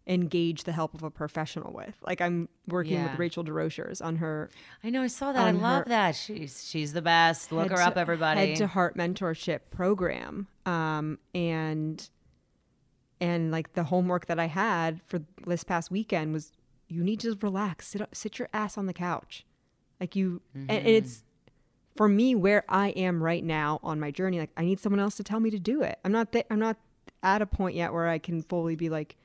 engage 0.09 0.65
the 0.65 0.73
help 0.73 0.95
of 0.95 1.03
a 1.03 1.11
professional 1.11 1.73
with. 1.73 1.95
Like 2.03 2.21
I'm 2.23 2.49
working 2.67 2.95
Yeah. 2.95 3.11
with 3.11 3.19
Rachel 3.19 3.45
DeRochers 3.45 4.03
on 4.05 4.17
her 4.17 4.49
i 4.83 4.89
know 4.91 5.03
i 5.03 5.07
saw 5.07 5.33
that. 5.33 5.47
I 5.47 5.51
love 5.51 5.85
that. 5.87 6.17
She's 6.17 6.67
she's 6.67 6.93
the 6.95 7.03
best. 7.03 7.53
Look 7.53 7.69
her 7.71 7.77
to- 7.77 7.83
up 7.89 7.97
everybody. 7.99 8.41
Head 8.49 8.57
to 8.57 8.67
heart 8.67 8.97
mentorship 8.97 9.61
program 9.71 10.47
um 10.67 11.19
and 11.35 12.09
and 13.21 13.51
like 13.51 13.73
the 13.75 13.85
homework 13.85 14.27
that 14.27 14.39
i 14.39 14.47
had 14.47 15.01
for 15.07 15.21
this 15.47 15.65
past 15.65 15.91
weekend 15.91 16.33
was 16.33 16.53
you 16.91 17.05
need 17.05 17.21
to 17.21 17.37
relax. 17.43 17.89
Sit 17.89 18.01
up, 18.01 18.15
sit 18.15 18.39
your 18.39 18.49
ass 18.55 18.79
on 18.79 18.87
the 18.87 18.95
couch. 18.95 19.45
Like 20.01 20.17
you 20.17 20.41
and, 20.55 20.71
and 20.71 20.87
it's 20.87 21.23
for 21.97 22.09
me 22.09 22.35
where 22.35 22.65
i 22.69 22.91
am 22.91 23.23
right 23.23 23.45
now 23.45 23.79
on 23.83 23.99
my 24.01 24.11
journey 24.11 24.39
like 24.39 24.51
i 24.57 24.65
need 24.65 24.79
someone 24.79 25.01
else 25.01 25.17
to 25.17 25.25
tell 25.25 25.41
me 25.41 25.51
to 25.51 25.59
do 25.59 25.83
it. 25.83 25.99
I'm 26.05 26.13
not 26.13 26.33
th- 26.33 26.47
i'm 26.51 26.59
not 26.61 26.77
at 27.23 27.43
a 27.43 27.47
point 27.47 27.75
yet 27.75 27.93
where 27.93 28.07
i 28.09 28.19
can 28.19 28.41
fully 28.43 28.77
be 28.77 28.89
like 28.89 29.17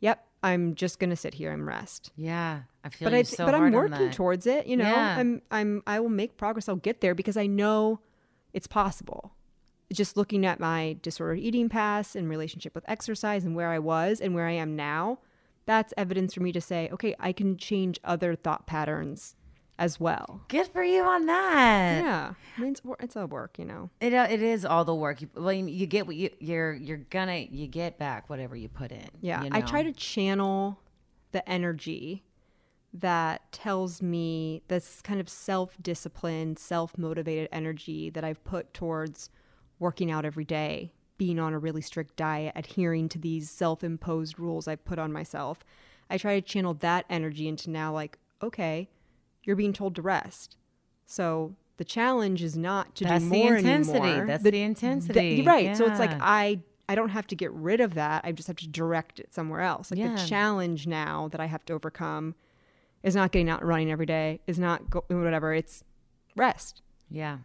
yep 0.00 0.26
i'm 0.42 0.74
just 0.74 0.98
gonna 0.98 1.16
sit 1.16 1.34
here 1.34 1.50
and 1.52 1.66
rest 1.66 2.10
yeah 2.16 2.62
i 2.84 2.88
feel 2.88 3.06
but 3.06 3.14
I, 3.14 3.22
so 3.22 3.44
but 3.44 3.54
I'm 3.54 3.72
working 3.72 4.10
towards 4.10 4.46
it. 4.46 4.66
You 4.66 4.76
know, 4.76 4.84
Yeah. 4.84 5.16
I'm, 5.18 5.42
I'm, 5.50 5.82
I 5.86 6.00
will 6.00 6.08
make 6.08 6.36
progress. 6.36 6.68
I'll 6.68 6.76
get 6.76 7.00
there 7.00 7.14
because 7.14 7.36
I 7.36 7.46
know 7.46 8.00
it's 8.52 8.66
possible. 8.66 9.34
Just 9.92 10.16
looking 10.16 10.46
at 10.46 10.60
my 10.60 10.96
disordered 11.02 11.38
eating 11.38 11.68
past 11.68 12.16
and 12.16 12.28
relationship 12.28 12.74
with 12.74 12.84
exercise 12.88 13.44
and 13.44 13.54
where 13.56 13.68
I 13.70 13.78
was 13.78 14.20
and 14.20 14.34
where 14.34 14.46
I 14.46 14.52
am 14.52 14.76
now, 14.76 15.18
that's 15.66 15.92
evidence 15.96 16.34
for 16.34 16.42
me 16.42 16.52
to 16.52 16.60
say, 16.60 16.88
okay, 16.92 17.14
I 17.18 17.32
can 17.32 17.56
change 17.56 17.98
other 18.04 18.34
thought 18.34 18.66
patterns 18.66 19.34
as 19.78 20.00
well. 20.00 20.42
good 20.48 20.66
for 20.66 20.82
you 20.82 21.02
on 21.02 21.26
that 21.26 22.02
Yeah, 22.04 22.34
I 22.56 22.60
mean, 22.60 22.72
it's, 22.72 22.82
it's 23.00 23.16
a 23.16 23.26
work, 23.26 23.58
you 23.58 23.64
know. 23.64 23.90
It 24.00 24.12
uh, 24.12 24.26
it 24.28 24.42
is 24.42 24.64
all 24.64 24.84
the 24.84 24.94
work. 24.94 25.22
You, 25.22 25.28
well, 25.34 25.52
you, 25.52 25.86
get 25.86 26.06
what 26.06 26.16
you 26.16 26.30
you're 26.40 26.74
you're 26.74 26.96
gonna 26.96 27.36
you 27.36 27.66
get 27.66 27.98
back 27.98 28.28
whatever 28.28 28.56
you 28.56 28.68
put 28.68 28.90
in. 28.90 29.08
Yeah, 29.20 29.44
you 29.44 29.50
I 29.52 29.60
try 29.60 29.82
to 29.82 29.92
channel 29.92 30.80
the 31.32 31.48
energy 31.48 32.24
that 32.92 33.52
tells 33.52 34.00
me 34.00 34.62
this 34.68 35.00
kind 35.02 35.20
of 35.20 35.28
self-disciplined, 35.28 36.58
self-motivated 36.58 37.48
energy 37.52 38.10
that 38.10 38.24
I've 38.24 38.42
put 38.44 38.72
towards 38.72 39.30
working 39.78 40.10
out 40.10 40.24
every 40.24 40.44
day, 40.44 40.94
being 41.18 41.38
on 41.38 41.52
a 41.52 41.58
really 41.58 41.82
strict 41.82 42.16
diet, 42.16 42.54
adhering 42.56 43.08
to 43.10 43.18
these 43.18 43.50
self-imposed 43.50 44.38
rules 44.40 44.66
I've 44.66 44.84
put 44.84 44.98
on 44.98 45.12
myself. 45.12 45.64
I 46.08 46.16
try 46.16 46.40
to 46.40 46.46
channel 46.46 46.74
that 46.74 47.04
energy 47.10 47.46
into 47.46 47.70
now 47.70 47.92
like, 47.92 48.18
okay, 48.42 48.88
you're 49.48 49.56
being 49.56 49.72
told 49.72 49.94
to 49.96 50.02
rest. 50.02 50.56
So 51.06 51.54
the 51.78 51.84
challenge 51.84 52.42
is 52.42 52.54
not 52.54 52.94
to 52.96 53.04
That's 53.04 53.24
do 53.24 53.30
the 53.30 53.36
more 53.42 53.56
intensity. 53.56 53.98
anymore. 53.98 54.26
That's 54.26 54.42
The- 54.44 54.50
the 54.50 54.62
intensity. 54.62 55.42
right. 55.42 55.74
So 55.74 55.86
it's 55.86 55.98
like 55.98 56.12
I 56.20 56.60
I 56.90 56.94
don't 56.94 57.08
have 57.10 57.26
to 57.28 57.34
get 57.34 57.50
rid 57.52 57.80
of 57.80 57.94
that. 57.94 58.24
I 58.24 58.32
just 58.32 58.46
have 58.46 58.56
to 58.58 58.68
direct 58.68 59.18
it 59.20 59.32
somewhere 59.32 59.60
else. 59.62 59.90
Like 59.90 59.98
Yeah. 60.00 60.14
the 60.16 60.26
challenge 60.26 60.86
now 60.86 61.28
that 61.28 61.40
I 61.40 61.46
have 61.46 61.64
to 61.66 61.72
overcome 61.72 62.34
is 63.02 63.14
not 63.14 63.30
getting 63.32 63.48
out 63.48 63.60
and 63.60 63.68
running 63.68 63.90
every 63.90 64.06
day. 64.06 64.40
Is 64.46 64.58
not 64.58 64.90
go, 64.90 65.04
whatever. 65.08 65.54
It's 65.54 65.82
rest. 66.36 66.82
Yeah. 67.10 67.38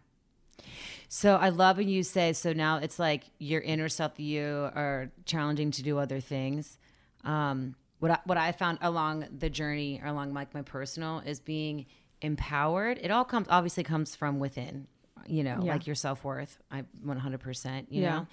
So 1.08 1.36
I 1.36 1.48
love 1.48 1.78
when 1.78 1.88
you 1.88 2.02
say 2.02 2.32
so 2.32 2.52
now 2.52 2.76
it's 2.78 2.98
like 2.98 3.24
your 3.38 3.60
inner 3.62 3.88
self 3.88 4.18
you 4.20 4.70
are 4.74 5.10
challenging 5.24 5.70
to 5.72 5.82
do 5.82 5.98
other 5.98 6.20
things. 6.20 6.78
Um, 7.24 7.76
what 8.00 8.10
I, 8.10 8.18
what 8.24 8.36
I 8.38 8.52
found 8.52 8.78
along 8.82 9.26
the 9.38 9.48
journey 9.50 10.00
or 10.02 10.08
along 10.08 10.34
like 10.34 10.52
my 10.54 10.62
personal 10.62 11.20
is 11.24 11.40
being 11.40 11.86
empowered. 12.20 12.98
It 13.02 13.10
all 13.10 13.24
comes 13.24 13.46
obviously 13.50 13.82
comes 13.84 14.14
from 14.16 14.38
within, 14.38 14.86
you 15.26 15.42
know, 15.44 15.60
Yeah. 15.62 15.72
like 15.72 15.86
your 15.86 15.96
self 15.96 16.24
worth. 16.24 16.58
I 16.70 16.84
100%, 17.04 17.86
you 17.90 18.02
Yeah. 18.02 18.10
know, 18.10 18.26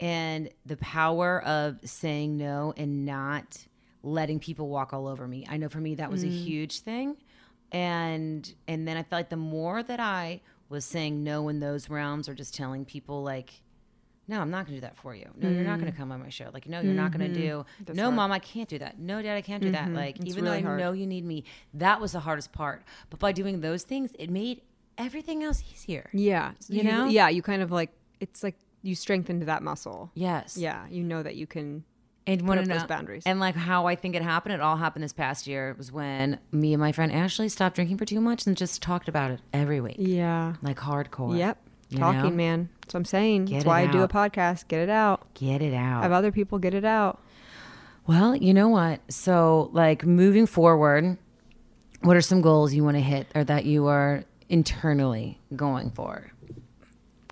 and 0.00 0.50
the 0.66 0.76
power 0.76 1.42
of 1.44 1.78
saying 1.84 2.36
no 2.36 2.72
and 2.76 3.04
not 3.04 3.66
letting 4.02 4.38
people 4.38 4.68
walk 4.68 4.92
all 4.92 5.06
over 5.06 5.26
me. 5.26 5.44
I 5.48 5.56
know 5.56 5.68
for 5.68 5.80
me 5.80 5.96
that 5.96 6.10
was 6.10 6.22
a 6.22 6.28
mm. 6.28 6.44
huge 6.44 6.80
thing. 6.80 7.16
and 7.70 8.54
and 8.66 8.88
then 8.88 8.96
I 8.96 9.02
felt 9.02 9.18
like 9.18 9.28
the 9.28 9.36
more 9.36 9.82
that 9.82 10.00
I 10.00 10.40
was 10.70 10.84
saying 10.86 11.22
no 11.22 11.48
in 11.48 11.60
those 11.60 11.90
realms, 11.90 12.28
or 12.28 12.34
just 12.34 12.54
telling 12.54 12.84
people 12.84 13.22
like, 13.22 13.62
no, 14.28 14.40
I'm 14.40 14.50
not 14.50 14.66
going 14.66 14.74
to 14.74 14.80
do 14.80 14.80
that 14.82 14.96
for 14.96 15.14
you. 15.14 15.26
No, 15.36 15.48
you're 15.48 15.64
not 15.64 15.80
going 15.80 15.90
to 15.90 15.96
mm. 15.96 15.98
come 15.98 16.12
on 16.12 16.20
my 16.20 16.28
show. 16.28 16.50
Like, 16.52 16.68
no, 16.68 16.80
you're 16.80 16.92
not 16.92 17.12
going 17.12 17.32
to 17.32 17.40
mm-hmm. 17.40 17.62
do. 17.86 17.94
no, 17.94 18.10
mom, 18.10 18.30
I 18.30 18.38
can't 18.38 18.68
do 18.68 18.78
that. 18.78 18.98
No, 18.98 19.22
dad, 19.22 19.36
I 19.36 19.40
can't 19.40 19.62
do 19.62 19.72
that. 19.72 19.86
Mm-hmm. 19.86 19.96
Like, 19.96 20.24
even 20.24 20.44
really 20.44 20.58
though 20.58 20.62
I 20.64 20.68
hard. 20.68 20.80
know 20.80 20.92
you 20.92 21.06
need 21.06 21.24
me, 21.24 21.44
that 21.74 21.98
was 21.98 22.12
the 22.12 22.20
hardest 22.20 22.52
part. 22.52 22.82
But 23.08 23.20
by 23.20 23.32
doing 23.32 23.62
those 23.62 23.84
things, 23.84 24.12
it 24.18 24.28
made 24.28 24.60
everything 24.98 25.42
else 25.42 25.62
easier. 25.72 26.10
Yeah. 26.12 26.52
You 26.68 26.84
know? 26.84 27.06
Yeah. 27.06 27.30
You 27.30 27.40
kind 27.40 27.62
of 27.62 27.72
like, 27.72 27.90
it's 28.20 28.42
like 28.42 28.58
you 28.82 28.94
strengthened 28.94 29.42
that 29.42 29.62
muscle. 29.62 30.10
Yes. 30.14 30.58
Yeah. 30.58 30.86
You 30.90 31.04
know 31.04 31.22
that 31.22 31.36
you 31.36 31.46
can. 31.46 31.84
and 32.26 32.46
one 32.46 32.58
of 32.58 32.68
those 32.68 32.84
boundaries. 32.84 33.22
And 33.24 33.40
like 33.40 33.56
how 33.56 33.86
I 33.86 33.94
think 33.94 34.14
it 34.14 34.22
happened, 34.22 34.54
it 34.54 34.60
all 34.60 34.76
happened 34.76 35.04
this 35.04 35.14
past 35.14 35.46
year. 35.46 35.70
It 35.70 35.78
was 35.78 35.90
when 35.90 36.38
me 36.52 36.74
and 36.74 36.80
my 36.80 36.92
friend 36.92 37.10
Ashley 37.12 37.48
stopped 37.48 37.76
drinking 37.76 37.96
for 37.96 38.04
too 38.04 38.20
much 38.20 38.46
and 38.46 38.54
just 38.56 38.82
talked 38.82 39.08
about 39.08 39.30
it 39.30 39.40
every 39.54 39.80
week, 39.80 39.96
Yeah. 39.98 40.56
like 40.60 40.76
hardcore. 40.76 41.38
Yep. 41.38 41.58
You 41.88 41.98
Talking, 41.98 42.22
know? 42.22 42.30
man. 42.30 42.68
That's 42.88 42.94
what 42.94 43.00
I'm 43.00 43.04
saying. 43.04 43.44
Get 43.44 43.54
That's 43.54 43.64
why 43.66 43.82
I 43.82 43.86
do 43.86 44.00
a 44.00 44.08
podcast. 44.08 44.66
Get 44.68 44.80
it 44.80 44.88
out. 44.88 45.34
Get 45.34 45.60
it 45.60 45.74
out. 45.74 46.02
Have 46.04 46.12
other 46.12 46.32
people 46.32 46.58
get 46.58 46.72
it 46.72 46.86
out. 46.86 47.20
Well, 48.06 48.34
you 48.34 48.54
know 48.54 48.70
what? 48.70 49.00
So, 49.12 49.68
like 49.74 50.06
moving 50.06 50.46
forward, 50.46 51.18
what 52.00 52.16
are 52.16 52.22
some 52.22 52.40
goals 52.40 52.72
you 52.72 52.82
want 52.82 52.96
to 52.96 53.02
hit 53.02 53.26
or 53.34 53.44
that 53.44 53.66
you 53.66 53.88
are 53.88 54.24
internally 54.48 55.38
going 55.54 55.90
for? 55.90 56.32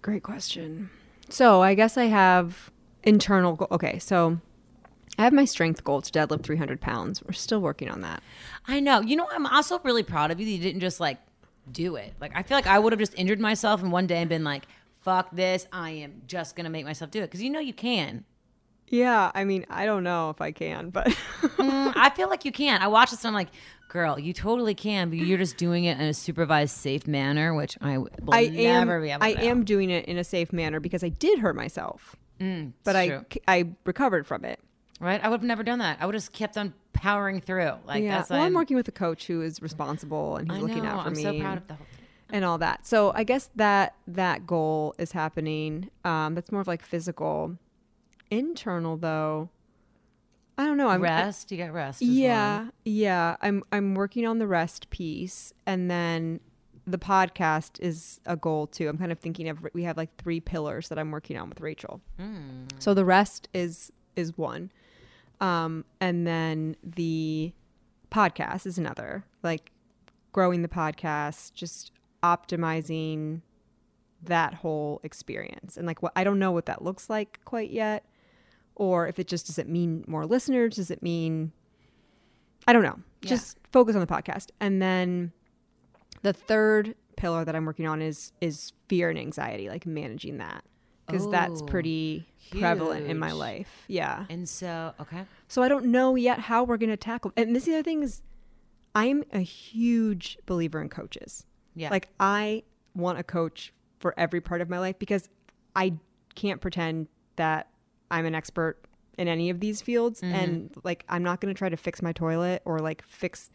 Great 0.03 0.23
question. 0.23 0.90
So 1.31 1.62
I 1.62 1.73
guess 1.73 1.97
I 1.97 2.05
have 2.05 2.71
internal. 3.03 3.55
Go- 3.55 3.69
okay, 3.71 3.99
so 3.99 4.38
I 5.19 5.23
have 5.25 5.33
my 5.33 5.47
strength 5.47 5.85
goal 5.85 6.03
to 6.03 6.12
deadlift 6.12 6.42
300 6.42 6.83
pounds. 6.83 7.23
We're 7.25 7.33
still 7.33 7.62
working 7.62 7.88
on 7.88 8.03
that. 8.03 8.23
I 8.69 8.81
know. 8.81 9.01
You 9.01 9.16
know, 9.16 9.27
I'm 9.33 9.47
also 9.47 9.79
really 9.79 10.03
proud 10.03 10.31
of 10.31 10.38
you 10.38 10.45
that 10.45 10.53
you 10.53 10.59
didn't 10.59 10.83
just 10.83 11.01
like 11.01 11.16
do 11.73 11.97
it. 11.97 12.12
Like, 12.21 12.33
I 12.35 12.42
feel 12.42 12.59
like 12.59 12.66
I 12.66 12.79
would 12.79 12.92
have 12.92 13.01
just 13.01 13.14
injured 13.16 13.40
myself 13.40 13.83
in 13.83 13.90
one 13.90 14.07
day 14.07 14.19
and 14.19 14.29
been 14.29 14.45
like, 14.45 14.66
fuck 15.07 15.31
this. 15.31 15.66
I 15.73 15.90
am 15.90 16.21
just 16.27 16.55
going 16.57 16.64
to 16.64 16.71
make 16.71 16.85
myself 16.85 17.11
do 17.11 17.23
it. 17.23 17.31
Cause 17.31 17.40
you 17.40 17.49
know 17.49 17.61
you 17.61 17.73
can. 17.73 18.25
Yeah, 18.88 19.33
I 19.35 19.45
mean, 19.45 19.64
I 19.71 19.85
don't 19.87 20.05
know 20.05 20.31
if 20.31 20.40
I 20.40 20.53
can, 20.53 20.90
but 20.90 21.07
Mm, 21.57 21.92
I 21.97 22.11
feel 22.11 22.29
like 22.29 22.45
you 22.45 22.53
can. 22.53 22.83
I 22.83 22.87
watch 22.88 23.11
this 23.11 23.25
and 23.25 23.29
I'm 23.29 23.35
like, 23.35 23.49
girl, 23.88 24.19
you 24.19 24.33
totally 24.33 24.75
can, 24.75 25.09
but 25.09 25.19
you're 25.19 25.38
just 25.38 25.57
doing 25.57 25.85
it 25.85 25.99
in 25.99 26.07
a 26.07 26.14
supervised, 26.14 26.77
safe 26.77 27.07
manner, 27.09 27.53
which 27.55 27.77
I 27.81 27.99
will 27.99 28.09
I 28.31 28.42
am. 28.42 28.87
never 28.87 29.01
be 29.01 29.11
able 29.11 29.25
I 29.25 29.33
to. 29.35 29.40
do. 29.40 29.47
am 29.49 29.64
doing 29.64 29.90
it 29.90 30.05
in 30.05 30.19
a 30.19 30.25
safe 30.25 30.53
manner 30.53 30.79
because 30.81 31.03
I 31.03 31.09
did 31.09 31.38
hurt 31.40 31.57
myself, 31.57 32.14
Mm, 32.40 32.73
but 32.85 32.95
I 32.95 33.09
true. 33.09 33.25
I 33.49 33.71
recovered 33.87 34.27
from 34.27 34.45
it. 34.45 34.61
right? 35.01 35.23
I 35.25 35.29
would 35.29 35.40
have 35.40 35.47
never 35.47 35.62
done 35.64 35.79
that. 35.81 35.99
I 36.01 36.07
would 36.07 36.14
have 36.14 36.23
just 36.23 36.33
kept 36.35 36.57
on 36.59 36.73
powering 36.92 37.40
through. 37.40 37.73
Like 37.87 38.03
yeah. 38.05 38.19
that's 38.19 38.31
Well, 38.31 38.38
why 38.40 38.47
I'm 38.47 38.55
working 38.55 38.77
with 38.77 38.87
a 38.88 38.92
coach 38.92 39.27
who 39.27 39.40
is 39.42 39.61
responsible 39.62 40.37
and 40.37 40.51
he's 40.53 40.59
I 40.59 40.62
looking 40.62 40.85
out 40.87 41.03
for 41.03 41.09
I'm 41.09 41.14
me. 41.16 41.23
so 41.23 41.40
proud 41.40 41.59
of 41.59 41.66
the 41.66 41.75
whole. 41.75 41.87
And 42.31 42.45
all 42.45 42.59
that. 42.59 42.87
So 42.87 43.12
I 43.15 43.25
guess 43.25 43.51
that 43.57 43.95
that 44.07 44.47
goal 44.47 44.95
is 44.99 45.12
happening. 45.12 45.91
Um, 46.05 46.35
that's 46.35 46.51
more 46.53 46.61
of 46.61 46.67
like 46.67 46.83
physical. 46.83 47.57
Internal 48.31 48.97
though, 48.97 49.51
I 50.59 50.65
don't 50.65 50.77
know. 50.77 50.89
I'm 50.89 51.01
I- 51.03 51.05
rest. 51.05 51.53
you 51.53 51.59
got 51.59 51.73
rest. 51.73 52.03
yeah, 52.03 52.59
one. 52.59 52.73
yeah. 52.85 53.37
I'm 53.41 53.62
I'm 53.71 53.95
working 53.95 54.27
on 54.27 54.39
the 54.39 54.47
rest 54.47 54.91
piece, 54.91 55.53
and 55.67 55.91
then 55.91 56.41
the 56.87 56.99
podcast 56.99 57.79
is 57.81 58.21
a 58.27 58.37
goal 58.37 58.67
too. 58.67 58.89
I'm 58.89 58.99
kind 58.99 59.12
of 59.12 59.19
thinking 59.19 59.49
of 59.49 59.59
we 59.75 59.85
have 59.85 59.97
like 59.97 60.15
three 60.17 60.41
pillars 60.41 60.89
that 60.89 60.99
I'm 60.99 61.11
working 61.11 61.37
on 61.37 61.49
with 61.49 61.61
Rachel. 61.61 62.01
Mm. 62.19 62.69
So 62.79 62.95
the 62.95 63.05
rest 63.05 63.49
is 63.55 63.93
is 64.17 64.37
one, 64.37 64.73
um, 65.41 65.85
and 66.01 66.27
then 66.27 66.75
the 66.83 67.53
podcast 68.11 68.67
is 68.67 68.79
another. 68.79 69.25
Like 69.43 69.71
growing 70.33 70.62
the 70.62 70.69
podcast, 70.69 71.53
just 71.55 71.93
optimizing 72.27 73.43
that 74.23 74.55
whole 74.55 75.01
experience, 75.05 75.77
and 75.77 75.87
like 75.87 76.03
what 76.03 76.12
I 76.17 76.25
don't 76.25 76.39
know 76.39 76.53
what 76.53 76.67
that 76.67 76.83
looks 76.83 77.09
like 77.09 77.39
quite 77.45 77.71
yet, 77.71 78.05
or 78.75 79.07
if 79.07 79.19
it 79.19 79.29
just 79.29 79.47
does 79.47 79.59
it 79.59 79.69
mean 79.69 80.05
more 80.09 80.27
listeners? 80.27 80.77
Does 80.77 80.91
it 80.91 81.03
mean 81.03 81.53
I 82.67 82.73
don't 82.73 82.83
know. 82.83 82.99
Yeah. 83.23 83.29
Just 83.29 83.59
focus 83.73 83.95
on 83.95 84.01
the 84.01 84.07
podcast, 84.07 84.51
and 84.61 84.83
then 84.83 85.33
the 86.23 86.33
third 86.33 86.95
pillar 87.17 87.45
that 87.45 87.55
I'm 87.55 87.65
working 87.65 87.87
on 87.87 88.03
is 88.03 88.33
is 88.41 88.73
fear 88.89 89.09
and 89.11 89.19
anxiety, 89.19 89.69
like 89.69 89.87
managing 89.87 90.39
that 90.39 90.65
because 91.07 91.31
that's 91.31 91.62
Oh, 91.62 91.67
pretty 91.67 92.27
prevalent 92.51 93.07
in 93.07 93.19
my 93.19 93.33
life. 93.33 93.85
Yeah. 93.87 94.25
And 94.29 94.49
so, 94.49 94.93
okay. 95.01 95.25
So 95.49 95.62
I 95.62 95.69
don't 95.69 95.87
know 95.87 96.17
yet 96.17 96.41
how 96.41 96.65
we're 96.65 96.77
going 96.79 96.91
to 96.91 96.97
tackle. 96.97 97.33
And 97.37 97.55
this 97.55 97.62
is 97.62 97.67
the 97.69 97.75
other 97.75 97.83
thing 97.83 98.03
is, 98.03 98.23
I'm 98.95 99.25
a 99.33 99.41
huge 99.41 100.39
believer 100.47 100.81
in 100.81 100.89
coaches. 100.89 101.47
Yeah. 101.77 101.91
Like 101.91 102.09
I 102.19 102.65
want 102.95 103.19
a 103.19 103.23
coach 103.23 103.73
for 103.99 104.12
every 104.19 104.41
part 104.41 104.61
of 104.61 104.69
my 104.69 104.79
life 104.79 104.99
because 104.99 105.29
I 105.77 105.93
can't 106.35 106.61
pretend 106.61 107.07
that 107.37 107.69
I'm 108.11 108.25
an 108.27 108.35
expert 108.35 108.79
in 109.19 109.29
any 109.29 109.49
of 109.51 109.61
these 109.61 109.81
fields 109.83 110.21
Mm-hmm. 110.21 110.35
and 110.35 110.77
like 110.85 111.05
I'm 111.09 111.23
not 111.23 111.41
going 111.41 111.55
to 111.55 111.59
try 111.59 111.69
to 111.69 111.77
fix 111.77 112.03
my 112.03 112.12
toilet 112.12 112.62
or 112.65 112.79
like 112.81 113.03
fix 113.07 113.51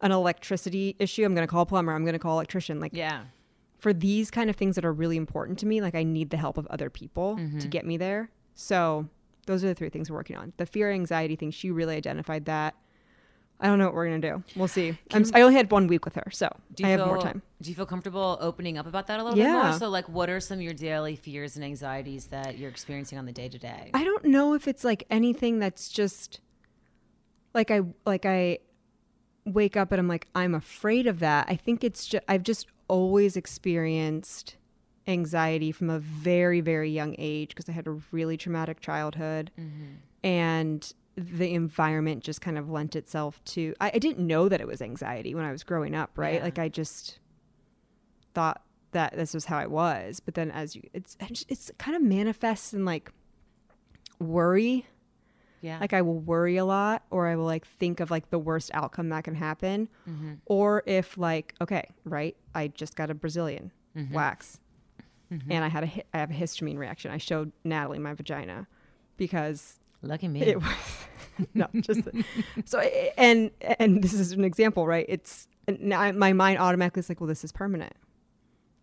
an 0.00 0.12
electricity 0.12 0.96
issue. 0.98 1.24
I'm 1.24 1.34
going 1.34 1.46
to 1.46 1.50
call 1.50 1.62
a 1.62 1.66
plumber. 1.66 1.92
I'm 1.94 2.04
going 2.04 2.12
to 2.14 2.18
call 2.18 2.32
an 2.32 2.36
electrician. 2.36 2.80
Like 2.80 2.92
yeah. 2.94 3.22
for 3.78 3.92
these 3.92 4.30
kind 4.30 4.48
of 4.50 4.56
things 4.56 4.74
that 4.76 4.84
are 4.84 4.92
really 4.92 5.16
important 5.16 5.58
to 5.60 5.66
me, 5.66 5.80
like 5.80 5.94
I 5.94 6.02
need 6.04 6.30
the 6.30 6.36
help 6.36 6.56
of 6.58 6.66
other 6.68 6.88
people 6.90 7.36
Mm-hmm. 7.36 7.58
to 7.58 7.68
get 7.68 7.84
me 7.86 7.96
there. 7.96 8.30
So 8.54 9.08
those 9.46 9.64
are 9.64 9.68
the 9.68 9.74
three 9.74 9.88
things 9.88 10.10
we're 10.10 10.16
working 10.18 10.36
on. 10.36 10.52
The 10.58 10.66
fear 10.66 10.90
anxiety 10.92 11.36
thing, 11.36 11.50
she 11.50 11.70
really 11.70 11.96
identified 11.96 12.44
that. 12.44 12.74
I 13.60 13.66
don't 13.66 13.78
know 13.78 13.86
what 13.86 13.94
we're 13.94 14.06
gonna 14.06 14.20
do. 14.20 14.44
We'll 14.54 14.68
see. 14.68 14.96
I 15.12 15.42
only 15.42 15.54
had 15.54 15.70
one 15.70 15.88
week 15.88 16.04
with 16.04 16.14
her, 16.14 16.30
so 16.30 16.48
Do 16.74 16.84
I 16.84 16.92
you 16.92 16.98
have 16.98 17.06
more 17.06 17.18
time. 17.18 17.42
Do 17.60 17.70
you 17.70 17.74
feel 17.74 17.86
comfortable 17.86 18.38
opening 18.40 18.78
up 18.78 18.86
about 18.86 19.08
that 19.08 19.18
a 19.18 19.24
little 19.24 19.36
bit 19.36 19.50
more? 19.50 19.72
So, 19.72 19.88
like, 19.88 20.08
what 20.08 20.30
are 20.30 20.38
some 20.38 20.58
of 20.58 20.62
your 20.62 20.74
daily 20.74 21.16
fears 21.16 21.56
and 21.56 21.64
anxieties 21.64 22.26
that 22.26 22.56
you're 22.56 22.70
experiencing 22.70 23.18
on 23.18 23.26
the 23.26 23.32
day 23.32 23.48
to 23.48 23.58
day? 23.58 23.90
I 23.94 24.04
don't 24.04 24.24
know 24.26 24.54
if 24.54 24.68
it's 24.68 24.84
like 24.84 25.04
anything 25.10 25.58
that's 25.58 25.88
just 25.88 26.40
like 27.54 27.70
I 27.70 27.82
like 28.06 28.24
I 28.24 28.58
wake 29.44 29.76
up 29.76 29.90
and 29.92 29.98
I'm 29.98 30.08
like 30.08 30.28
I'm 30.34 30.54
afraid 30.54 31.06
of 31.06 31.18
that. 31.20 31.46
I 31.48 31.56
think 31.56 31.82
it's 31.82 32.06
just 32.06 32.24
I've 32.28 32.44
just 32.44 32.66
always 32.86 33.36
experienced 33.36 34.56
anxiety 35.06 35.72
from 35.72 35.90
a 35.90 35.98
very 35.98 36.60
very 36.60 36.90
young 36.90 37.14
age 37.18 37.50
because 37.50 37.68
I 37.68 37.72
had 37.72 37.86
a 37.86 37.98
really 38.12 38.36
traumatic 38.36 38.80
childhood 38.80 39.50
mm-hmm. 39.58 39.94
and 40.22 40.92
the 41.18 41.52
environment 41.52 42.22
just 42.22 42.40
kind 42.40 42.56
of 42.56 42.70
lent 42.70 42.94
itself 42.94 43.42
to 43.44 43.74
I, 43.80 43.90
I 43.94 43.98
didn't 43.98 44.24
know 44.24 44.48
that 44.48 44.60
it 44.60 44.66
was 44.68 44.80
anxiety 44.80 45.34
when 45.34 45.44
I 45.44 45.50
was 45.52 45.64
growing 45.64 45.94
up, 45.94 46.16
right? 46.16 46.34
Yeah. 46.36 46.44
Like 46.44 46.58
I 46.58 46.68
just 46.68 47.18
thought 48.34 48.62
that 48.92 49.16
this 49.16 49.34
was 49.34 49.46
how 49.46 49.58
I 49.58 49.66
was, 49.66 50.20
but 50.20 50.34
then 50.34 50.50
as 50.50 50.76
you 50.76 50.82
it's 50.94 51.16
it's 51.48 51.70
kind 51.78 51.96
of 51.96 52.02
manifests 52.02 52.72
in 52.72 52.84
like 52.84 53.10
worry 54.20 54.86
Yeah. 55.60 55.78
like 55.80 55.92
i 55.92 56.02
will 56.02 56.18
worry 56.18 56.56
a 56.56 56.64
lot 56.64 57.02
or 57.10 57.26
i 57.28 57.36
will 57.36 57.44
like 57.44 57.66
think 57.66 58.00
of 58.00 58.10
like 58.10 58.30
the 58.30 58.38
worst 58.38 58.70
outcome 58.74 59.08
that 59.10 59.24
can 59.24 59.34
happen 59.34 59.88
Mm-hmm. 60.08 60.34
or 60.46 60.82
if 60.86 61.16
like 61.18 61.54
okay 61.60 61.90
right 62.04 62.36
i 62.54 62.68
just 62.68 62.96
got 62.96 63.10
a 63.10 63.14
brazilian 63.14 63.70
Mm-hmm. 63.96 64.14
wax 64.14 64.60
and 65.50 65.64
i 65.64 65.68
had 65.68 65.84
a 65.84 66.02
i 66.14 66.18
have 66.18 66.30
a 66.30 66.34
histamine 66.34 66.78
reaction 66.78 67.10
i 67.10 67.18
showed 67.18 67.52
natalie 67.64 67.98
my 67.98 68.14
vagina 68.14 68.66
because 69.16 69.78
Lucky 70.02 70.28
me. 70.28 70.42
it 70.42 70.60
was 70.62 70.72
no 71.54 71.66
just 71.80 72.02
so 72.64 72.80
and 73.16 73.50
and 73.78 74.02
this 74.02 74.12
is 74.12 74.32
an 74.32 74.44
example 74.44 74.86
right 74.86 75.06
it's 75.08 75.46
and 75.68 75.92
I, 75.94 76.10
my 76.12 76.32
mind 76.32 76.58
automatically 76.58 77.00
is 77.00 77.08
like 77.08 77.20
well 77.20 77.28
this 77.28 77.44
is 77.44 77.52
permanent 77.52 77.92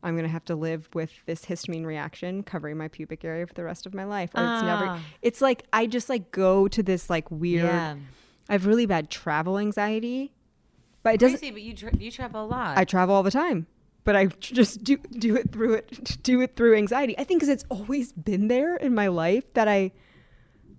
i'm 0.04 0.16
gonna 0.16 0.30
have 0.30 0.46
to 0.46 0.56
live 0.56 0.88
with 0.94 1.12
this 1.26 1.46
histamine 1.46 1.86
reaction 1.86 2.44
covering 2.44 2.78
my 2.78 2.88
pubic 2.88 3.26
area 3.26 3.46
for 3.46 3.54
the 3.54 3.64
rest 3.64 3.86
of 3.86 3.94
my 3.94 4.06
life 4.06 4.30
or 4.36 4.42
it's 4.42 4.64
never 4.64 4.86
Ah. 4.88 5.00
it's 5.22 5.42
like 5.42 5.64
i 5.74 5.86
just 5.86 6.08
like 6.10 6.32
go 6.32 6.68
to 6.70 6.82
this 6.82 7.10
like 7.10 7.30
weird 7.30 7.66
yeah. 7.66 7.96
i 8.48 8.52
have 8.54 8.66
really 8.66 8.86
bad 8.86 9.10
travel 9.10 9.58
anxiety 9.58 10.32
but 11.04 11.16
it 11.16 11.20
doesn't 11.20 11.40
Crazy, 11.40 11.52
but 11.52 11.62
you 11.62 11.74
tra- 11.74 11.98
you 11.98 12.10
travel 12.12 12.46
a 12.46 12.48
lot. 12.48 12.78
i 12.78 12.86
travel 12.86 13.16
all 13.16 13.24
the 13.24 13.32
time 13.32 13.68
but 14.06 14.16
i 14.16 14.28
just 14.40 14.82
do 14.84 14.96
do 14.98 15.36
it 15.36 15.52
through 15.52 15.74
it 15.74 16.18
do 16.24 16.40
it 16.40 16.56
through 16.56 16.76
anxiety 16.78 17.18
i 17.18 17.24
think 17.26 17.40
because 17.42 17.50
it's 17.50 17.66
always 17.70 18.14
been 18.14 18.48
there 18.48 18.78
in 18.78 18.96
my 18.96 19.08
life 19.08 19.44
that 19.56 19.68
i 19.68 19.92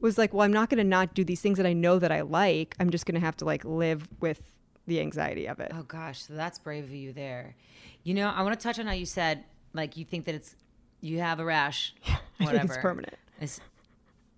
was 0.00 0.18
like 0.18 0.32
well 0.34 0.42
i'm 0.42 0.52
not 0.52 0.68
going 0.70 0.78
to 0.78 0.84
not 0.84 1.14
do 1.14 1.24
these 1.24 1.40
things 1.40 1.56
that 1.58 1.66
i 1.66 1.72
know 1.72 1.98
that 1.98 2.12
i 2.12 2.20
like 2.20 2.74
i'm 2.80 2.90
just 2.90 3.06
going 3.06 3.14
to 3.14 3.20
have 3.20 3.36
to 3.36 3.44
like 3.44 3.64
live 3.64 4.08
with 4.20 4.40
the 4.86 5.00
anxiety 5.00 5.46
of 5.48 5.58
it 5.58 5.72
Oh 5.74 5.82
gosh, 5.82 6.22
so 6.22 6.34
that's 6.34 6.58
brave 6.60 6.84
of 6.84 6.90
you 6.92 7.12
there. 7.12 7.56
You 8.04 8.14
know, 8.14 8.28
I 8.28 8.42
want 8.42 8.58
to 8.58 8.62
touch 8.62 8.78
on 8.78 8.86
how 8.86 8.92
you 8.92 9.04
said 9.06 9.42
like 9.72 9.96
you 9.96 10.04
think 10.04 10.26
that 10.26 10.34
it's 10.36 10.54
you 11.00 11.18
have 11.18 11.40
a 11.40 11.44
rash, 11.44 11.92
i 12.06 12.18
whatever. 12.44 12.58
think 12.58 12.70
it's 12.70 12.78
permanent 12.78 13.14
It's- 13.38 13.60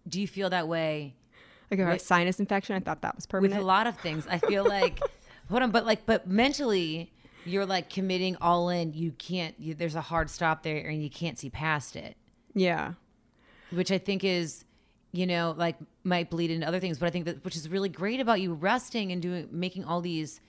do 0.09 0.19
you 0.21 0.27
feel 0.27 0.49
that 0.49 0.67
way 0.67 1.15
like 1.71 1.81
a 1.81 1.99
sinus 1.99 2.41
infection 2.41 2.75
i 2.77 2.81
thought 2.81 3.03
that 3.03 3.15
was 3.15 3.27
permanent. 3.27 3.59
with 3.59 3.63
a 3.63 3.67
lot 3.67 3.87
of 3.87 3.99
things? 3.99 4.27
I 4.27 4.39
feel 4.39 4.65
like 4.79 5.01
hold 5.51 5.63
on, 5.63 5.71
but 5.71 5.85
like 5.85 6.07
but 6.07 6.27
mentally 6.27 7.13
you're 7.45 7.67
like 7.67 7.91
committing 7.91 8.37
all 8.41 8.69
in. 8.71 8.93
You 8.95 9.13
can't. 9.13 9.55
You, 9.59 9.75
there's 9.75 9.95
a 9.95 10.01
hard 10.01 10.29
stop 10.31 10.63
there, 10.63 10.87
and 10.89 11.03
you 11.03 11.09
can't 11.11 11.39
see 11.39 11.51
past 11.51 11.95
it. 11.97 12.17
yeah 12.55 12.95
which 13.71 13.91
I 13.93 13.99
think 13.99 14.25
is, 14.25 14.65
you 15.13 15.27
know, 15.27 15.55
like 15.57 15.77
might 16.05 16.31
bleed 16.31 16.51
into 16.51 16.67
other 16.67 16.81
things. 16.81 16.99
But 16.99 17.07
I 17.07 17.11
think 17.11 17.25
that 17.27 17.45
which 17.45 17.57
is 17.57 17.69
really 17.69 17.89
great 17.89 18.21
about 18.21 18.41
you 18.41 18.55
resting 18.55 19.11
and 19.13 19.23
doing 19.23 19.49
making 19.51 19.85
all 19.85 20.01
these 20.01 20.41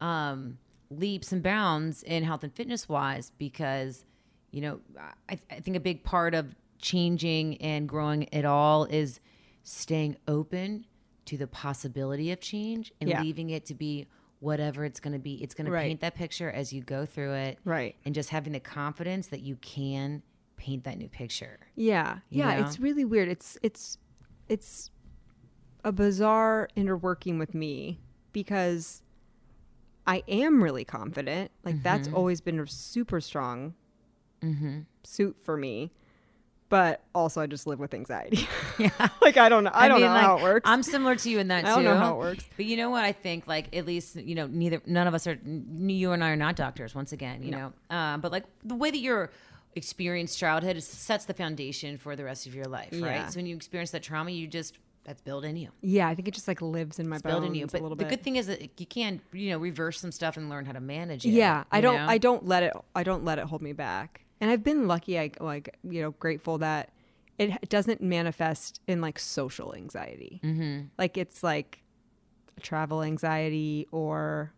um 0.00 0.58
leaps 0.90 1.32
and 1.32 1.42
bounds 1.42 2.02
in 2.04 2.22
health 2.22 2.44
and 2.44 2.52
fitness 2.54 2.88
wise 2.88 3.32
because, 3.38 4.04
you 4.52 4.60
know, 4.60 4.80
I, 5.28 5.38
I 5.50 5.60
think 5.60 5.76
a 5.76 5.80
big 5.80 6.04
part 6.04 6.32
of 6.34 6.54
changing 6.78 7.56
and 7.60 7.88
growing 7.88 8.32
at 8.32 8.44
all 8.44 8.84
is 8.84 9.18
staying 9.64 10.16
open 10.28 10.86
to 11.24 11.36
the 11.36 11.48
possibility 11.48 12.30
of 12.30 12.38
change 12.40 12.92
and 13.00 13.10
Yeah. 13.10 13.20
leaving 13.20 13.50
it 13.50 13.66
to 13.66 13.74
be 13.74 14.06
whatever 14.38 14.84
it's 14.84 15.00
going 15.00 15.14
to 15.14 15.18
be. 15.18 15.42
It's 15.42 15.54
going 15.54 15.68
Right. 15.68 15.82
to 15.82 15.88
paint 15.88 16.00
that 16.02 16.14
picture 16.14 16.50
as 16.50 16.72
you 16.72 16.82
go 16.82 17.04
through 17.04 17.32
it. 17.32 17.58
Right. 17.64 17.96
And 18.04 18.14
just 18.14 18.28
having 18.30 18.52
the 18.52 18.60
confidence 18.60 19.26
that 19.28 19.40
you 19.40 19.56
can 19.56 20.22
paint 20.56 20.84
that 20.84 20.98
new 20.98 21.08
picture. 21.08 21.58
Yeah. 21.74 22.18
Yeah, 22.30 22.60
know? 22.60 22.66
it's 22.66 22.78
really 22.78 23.04
weird. 23.04 23.28
It's 23.28 23.58
it's 23.62 23.98
it's 24.48 24.90
a 25.84 25.92
bizarre 25.92 26.68
interworking 26.76 27.38
with 27.38 27.54
me 27.54 28.00
because 28.32 29.02
I 30.06 30.22
am 30.28 30.62
really 30.62 30.84
confident. 30.84 31.50
Like 31.64 31.82
that's 31.82 32.08
Mm-hmm. 32.08 32.16
always 32.16 32.40
been 32.40 32.58
a 32.60 32.66
super 32.66 33.20
strong 33.20 33.74
suit 35.04 35.36
for 35.42 35.56
me. 35.56 35.90
But 36.68 37.00
also 37.14 37.40
I 37.40 37.46
just 37.46 37.66
live 37.68 37.78
with 37.78 37.94
anxiety. 37.94 38.48
Yeah. 38.78 38.90
like 39.22 39.36
I 39.38 39.48
don't 39.48 39.64
know 39.64 39.70
I, 39.72 39.88
don't 39.88 40.00
mean, 40.02 40.08
know 40.08 40.12
like, 40.14 40.22
how 40.22 40.36
it 40.38 40.42
works. 40.42 40.68
I'm 40.68 40.82
similar 40.82 41.14
to 41.16 41.30
you 41.30 41.38
in 41.38 41.48
that 41.48 41.62
too. 41.64 41.66
I 41.70 41.74
don't 41.76 41.84
too. 41.84 41.88
know 41.90 41.96
how 41.96 42.14
it 42.14 42.18
works. 42.18 42.44
But 42.56 42.66
you 42.66 42.76
know 42.76 42.90
what? 42.90 43.04
I 43.04 43.12
think 43.12 43.46
like 43.46 43.74
at 43.74 43.86
least 43.86 44.16
you 44.16 44.34
know 44.34 44.46
neither 44.48 44.82
none 44.84 45.06
of 45.06 45.14
us 45.14 45.26
are. 45.26 45.38
n- 45.46 45.86
You 45.88 46.12
and 46.12 46.22
I 46.22 46.30
are 46.30 46.36
not 46.36 46.56
doctors. 46.56 46.94
Once 46.94 47.12
again, 47.12 47.42
you 47.42 47.52
know. 47.52 47.72
Um, 47.88 48.20
but 48.20 48.32
like 48.32 48.44
the 48.64 48.74
way 48.74 48.90
that 48.90 48.98
you're 48.98 49.30
experienced 49.76 50.38
childhood 50.38 50.82
sets 50.82 51.26
the 51.26 51.34
foundation 51.34 51.98
for 51.98 52.16
the 52.16 52.24
rest 52.24 52.46
of 52.46 52.54
your 52.54 52.64
life, 52.64 52.88
Yeah. 52.92 53.06
right? 53.06 53.30
So 53.32 53.36
when 53.36 53.46
you 53.46 53.54
experience 53.54 53.90
that 53.92 54.02
trauma, 54.02 54.30
you 54.32 54.46
just 54.48 54.78
that's 55.04 55.20
built 55.22 55.44
in 55.44 55.56
you. 55.56 55.68
yeah, 55.82 56.08
I 56.08 56.16
think 56.16 56.26
it 56.26 56.34
just 56.34 56.48
like 56.48 56.60
lives 56.60 56.98
in 56.98 57.08
my 57.08 57.18
Built 57.18 57.42
bones 57.42 57.46
in 57.50 57.54
you. 57.54 57.64
a 57.66 57.68
But 57.68 57.88
the 57.90 57.94
bit. 57.94 58.08
good 58.08 58.22
thing 58.24 58.34
is 58.34 58.48
that 58.48 58.80
you 58.80 58.86
can 58.86 59.20
you 59.32 59.50
know 59.50 59.58
reverse 59.58 60.00
some 60.00 60.10
stuff 60.10 60.36
and 60.36 60.50
learn 60.50 60.64
how 60.64 60.72
to 60.72 60.80
manage 60.80 61.24
it. 61.24 61.28
Yeah, 61.30 61.62
I 61.70 61.80
don't. 61.80 61.94
know? 61.94 62.06
I 62.08 62.18
don't 62.18 62.44
let 62.44 62.64
it. 62.64 62.72
I 62.96 63.04
don't 63.04 63.24
let 63.24 63.38
it 63.38 63.44
hold 63.44 63.62
me 63.62 63.72
back. 63.72 64.22
And 64.40 64.50
I've 64.50 64.64
been 64.64 64.88
lucky. 64.88 65.16
I 65.18 65.30
like 65.38 65.76
you 65.88 66.02
know 66.02 66.10
grateful 66.12 66.58
that 66.58 66.90
it 67.38 67.68
doesn't 67.68 68.00
manifest 68.00 68.80
in 68.88 69.00
like 69.00 69.18
social 69.20 69.74
anxiety. 69.76 70.40
Mm-hmm. 70.42 70.86
Like 70.98 71.16
it's 71.16 71.44
like 71.44 71.82
travel 72.60 73.02
anxiety, 73.02 73.86
or 73.92 74.52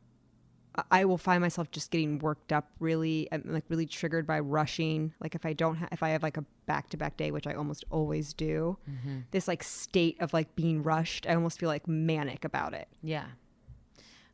I- 0.91 1.05
will 1.05 1.19
find 1.19 1.41
myself 1.41 1.71
just 1.71 1.91
getting 1.91 2.19
worked 2.19 2.53
up. 2.53 2.71
Really, 2.81 3.29
I'm 3.33 3.43
like 3.47 3.65
really 3.69 3.87
triggered 3.87 4.27
by 4.27 4.41
rushing. 4.41 5.13
Like 5.21 5.35
if 5.35 5.45
I 5.47 5.53
don't, 5.53 5.77
ha- 5.77 5.89
if 5.93 6.03
I 6.03 6.11
have 6.11 6.23
like 6.23 6.37
a 6.37 6.45
back 6.67 6.91
to 6.91 6.97
back 6.97 7.17
day, 7.17 7.31
which 7.31 7.47
I 7.47 7.55
almost 7.55 7.85
always 7.91 8.33
do, 8.35 8.77
Mm-hmm. 8.91 9.19
this 9.31 9.49
like 9.49 9.63
state 9.63 10.17
of 10.21 10.33
like 10.33 10.55
being 10.57 10.83
rushed, 10.83 11.27
I 11.27 11.35
almost 11.35 11.59
feel 11.59 11.69
like 11.69 11.87
manic 11.89 12.45
about 12.45 12.75
it, 12.75 12.89
Yeah. 13.03 13.25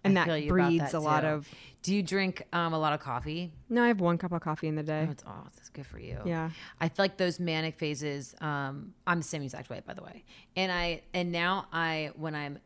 and 0.02 0.18
I 0.18 0.26
that 0.40 0.48
breeds 0.48 0.92
that 0.92 0.94
a 0.94 1.00
lot 1.00 1.24
of. 1.24 1.48
Do 1.82 1.94
you 1.94 2.02
drink 2.02 2.42
um, 2.52 2.72
a 2.72 2.78
lot 2.78 2.92
of 2.94 3.00
coffee? 3.00 3.52
No, 3.68 3.82
I 3.84 3.88
have 3.88 4.00
one 4.00 4.16
cup 4.18 4.32
of 4.32 4.40
coffee 4.40 4.68
in 4.68 4.74
the 4.74 4.82
day. 4.82 5.04
Oh, 5.06 5.10
it's 5.12 5.24
oh, 5.26 5.42
that's 5.54 5.68
good 5.70 5.86
for 5.86 5.98
you. 5.98 6.18
Yeah. 6.24 6.50
I 6.80 6.88
feel 6.88 7.04
like 7.04 7.16
those 7.18 7.38
manic 7.38 7.76
phases. 7.78 8.34
Um, 8.40 8.94
I'm 9.06 9.18
the 9.18 9.24
same 9.24 9.42
exact 9.42 9.68
way, 9.70 9.82
by 9.86 9.92
the 9.94 10.02
way. 10.02 10.24
And 10.56 10.72
I 10.72 11.02
and 11.12 11.30
now 11.30 11.66
I 11.72 12.10
when 12.16 12.34
I'm 12.34 12.58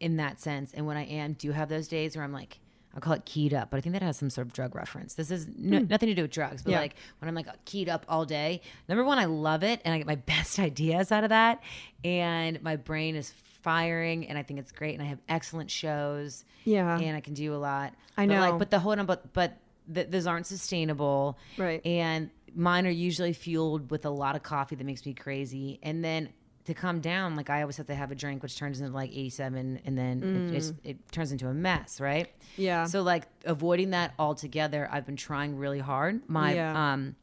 in 0.00 0.16
that 0.16 0.40
sense, 0.40 0.72
and 0.74 0.86
when 0.86 0.96
I 0.96 1.04
am, 1.04 1.32
do 1.34 1.52
have 1.52 1.68
those 1.68 1.88
days 1.88 2.16
where 2.16 2.24
I'm 2.24 2.32
like. 2.32 2.60
I'll 2.94 3.02
call 3.02 3.12
it 3.12 3.26
keyed 3.26 3.52
up, 3.52 3.70
but 3.70 3.76
I 3.76 3.80
think 3.82 3.92
that 3.92 4.02
has 4.02 4.16
some 4.16 4.30
sort 4.30 4.46
of 4.46 4.52
drug 4.54 4.74
reference. 4.74 5.12
This 5.14 5.30
is 5.30 5.46
no, 5.56 5.78
hmm. 5.78 5.86
nothing 5.88 6.08
to 6.08 6.14
do 6.14 6.22
with 6.22 6.30
drugs, 6.32 6.62
but. 6.62 6.70
Yeah. 6.72 6.80
like 6.80 6.94
when 7.18 7.28
I'm 7.28 7.34
like 7.34 7.46
keyed 7.66 7.88
up 7.88 8.06
all 8.08 8.24
day. 8.24 8.62
Number 8.88 9.04
one, 9.04 9.18
I 9.18 9.26
love 9.26 9.62
it, 9.62 9.82
and 9.84 9.94
I 9.94 9.98
get 9.98 10.06
my 10.06 10.14
best 10.34 10.58
ideas 10.58 11.12
out 11.12 11.22
of 11.22 11.28
that, 11.28 11.62
and 12.02 12.60
my 12.62 12.76
brain 12.76 13.14
is 13.14 13.30
firing, 13.62 14.26
and 14.26 14.38
I 14.38 14.42
think 14.42 14.58
it's 14.58 14.72
great, 14.72 14.94
and 14.94 15.02
I 15.02 15.06
have 15.06 15.18
excellent 15.28 15.70
shows 15.70 16.44
Yeah. 16.64 16.98
and 16.98 17.14
I 17.14 17.20
can 17.20 17.34
do 17.34 17.54
a 17.54 17.58
lot. 17.58 17.92
I 18.16 18.26
But, 18.26 18.40
like, 18.40 18.52
know. 18.54 18.58
but 18.58 18.70
the 18.70 18.78
hold 18.78 18.98
on, 18.98 19.06
but 19.06 19.32
but 19.34 19.58
th- 19.92 20.08
those 20.10 20.26
aren't 20.26 20.46
sustainable, 20.46 21.38
Right. 21.58 21.84
And 21.86 22.30
mine 22.54 22.86
are 22.86 22.90
usually 22.90 23.34
fueled 23.34 23.90
with 23.90 24.06
a 24.06 24.10
lot 24.10 24.34
of 24.34 24.42
coffee 24.42 24.74
that 24.76 24.84
makes 24.84 25.04
me 25.04 25.12
crazy, 25.12 25.78
and 25.82 26.02
then 26.02 26.30
to 26.68 26.74
come 26.74 27.00
down, 27.00 27.34
like 27.36 27.50
I 27.50 27.60
always 27.62 27.76
have 27.78 27.86
to 27.88 27.94
have 27.94 28.10
a 28.10 28.14
drink, 28.14 28.42
which 28.42 28.56
turns 28.56 28.80
into 28.80 28.92
like 28.94 29.10
eighty-seven, 29.10 29.80
and 29.84 29.98
then 29.98 30.50
it, 30.52 30.56
it's, 30.56 30.72
it 30.84 31.12
turns 31.12 31.32
into 31.32 31.48
a 31.48 31.54
mess, 31.54 32.00
right? 32.00 32.26
Mm. 32.28 32.44
Yeah. 32.56 32.84
So 32.84 33.02
like 33.02 33.24
avoiding 33.44 33.90
that 33.90 34.14
altogether, 34.18 34.88
I've 34.90 35.04
been 35.04 35.16
trying 35.16 35.56
really 35.56 35.80
hard. 35.80 36.28
My 36.28 36.54
Yeah. 36.54 36.92
um, 36.92 37.16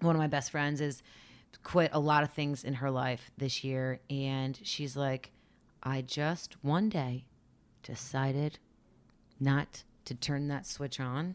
one 0.00 0.14
of 0.16 0.20
my 0.20 0.26
best 0.26 0.50
friends 0.50 0.80
is 0.80 1.02
quit 1.62 1.90
a 1.92 2.00
lot 2.00 2.22
of 2.22 2.32
things 2.32 2.64
in 2.64 2.74
her 2.74 2.90
life 2.90 3.30
this 3.38 3.62
year, 3.64 4.00
and 4.10 4.58
she's 4.62 4.96
like, 4.96 5.32
I 5.82 6.02
just 6.02 6.56
one 6.62 6.88
day 6.88 7.24
decided 7.82 8.58
not 9.38 9.84
to 10.04 10.14
turn 10.14 10.48
that 10.48 10.66
switch 10.66 10.98
on. 10.98 11.34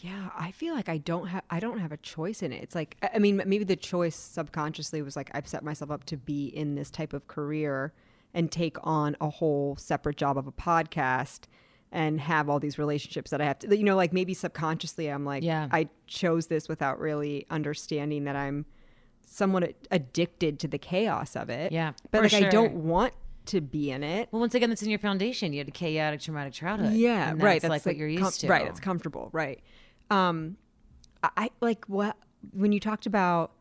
Yeah, 0.00 0.30
I 0.38 0.52
feel 0.52 0.74
like 0.74 0.88
I 0.88 0.98
don't 0.98 1.26
have 1.28 1.42
I 1.50 1.60
don't 1.60 1.78
have 1.78 1.92
a 1.92 1.96
choice 1.96 2.42
in 2.42 2.52
it. 2.52 2.62
It's 2.62 2.74
like 2.74 2.96
I 3.14 3.18
mean 3.18 3.36
maybe 3.46 3.64
the 3.64 3.76
choice 3.76 4.14
subconsciously 4.16 5.02
was 5.02 5.16
like 5.16 5.30
I've 5.34 5.48
set 5.48 5.64
myself 5.64 5.90
up 5.90 6.04
to 6.04 6.16
be 6.16 6.46
in 6.46 6.74
this 6.76 6.90
type 6.90 7.12
of 7.12 7.26
career 7.26 7.92
and 8.32 8.52
take 8.52 8.76
on 8.82 9.16
a 9.20 9.28
whole 9.28 9.76
separate 9.76 10.16
job 10.16 10.38
of 10.38 10.46
a 10.46 10.52
podcast 10.52 11.40
and 11.90 12.20
have 12.20 12.48
all 12.48 12.60
these 12.60 12.78
relationships 12.78 13.30
that 13.30 13.40
I 13.40 13.44
have 13.46 13.58
to 13.60 13.76
you 13.76 13.82
know 13.84 13.96
like 13.96 14.12
maybe 14.12 14.34
subconsciously 14.34 15.08
I'm 15.08 15.24
like 15.24 15.42
Yeah. 15.42 15.68
I 15.72 15.88
chose 16.06 16.46
this 16.46 16.68
without 16.68 17.00
really 17.00 17.46
understanding 17.50 18.24
that 18.24 18.36
I'm 18.36 18.66
somewhat 19.26 19.74
addicted 19.90 20.58
to 20.60 20.68
the 20.68 20.78
chaos 20.78 21.36
of 21.36 21.50
it. 21.50 21.72
Yeah, 21.72 21.92
But 22.10 22.22
like 22.22 22.34
I 22.34 22.48
don't 22.48 22.74
want 22.84 23.12
to 23.46 23.60
be 23.60 23.90
in 23.90 24.02
it. 24.02 24.28
Well, 24.30 24.40
once 24.40 24.54
again, 24.54 24.68
that's 24.68 24.82
in 24.82 24.90
your 24.90 24.98
foundation. 24.98 25.52
You 25.52 25.58
had 25.60 25.68
a 25.68 25.72
chaotic, 25.72 26.20
traumatic 26.20 26.52
childhood. 26.52 26.92
Yeah, 26.92 27.30
And 27.30 27.42
right. 27.42 27.60
That's 27.60 27.70
like 27.70 27.86
what 27.86 27.96
you're 27.96 28.08
com- 28.10 28.24
used 28.26 28.40
to. 28.40 28.48
Right, 28.48 28.66
it's 28.66 28.80
comfortable. 28.80 29.30
Right. 29.32 29.62
Um, 30.10 30.56
I, 31.22 31.50
like 31.60 31.84
what 31.86 32.16
when 32.52 32.72
you 32.72 32.80
talked 32.80 33.06
about 33.06 33.52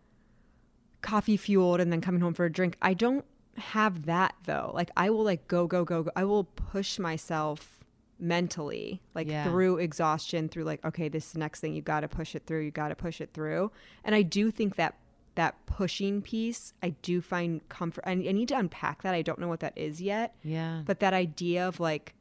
coffee 1.02 1.38
fueled 1.38 1.80
and 1.80 1.92
then 1.92 2.02
coming 2.02 2.22
home 2.22 2.34
for 2.34 2.46
a 2.46 2.52
drink. 2.52 2.76
I 2.82 2.94
don't 2.94 3.26
have 3.58 4.06
that 4.06 4.36
though. 4.46 4.72
Like 4.74 4.92
I 4.98 5.10
will 5.10 5.24
like 5.24 5.48
go 5.48 5.68
go 5.68 5.84
go. 5.86 6.04
go. 6.04 6.12
I 6.16 6.24
will 6.26 6.44
push 6.44 7.00
myself 7.00 7.74
mentally 8.20 9.00
like 9.14 9.28
Yeah. 9.28 9.44
through 9.44 9.78
exhaustion 9.78 10.50
through 10.50 10.64
like 10.64 10.84
okay 10.84 11.08
this 11.08 11.28
is 11.28 11.32
the 11.34 11.40
next 11.40 11.60
thing 11.60 11.76
you 11.76 11.84
got 11.84 12.00
to 12.00 12.08
push 12.08 12.34
it 12.34 12.48
through 12.48 12.62
you 12.62 12.72
got 12.72 12.88
to 12.90 12.96
push 12.96 13.22
it 13.22 13.30
through 13.32 13.72
and 14.04 14.16
i 14.16 14.24
do 14.24 14.50
think 14.50 14.76
that 14.76 14.96
that 15.36 15.54
pushing 15.68 16.24
piece 16.24 16.74
i 16.82 16.90
do 17.04 17.22
find 17.22 17.62
comfort 17.70 18.04
I, 18.08 18.14
I 18.14 18.16
need 18.16 18.48
to 18.48 18.58
unpack 18.58 19.04
that 19.04 19.14
i 19.14 19.22
don't 19.22 19.38
know 19.38 19.48
what 19.48 19.60
that 19.60 19.74
is 19.76 20.02
yet 20.02 20.34
Yeah. 20.44 20.82
but 20.84 21.00
that 21.02 21.14
idea 21.14 21.68
of 21.68 21.80
like 21.80 22.16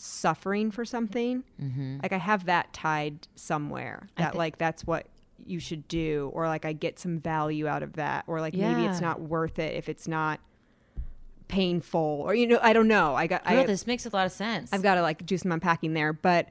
suffering 0.00 0.70
for 0.70 0.84
something 0.84 1.42
like 2.02 2.12
i 2.12 2.16
have 2.18 2.44
that 2.44 2.72
tied 2.72 3.26
somewhere 3.34 4.06
that 4.16 4.32
thi- 4.32 4.38
like 4.38 4.56
that's 4.56 4.86
what 4.86 5.06
you 5.44 5.58
should 5.58 5.88
do 5.88 6.30
or 6.34 6.46
like 6.46 6.64
i 6.64 6.72
get 6.72 6.98
some 7.00 7.18
value 7.18 7.66
out 7.66 7.82
of 7.82 7.94
that 7.94 8.22
or 8.28 8.40
like 8.40 8.54
maybe 8.54 8.84
it's 8.84 9.00
not 9.00 9.20
worth 9.20 9.58
it 9.58 9.74
if 9.74 9.88
it's 9.88 10.06
not 10.06 10.38
painful 11.48 12.22
or 12.24 12.34
you 12.34 12.46
know 12.46 12.58
i 12.62 12.72
don't 12.72 12.88
know. 12.88 13.14
I 13.14 13.26
got 13.26 13.44
Girl, 13.44 13.60
I, 13.60 13.66
this 13.66 13.86
makes 13.86 14.04
a 14.04 14.10
lot 14.10 14.26
of 14.26 14.32
sense. 14.32 14.72
i've 14.72 14.82
got 14.82 14.96
to 14.96 15.02
like 15.02 15.24
do 15.24 15.38
some 15.38 15.50
unpacking 15.50 15.94
there 15.94 16.12
but 16.12 16.48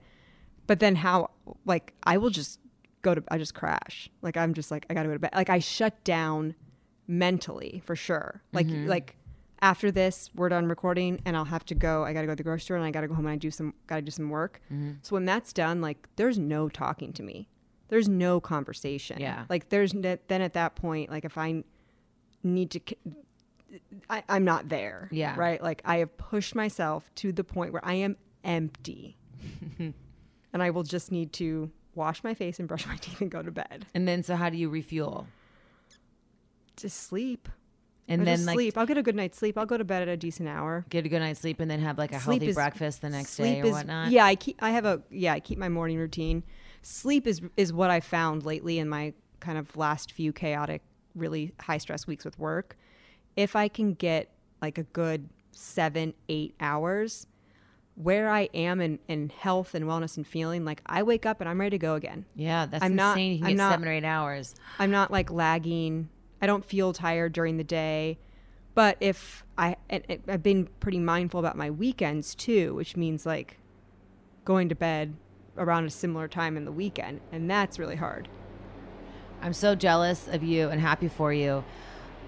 but 0.65 0.79
then 0.79 0.95
how 0.95 1.29
like 1.65 1.93
i 2.03 2.17
will 2.17 2.31
just 2.31 2.59
go 3.03 3.13
to 3.15 3.23
i 3.29 3.37
just 3.37 3.53
crash. 3.53 4.09
Like 4.23 4.35
i'm 4.37 4.53
just 4.55 4.71
like 4.71 4.85
i 4.89 4.93
gotta 4.93 5.07
go 5.07 5.13
to 5.13 5.19
bed. 5.19 5.31
Like 5.35 5.49
i 5.51 5.59
shut 5.59 6.03
down 6.03 6.55
mentally 7.07 7.81
for 7.85 7.95
sure. 7.95 8.41
Like 8.51 8.65
Mm-hmm. 8.67 8.87
like 8.87 9.15
after 9.61 9.89
this 9.91 10.29
we're 10.35 10.49
done 10.49 10.67
recording 10.67 11.19
and 11.25 11.35
i'll 11.35 11.45
have 11.45 11.65
to 11.65 11.73
go 11.75 12.03
i 12.03 12.13
gotta 12.13 12.27
go 12.27 12.33
to 12.33 12.37
the 12.37 12.43
grocery 12.43 12.61
store 12.61 12.77
and 12.77 12.85
i 12.85 12.91
gotta 12.91 13.07
go 13.07 13.13
home 13.15 13.25
and 13.25 13.33
i 13.33 13.35
do 13.37 13.49
some 13.49 13.73
gotta 13.87 14.01
do 14.01 14.11
some 14.11 14.29
work 14.29 14.61
Mm-hmm. 14.71 14.91
so 15.01 15.15
when 15.15 15.25
that's 15.25 15.51
done 15.53 15.81
like 15.81 16.07
there's 16.15 16.37
no 16.37 16.69
talking 16.69 17.11
to 17.13 17.23
me 17.23 17.47
there's 17.89 18.07
no 18.09 18.39
conversation 18.39 19.19
Yeah. 19.19 19.45
like 19.49 19.69
there's 19.69 19.93
then 19.93 20.19
at 20.29 20.53
that 20.53 20.75
point 20.75 21.09
like 21.09 21.25
if 21.25 21.37
i 21.37 21.63
need 22.43 22.71
to 22.71 22.81
I, 24.09 24.23
i'm 24.29 24.45
not 24.45 24.69
there 24.69 25.09
Yeah. 25.11 25.35
right 25.37 25.61
like 25.61 25.81
i 25.85 25.97
have 25.97 26.15
pushed 26.17 26.53
myself 26.55 27.09
to 27.15 27.31
the 27.31 27.43
point 27.43 27.73
where 27.73 27.83
i 27.85 27.93
am 27.95 28.15
empty 28.43 29.17
and 29.79 29.93
i 30.53 30.69
will 30.69 30.83
just 30.83 31.11
need 31.11 31.33
to 31.33 31.71
wash 31.95 32.23
my 32.23 32.33
face 32.35 32.59
and 32.59 32.67
brush 32.67 32.85
my 32.85 32.95
teeth 33.01 33.21
and 33.21 33.31
go 33.31 33.41
to 33.41 33.51
bed 33.51 33.85
and 33.95 34.07
then, 34.07 34.21
so 34.21 34.35
how 34.35 34.49
do 34.49 34.57
you 34.57 34.69
refuel? 34.69 35.27
just 36.75 36.97
sleep 37.07 37.49
And 38.09 38.21
I'll 38.21 38.25
then, 38.25 38.45
like, 38.45 38.53
sleep 38.55 38.77
i'll 38.77 38.85
get 38.85 38.97
a 38.97 39.03
good 39.03 39.15
night's 39.15 39.37
sleep 39.37 39.57
i'll 39.57 39.65
go 39.65 39.77
to 39.77 39.83
bed 39.83 40.01
at 40.03 40.07
a 40.07 40.15
decent 40.15 40.47
hour 40.47 40.85
get 40.89 41.05
a 41.05 41.09
good 41.09 41.19
night's 41.19 41.41
sleep, 41.41 41.59
and 41.59 41.69
then 41.69 41.81
have 41.81 41.97
like 41.97 42.11
a 42.13 42.19
Sleep 42.19 42.41
healthy 42.41 42.49
is- 42.51 42.55
breakfast 42.55 43.01
the 43.01 43.09
next 43.09 43.35
day 43.35 43.59
or 43.61 43.65
is, 43.65 43.71
whatnot. 43.71 44.11
Yeah, 44.11 44.25
I 44.25 44.35
keep. 44.35 44.57
I 44.63 44.69
have 44.71 44.85
a 44.85 45.01
yeah. 45.09 45.33
I 45.33 45.39
keep 45.41 45.57
my 45.57 45.67
morning 45.69 45.97
routine. 45.97 46.43
Sleep 46.81 47.27
is 47.27 47.41
is 47.57 47.73
what 47.73 47.89
I 47.89 47.99
found 47.99 48.45
lately 48.45 48.79
in 48.79 48.87
my 48.87 49.13
kind 49.41 49.57
of 49.57 49.75
last 49.75 50.11
few 50.13 50.31
chaotic, 50.31 50.81
really 51.15 51.51
high 51.59 51.77
stress 51.79 52.07
weeks 52.07 52.23
with 52.23 52.39
work. 52.39 52.77
If 53.35 53.55
I 53.55 53.67
can 53.67 53.93
get 53.93 54.31
like 54.61 54.77
a 54.77 54.83
good 54.83 55.27
seven, 55.51 56.13
eight 56.29 56.55
hours, 56.61 57.27
where 57.95 58.29
I 58.29 58.43
am 58.53 58.79
in, 58.79 58.99
in 59.07 59.29
health 59.29 59.75
and 59.75 59.85
wellness 59.85 60.17
and 60.17 60.25
feeling, 60.25 60.63
like 60.65 60.81
I 60.85 61.03
wake 61.03 61.25
up 61.25 61.41
and 61.41 61.49
I'm 61.49 61.59
ready 61.59 61.71
to 61.71 61.77
go 61.79 61.95
again. 61.95 62.25
Yeah, 62.35 62.65
that's 62.67 62.83
I'm 62.83 62.93
insane. 62.93 62.97
not- 62.97 63.17
you 63.19 63.37
can 63.39 63.43
I'm 63.45 63.51
get 63.51 63.57
not- 63.57 63.71
seven 63.73 63.87
or 63.87 63.91
eight 63.91 64.05
hours. 64.05 64.55
I'm 64.79 64.91
not 64.91 65.11
like 65.11 65.29
lagging. 65.31 66.09
I 66.41 66.45
don't 66.47 66.63
feel 66.65 66.93
tired 66.93 67.33
during 67.33 67.57
the 67.57 67.63
day. 67.63 68.17
But 68.75 68.97
if 68.99 69.43
I, 69.57 69.75
it- 69.89 70.21
I've 70.27 70.43
been 70.43 70.67
pretty 70.79 70.99
mindful 70.99 71.39
about 71.39 71.57
my 71.57 71.71
weekends 71.71 72.35
too, 72.35 72.75
which 72.75 72.95
means 72.95 73.25
like 73.25 73.57
going 74.45 74.69
to 74.69 74.75
bed 74.75 75.15
around 75.57 75.85
a 75.85 75.89
similar 75.89 76.27
time 76.27 76.55
in 76.57 76.65
the 76.65 76.71
weekend, 76.71 77.19
and 77.31 77.49
that's 77.49 77.79
really 77.79 77.95
hard. 77.95 78.27
I'm 79.41 79.53
so 79.53 79.75
jealous 79.75 80.27
of 80.27 80.43
you 80.43 80.69
and 80.69 80.79
happy 80.81 81.07
for 81.07 81.33
you 81.33 81.63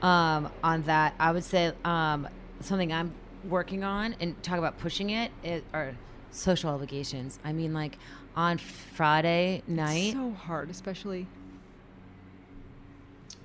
um, 0.01 0.51
on 0.63 0.83
that. 0.83 1.13
I 1.19 1.31
would 1.31 1.43
say 1.43 1.71
um, 1.85 2.27
something 2.61 2.91
I'm 2.91 3.13
working 3.47 3.83
on 3.83 4.15
and 4.19 4.41
talk 4.43 4.57
about 4.57 4.79
pushing 4.79 5.11
it 5.11 5.31
is, 5.43 5.61
are 5.73 5.95
social 6.31 6.69
obligations. 6.71 7.39
I 7.43 7.53
mean, 7.53 7.73
like 7.73 7.97
on 8.35 8.57
Friday 8.57 9.63
night. 9.67 10.13
So 10.13 10.31
hard, 10.31 10.69
especially. 10.69 11.27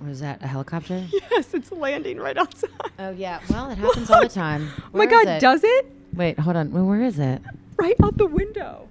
Was 0.01 0.19
that 0.21 0.41
a 0.43 0.47
helicopter? 0.47 1.05
Yes, 1.31 1.53
it's 1.53 1.71
landing 1.71 2.17
right 2.17 2.37
outside. 2.37 2.69
Oh 2.99 3.09
yeah. 3.11 3.39
Well, 3.49 3.69
it 3.71 3.77
happens 3.77 4.09
all 4.09 4.21
the 4.21 4.29
time. 4.45 4.69
oh 4.77 4.83
my 4.93 4.99
Where 4.99 5.07
is 5.07 5.25
God, 5.25 5.27
it? 5.27 5.39
does 5.41 5.61
it? 5.63 5.91
Wait, 6.13 6.39
hold 6.39 6.55
on. 6.55 6.71
Well, 6.71 6.85
where 6.85 7.01
is 7.01 7.19
it? 7.19 7.41
Right 7.77 7.95
out 8.03 8.17
the 8.17 8.25
window. 8.27 8.87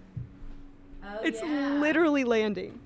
Oh, 1.02 1.18
it's 1.22 1.40
literally 1.42 2.24
landing. 2.24 2.78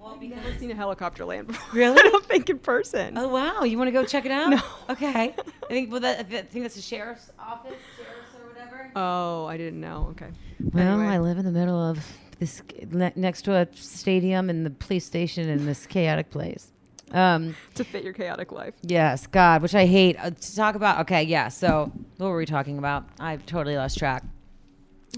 Well, 0.00 0.14
I've 0.20 0.22
never 0.22 0.58
seen 0.58 0.70
a 0.72 0.74
helicopter 0.74 1.24
land 1.24 1.48
before. 1.48 1.68
Really? 1.78 1.98
I 1.98 2.02
don't 2.02 2.24
think 2.24 2.50
in 2.50 2.58
person. 2.58 3.16
Oh 3.16 3.28
wow! 3.28 3.62
You 3.62 3.78
want 3.78 3.86
to 3.88 3.92
go 3.92 4.04
check 4.04 4.24
it 4.24 4.32
out? 4.32 4.50
No. 4.50 4.60
Okay. 4.90 5.34
I 5.38 5.66
think. 5.68 5.92
Well, 5.92 6.00
that, 6.00 6.18
I 6.20 6.22
think 6.24 6.64
that's 6.64 6.74
the 6.74 6.82
sheriff's 6.82 7.30
office, 7.38 7.74
sheriff's 7.96 8.34
or 8.42 8.48
whatever. 8.48 8.90
Oh, 8.96 9.46
I 9.46 9.56
didn't 9.56 9.80
know. 9.80 10.08
Okay. 10.12 10.30
Well, 10.72 11.00
Anyway. 11.00 11.06
I 11.14 11.18
live 11.18 11.38
in 11.38 11.44
the 11.44 11.52
middle 11.52 11.78
of 11.80 12.04
this 12.40 12.62
ne- 12.90 13.12
next 13.14 13.42
to 13.42 13.54
a 13.54 13.68
stadium 13.74 14.50
and 14.50 14.66
the 14.66 14.70
police 14.70 15.04
station 15.04 15.48
in 15.48 15.66
this 15.66 15.86
chaotic 15.86 16.30
place. 16.30 16.72
Um, 17.12 17.54
to 17.74 17.84
fit 17.84 18.04
your 18.04 18.12
chaotic 18.12 18.52
life. 18.52 18.74
yes, 18.82 19.26
God, 19.26 19.62
which 19.62 19.74
I 19.74 19.86
hate 19.86 20.16
uh, 20.18 20.30
to 20.30 20.56
talk 20.56 20.74
about. 20.74 21.00
Okay, 21.00 21.22
yeah. 21.22 21.48
So, 21.48 21.92
what 22.16 22.28
were 22.28 22.36
we 22.36 22.46
talking 22.46 22.78
about? 22.78 23.04
I 23.20 23.36
totally 23.36 23.76
lost 23.76 23.98
track. 23.98 24.24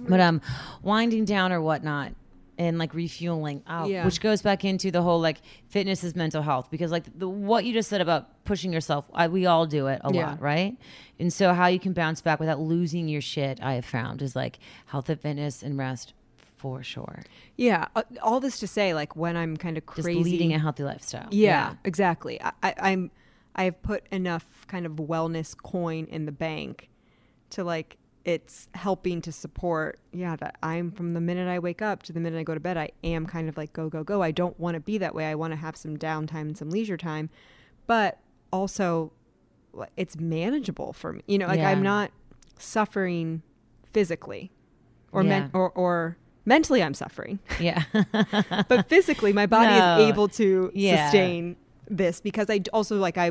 But 0.09 0.20
um, 0.20 0.40
winding 0.82 1.24
down 1.24 1.53
or 1.53 1.61
whatnot, 1.61 2.12
and 2.59 2.78
like 2.78 2.95
refueling, 2.95 3.62
oh, 3.68 3.86
Yeah. 3.86 4.05
which 4.05 4.20
goes 4.20 4.42
back 4.42 4.64
into 4.64 4.90
the 4.90 5.03
whole 5.03 5.20
like 5.20 5.38
fitness 5.68 6.05
is 6.05 6.14
mental 6.14 6.42
health 6.42 6.68
because 6.70 6.90
like 6.92 7.05
the 7.18 7.28
what 7.28 7.64
you 7.64 7.72
just 7.72 7.88
said 7.88 8.01
about 8.01 8.45
pushing 8.45 8.72
yourself, 8.72 9.07
I, 9.14 9.28
we 9.28 9.47
all 9.47 9.66
do 9.66 9.86
it 9.88 10.01
a 10.05 10.12
Yeah. 10.12 10.26
lot, 10.30 10.40
right? 10.40 10.76
And 11.18 11.32
so 11.32 11.53
how 11.53 11.66
you 11.68 11.78
can 11.80 11.92
bounce 11.92 12.20
back 12.20 12.38
without 12.40 12.61
losing 12.61 13.09
your 13.09 13.20
shit, 13.20 13.61
I 13.62 13.74
have 13.74 13.84
found 13.84 14.20
is 14.22 14.34
like 14.36 14.59
health 14.86 15.09
and 15.09 15.20
fitness 15.20 15.62
and 15.62 15.76
rest 15.78 16.12
for 16.64 16.82
sure. 16.82 17.20
Yeah. 17.58 17.88
Uh, 17.94 18.04
all 18.22 18.40
this 18.40 18.58
to 18.60 18.66
say, 18.66 18.94
like 18.94 19.14
when 19.16 19.36
I'm 19.36 19.54
kind 19.58 19.76
of 19.76 19.84
Just 19.94 20.08
leading 20.08 20.54
a 20.54 20.58
healthy 20.58 20.82
lifestyle. 20.82 21.28
Yeah, 21.30 21.74
exactly. 21.84 22.40
I, 22.40 22.52
I, 22.62 22.74
I'm 22.78 23.10
I've 23.54 23.82
put 23.82 24.06
enough 24.10 24.46
kind 24.66 24.86
of 24.86 24.92
wellness 24.92 25.54
coin 25.54 26.06
in 26.06 26.24
the 26.24 26.32
bank 26.32 26.88
to 27.50 27.62
like 27.64 27.98
it's 28.24 28.68
helping 28.74 29.20
to 29.20 29.30
support 29.30 29.98
yeah 30.10 30.36
that 30.36 30.56
I'm 30.62 30.90
from 30.90 31.12
the 31.12 31.20
minute 31.20 31.46
I 31.46 31.58
wake 31.58 31.82
up 31.82 32.02
to 32.04 32.12
the 32.14 32.20
minute 32.20 32.38
I 32.38 32.42
go 32.44 32.54
to 32.54 32.60
bed 32.60 32.78
I 32.78 32.88
am 33.04 33.26
kind 33.26 33.46
of 33.50 33.58
like 33.58 33.74
go 33.74 33.90
go 33.90 34.02
go. 34.02 34.22
I 34.22 34.30
don't 34.30 34.58
want 34.58 34.74
to 34.76 34.80
be 34.80 34.96
that 34.96 35.14
way. 35.14 35.26
I 35.26 35.34
want 35.34 35.52
to 35.52 35.56
have 35.58 35.76
some 35.76 35.98
downtime 35.98 36.40
and 36.48 36.56
some 36.56 36.70
leisure 36.70 36.96
time, 36.96 37.28
but 37.86 38.18
also 38.50 39.12
it's 39.98 40.16
manageable 40.16 40.94
for 40.94 41.12
me. 41.12 41.20
You 41.26 41.36
know, 41.36 41.46
like 41.46 41.58
Yeah. 41.58 41.68
I'm 41.68 41.82
not 41.82 42.10
suffering 42.58 43.42
physically 43.92 44.50
or 45.12 45.22
Yeah. 45.22 45.28
men- 45.28 45.50
or 45.52 45.70
or 45.72 46.16
mentally 46.45 46.82
I'm 46.82 46.95
suffering 46.95 47.38
Yeah. 47.61 47.82
but 48.68 48.88
physically 48.88 49.32
my 49.32 49.47
body 49.47 49.78
No. 49.78 49.99
is 49.99 50.09
able 50.12 50.28
to 50.28 50.70
Yeah. 50.74 51.07
sustain 51.07 51.57
this 51.88 52.20
because 52.20 52.49
I 52.51 52.61
also 52.72 52.97
like 52.99 53.16
I 53.18 53.30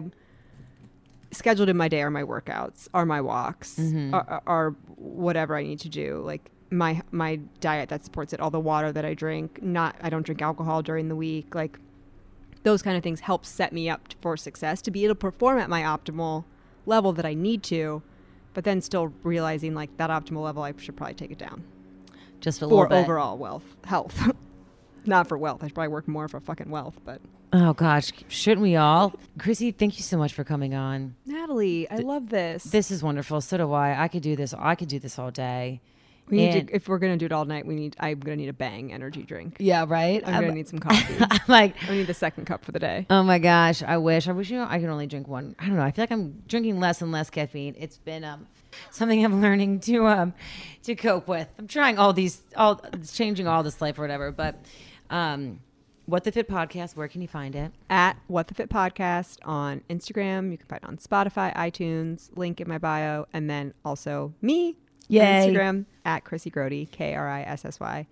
scheduled 1.32 1.70
in 1.70 1.78
my 1.78 1.88
day 1.88 2.02
are 2.02 2.12
my 2.12 2.24
workouts, 2.24 2.88
are 2.94 3.06
my 3.06 3.20
walks, 3.22 3.78
Mhm. 3.80 4.14
are, 4.14 4.26
are- 4.30 4.44
are 4.46 4.70
whatever 4.98 5.56
I 5.56 5.64
need 5.64 5.80
to 5.80 5.90
do. 5.90 6.22
Like 6.24 6.52
my 6.70 7.02
my 7.12 7.40
diet 7.60 7.90
that 7.90 8.04
supports 8.06 8.34
it, 8.34 8.40
all 8.40 8.52
the 8.52 8.60
water 8.60 8.92
that 8.92 9.06
I 9.06 9.14
drink. 9.14 9.62
Not 9.62 9.96
I 10.02 10.10
don't 10.10 10.24
drink 10.26 10.42
alcohol 10.42 10.82
during 10.82 11.08
the 11.08 11.16
week. 11.16 11.54
Like 11.56 11.80
those 12.64 12.82
kind 12.82 12.96
of 12.96 13.04
things 13.04 13.22
help 13.22 13.46
set 13.46 13.74
me 13.74 13.90
up 13.90 14.02
for 14.22 14.38
success 14.38 14.82
to 14.84 14.92
be 14.92 15.04
able 15.04 15.16
to 15.16 15.20
perform 15.20 15.60
at 15.60 15.70
my 15.70 15.82
optimal 15.82 16.46
level 16.86 17.14
that 17.14 17.26
I 17.26 17.34
need 17.34 17.62
to. 17.64 18.02
But 18.54 18.64
then 18.64 18.82
still 18.82 19.12
realizing 19.24 19.74
like 19.74 19.98
that 19.98 20.10
optimal 20.12 20.44
level, 20.44 20.62
I 20.64 20.74
should 20.78 20.96
probably 20.96 21.16
take 21.16 21.32
it 21.32 21.40
down 21.40 21.64
Just 22.44 22.62
a 22.62 22.68
little 22.68 22.84
for 22.84 22.90
bit. 22.90 22.96
overall 23.04 23.38
wealth, 23.38 23.64
health. 23.86 24.22
Not 25.06 25.28
for 25.28 25.38
wealth. 25.38 25.64
I 25.64 25.68
should 25.68 25.76
probably 25.76 25.90
work 25.94 26.08
more 26.08 26.28
for 26.28 26.40
fucking 26.40 26.70
wealth. 26.70 27.00
But 27.06 27.22
Oh 27.54 27.74
gosh, 27.74 28.12
shouldn't 28.28 28.62
we 28.62 28.76
all? 28.76 29.14
Krissy, 29.38 29.74
thank 29.76 29.98
you 29.98 30.04
so 30.04 30.18
much 30.18 30.34
for 30.34 30.44
coming 30.44 30.74
on. 30.74 31.16
Natalie, 31.26 31.90
I 31.90 31.98
love 31.98 32.30
this. 32.30 32.64
This 32.66 32.92
is 32.92 33.02
wonderful. 33.02 33.42
So 33.42 33.58
do 33.58 33.72
I. 33.74 34.04
I 34.04 34.08
could 34.10 34.24
do 34.24 34.36
this. 34.36 34.54
I 34.54 34.76
could 34.76 34.88
do 34.90 35.00
this 35.00 35.18
all 35.18 35.32
day. 35.32 35.80
we 36.30 36.38
need 36.38 36.56
and- 36.56 36.68
to, 36.68 36.76
if 36.76 36.88
we're 36.90 37.00
gonna 37.00 37.16
do 37.18 37.26
it 37.28 37.32
all 37.32 37.46
night, 37.46 37.66
we 37.66 37.76
need. 37.76 37.96
I'm 38.00 38.20
gonna 38.20 38.38
need 38.38 38.50
a 38.50 38.54
bang 38.54 38.92
energy 38.92 39.24
drink. 39.24 39.56
Yeah, 39.60 39.86
right. 39.88 40.22
I'm, 40.26 40.42
gonna 40.42 40.54
need 40.54 40.68
some 40.68 40.80
coffee. 40.80 41.16
I'm 41.32 41.40
like, 41.48 41.76
I 41.88 41.92
need 41.94 42.08
the 42.08 42.14
second 42.14 42.46
cup 42.46 42.66
for 42.66 42.72
the 42.74 42.80
day. 42.80 43.06
oh 43.10 43.24
my 43.24 43.40
gosh, 43.40 43.84
I 43.84 43.98
wish. 43.98 44.28
I 44.28 44.32
wish 44.34 44.50
you 44.50 44.58
know 44.58 44.68
I 44.70 44.80
could 44.80 44.90
only 44.90 45.08
drink 45.08 45.28
one. 45.30 45.56
I 45.60 45.68
don't 45.68 45.76
know. 45.78 45.84
I 45.84 45.92
feel 45.92 46.04
like 46.04 46.12
I'm 46.12 46.44
drinking 46.48 46.80
less 46.82 47.02
and 47.02 47.12
less 47.12 47.30
caffeine. 47.30 47.76
It's 47.78 47.98
been 47.98 48.24
um 48.24 48.48
something 48.92 49.24
I'm 49.24 49.42
learning 49.42 49.80
to 49.82 50.08
um 50.08 50.34
to 50.84 50.96
cope 50.96 51.28
with. 51.28 51.48
I'm 51.58 51.68
trying 51.68 51.98
all 51.98 52.14
these 52.14 52.42
all 52.56 52.82
it's 52.94 53.16
changing 53.16 53.48
all 53.48 53.64
this 53.64 53.82
life 53.82 53.98
or 53.98 54.02
whatever. 54.02 54.32
But 54.32 54.56
um, 55.10 55.60
what 56.06 56.24
the 56.26 56.32
fit 56.32 56.50
podcast? 56.50 56.96
Where 56.96 57.08
can 57.08 57.22
you 57.22 57.28
find 57.28 57.56
it? 57.56 57.72
At 57.90 58.18
What 58.28 58.48
the 58.48 58.54
Fit 58.54 58.70
Podcast 58.70 59.38
on 59.46 59.82
Instagram. 59.90 60.52
You 60.52 60.58
can 60.58 60.68
find 60.68 60.84
it 60.84 60.88
on 60.88 60.98
Spotify, 60.98 61.56
iTunes. 61.56 62.30
Link 62.36 62.60
in 62.60 62.68
my 62.68 62.78
bio, 62.78 63.26
and 63.32 63.50
then 63.50 63.74
also 63.86 64.34
me 64.42 64.70
on 64.70 64.76
Yay. 65.08 65.22
Instagram 65.54 65.86
at 66.04 66.26
Krissy 66.26 66.52
Grote, 66.52 66.92
K 66.92 67.14
R 67.16 67.30
I 67.30 67.44
S 67.44 67.64
S 67.64 67.80
Y. 67.80 68.06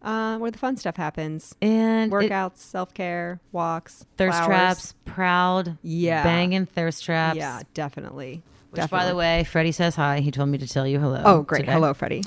Uh, 0.00 0.36
where 0.38 0.50
the 0.50 0.58
fun 0.58 0.76
stuff 0.76 0.96
happens. 0.96 1.54
And 1.62 2.12
Workouts, 2.12 2.58
self 2.58 2.92
care, 2.94 3.40
walks, 3.52 4.04
thirst 4.18 4.36
flowers. 4.36 4.46
traps, 4.46 4.94
proud, 5.06 5.78
Yeah. 5.82 6.22
banging 6.22 6.66
thirst 6.66 7.04
traps. 7.04 7.36
Yeah, 7.38 7.60
definitely. 7.72 8.42
Which, 8.82 8.90
by 8.90 9.06
the 9.06 9.14
way, 9.16 9.44
Freddie 9.44 9.72
says 9.72 9.96
hi. 9.96 10.20
He 10.20 10.30
told 10.30 10.48
me 10.48 10.58
to 10.58 10.66
tell 10.68 10.86
you 10.86 10.98
hello. 10.98 11.22
Oh, 11.24 11.42
great. 11.42 11.60
today. 11.60 11.72
Hello, 11.72 11.94
Freddie. 11.94 12.22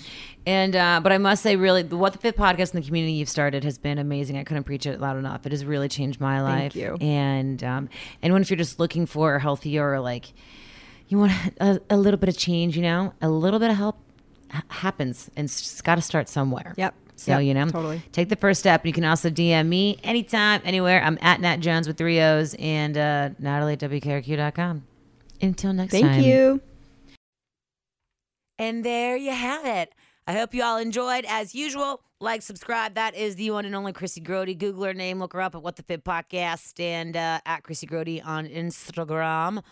And 0.45 0.75
uh, 0.75 0.99
but 1.03 1.11
I 1.11 1.17
must 1.17 1.43
say, 1.43 1.55
really, 1.55 1.81
the 1.83 1.97
What 1.97 2.13
the 2.13 2.19
Fit 2.19 2.37
podcast 2.37 2.73
and 2.73 2.81
the 2.81 2.87
community 2.87 3.13
you've 3.13 3.29
started 3.29 3.63
has 3.63 3.77
been 3.77 3.97
amazing. 3.97 4.37
I 4.37 4.43
couldn't 4.43 4.63
preach 4.63 4.85
it 4.85 4.99
loud 5.01 5.17
enough. 5.17 5.45
It 5.45 5.51
has 5.51 5.65
really 5.65 5.89
changed 5.89 6.21
my 6.21 6.41
life. 6.41 6.73
Thank 6.73 6.75
you. 6.75 6.97
And 7.01 7.63
um, 7.63 7.89
and 8.21 8.31
when 8.33 8.41
if 8.41 8.49
you're 8.49 8.57
just 8.57 8.79
looking 8.79 9.05
for 9.05 9.35
a 9.35 9.39
healthier 9.41 9.91
or 9.93 9.99
like 9.99 10.31
you 11.09 11.17
want 11.17 11.33
a, 11.59 11.81
a 11.89 11.97
little 11.97 12.17
bit 12.19 12.29
of 12.29 12.37
change, 12.37 12.75
you 12.75 12.83
know, 12.83 13.13
a 13.21 13.29
little 13.29 13.59
bit 13.59 13.69
of 13.71 13.75
help 13.77 13.97
ha- 14.51 14.63
happens, 14.69 15.29
and 15.35 15.45
it's 15.45 15.81
got 15.81 15.95
to 15.95 16.01
start 16.01 16.29
somewhere. 16.29 16.73
Yep. 16.77 16.93
So 17.19 17.31
Yep, 17.31 17.43
you 17.43 17.53
know, 17.55 17.65
totally. 17.67 18.01
take 18.11 18.29
the 18.29 18.35
first 18.35 18.59
step. 18.59 18.85
You 18.85 18.93
can 18.93 19.03
also 19.03 19.31
DM 19.31 19.67
me 19.67 19.97
anytime, 20.03 20.61
anywhere. 20.63 21.01
I'm 21.01 21.17
at 21.21 21.41
Nat 21.41 21.57
Jones 21.57 21.87
with 21.87 21.97
three 21.97 22.21
O's 22.21 22.53
and 22.59 22.95
uh, 22.95 23.29
Natalie 23.39 23.73
at 23.73 23.79
WKRQ.com. 23.79 24.83
Until 25.41 25.73
next 25.73 25.91
Thank 25.91 26.05
time. 26.05 26.13
Thank 26.13 26.25
you. 26.25 26.61
And 28.59 28.83
there 28.83 29.15
you 29.15 29.31
have 29.31 29.65
it. 29.65 29.93
I 30.25 30.33
hope 30.33 30.53
you 30.53 30.63
all 30.63 30.77
enjoyed. 30.77 31.25
As 31.27 31.55
usual, 31.55 32.01
like, 32.19 32.41
subscribe. 32.41 32.95
That 32.95 33.15
is 33.15 33.35
the 33.35 33.51
one 33.51 33.65
and 33.65 33.75
only 33.75 33.93
Krissy 33.93 34.23
Grote. 34.23 34.57
Google 34.57 34.83
her 34.83 34.93
name, 34.93 35.19
look 35.19 35.33
her 35.33 35.41
up 35.41 35.55
at 35.55 35.61
What 35.61 35.75
the 35.75 35.83
Fit 35.83 36.03
Podcast 36.03 36.79
and 36.79 37.15
uh, 37.15 37.39
at 37.45 37.63
Krissy 37.63 37.87
Grote 37.87 38.21
on 38.25 38.47
Instagram. 38.47 39.63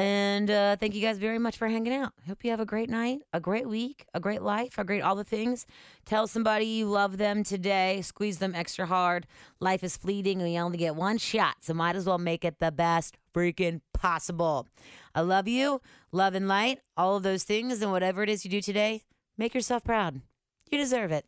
And 0.00 0.50
uh, 0.50 0.76
thank 0.76 0.94
you 0.94 1.02
guys 1.02 1.18
very 1.18 1.38
much 1.38 1.58
for 1.58 1.68
hanging 1.68 1.92
out. 1.92 2.14
Hope 2.26 2.42
you 2.42 2.50
have 2.52 2.58
a 2.58 2.64
great 2.64 2.88
night, 2.88 3.20
a 3.34 3.38
great 3.38 3.68
week, 3.68 4.06
a 4.14 4.20
great 4.20 4.40
life, 4.40 4.78
a 4.78 4.84
great 4.84 5.02
all 5.02 5.14
the 5.14 5.24
things. 5.24 5.66
Tell 6.06 6.26
somebody 6.26 6.64
you 6.64 6.86
love 6.86 7.18
them 7.18 7.44
today. 7.44 8.00
Squeeze 8.00 8.38
them 8.38 8.54
extra 8.54 8.86
hard. 8.86 9.26
Life 9.60 9.84
is 9.84 9.98
fleeting 9.98 10.40
and 10.40 10.50
you 10.50 10.58
only 10.58 10.78
get 10.78 10.96
one 10.96 11.18
shot, 11.18 11.56
so 11.60 11.74
might 11.74 11.96
as 11.96 12.06
well 12.06 12.16
make 12.16 12.46
it 12.46 12.60
the 12.60 12.72
best 12.72 13.18
freaking 13.34 13.82
possible. 13.92 14.66
I 15.14 15.20
love 15.20 15.46
you, 15.46 15.82
love 16.12 16.34
and 16.34 16.48
light, 16.48 16.78
all 16.96 17.16
of 17.16 17.22
those 17.22 17.44
things, 17.44 17.82
and 17.82 17.92
whatever 17.92 18.22
it 18.22 18.30
is 18.30 18.42
you 18.42 18.50
do 18.50 18.62
today, 18.62 19.02
make 19.36 19.52
yourself 19.52 19.84
proud. 19.84 20.22
You 20.70 20.78
deserve 20.78 21.12
it. 21.12 21.26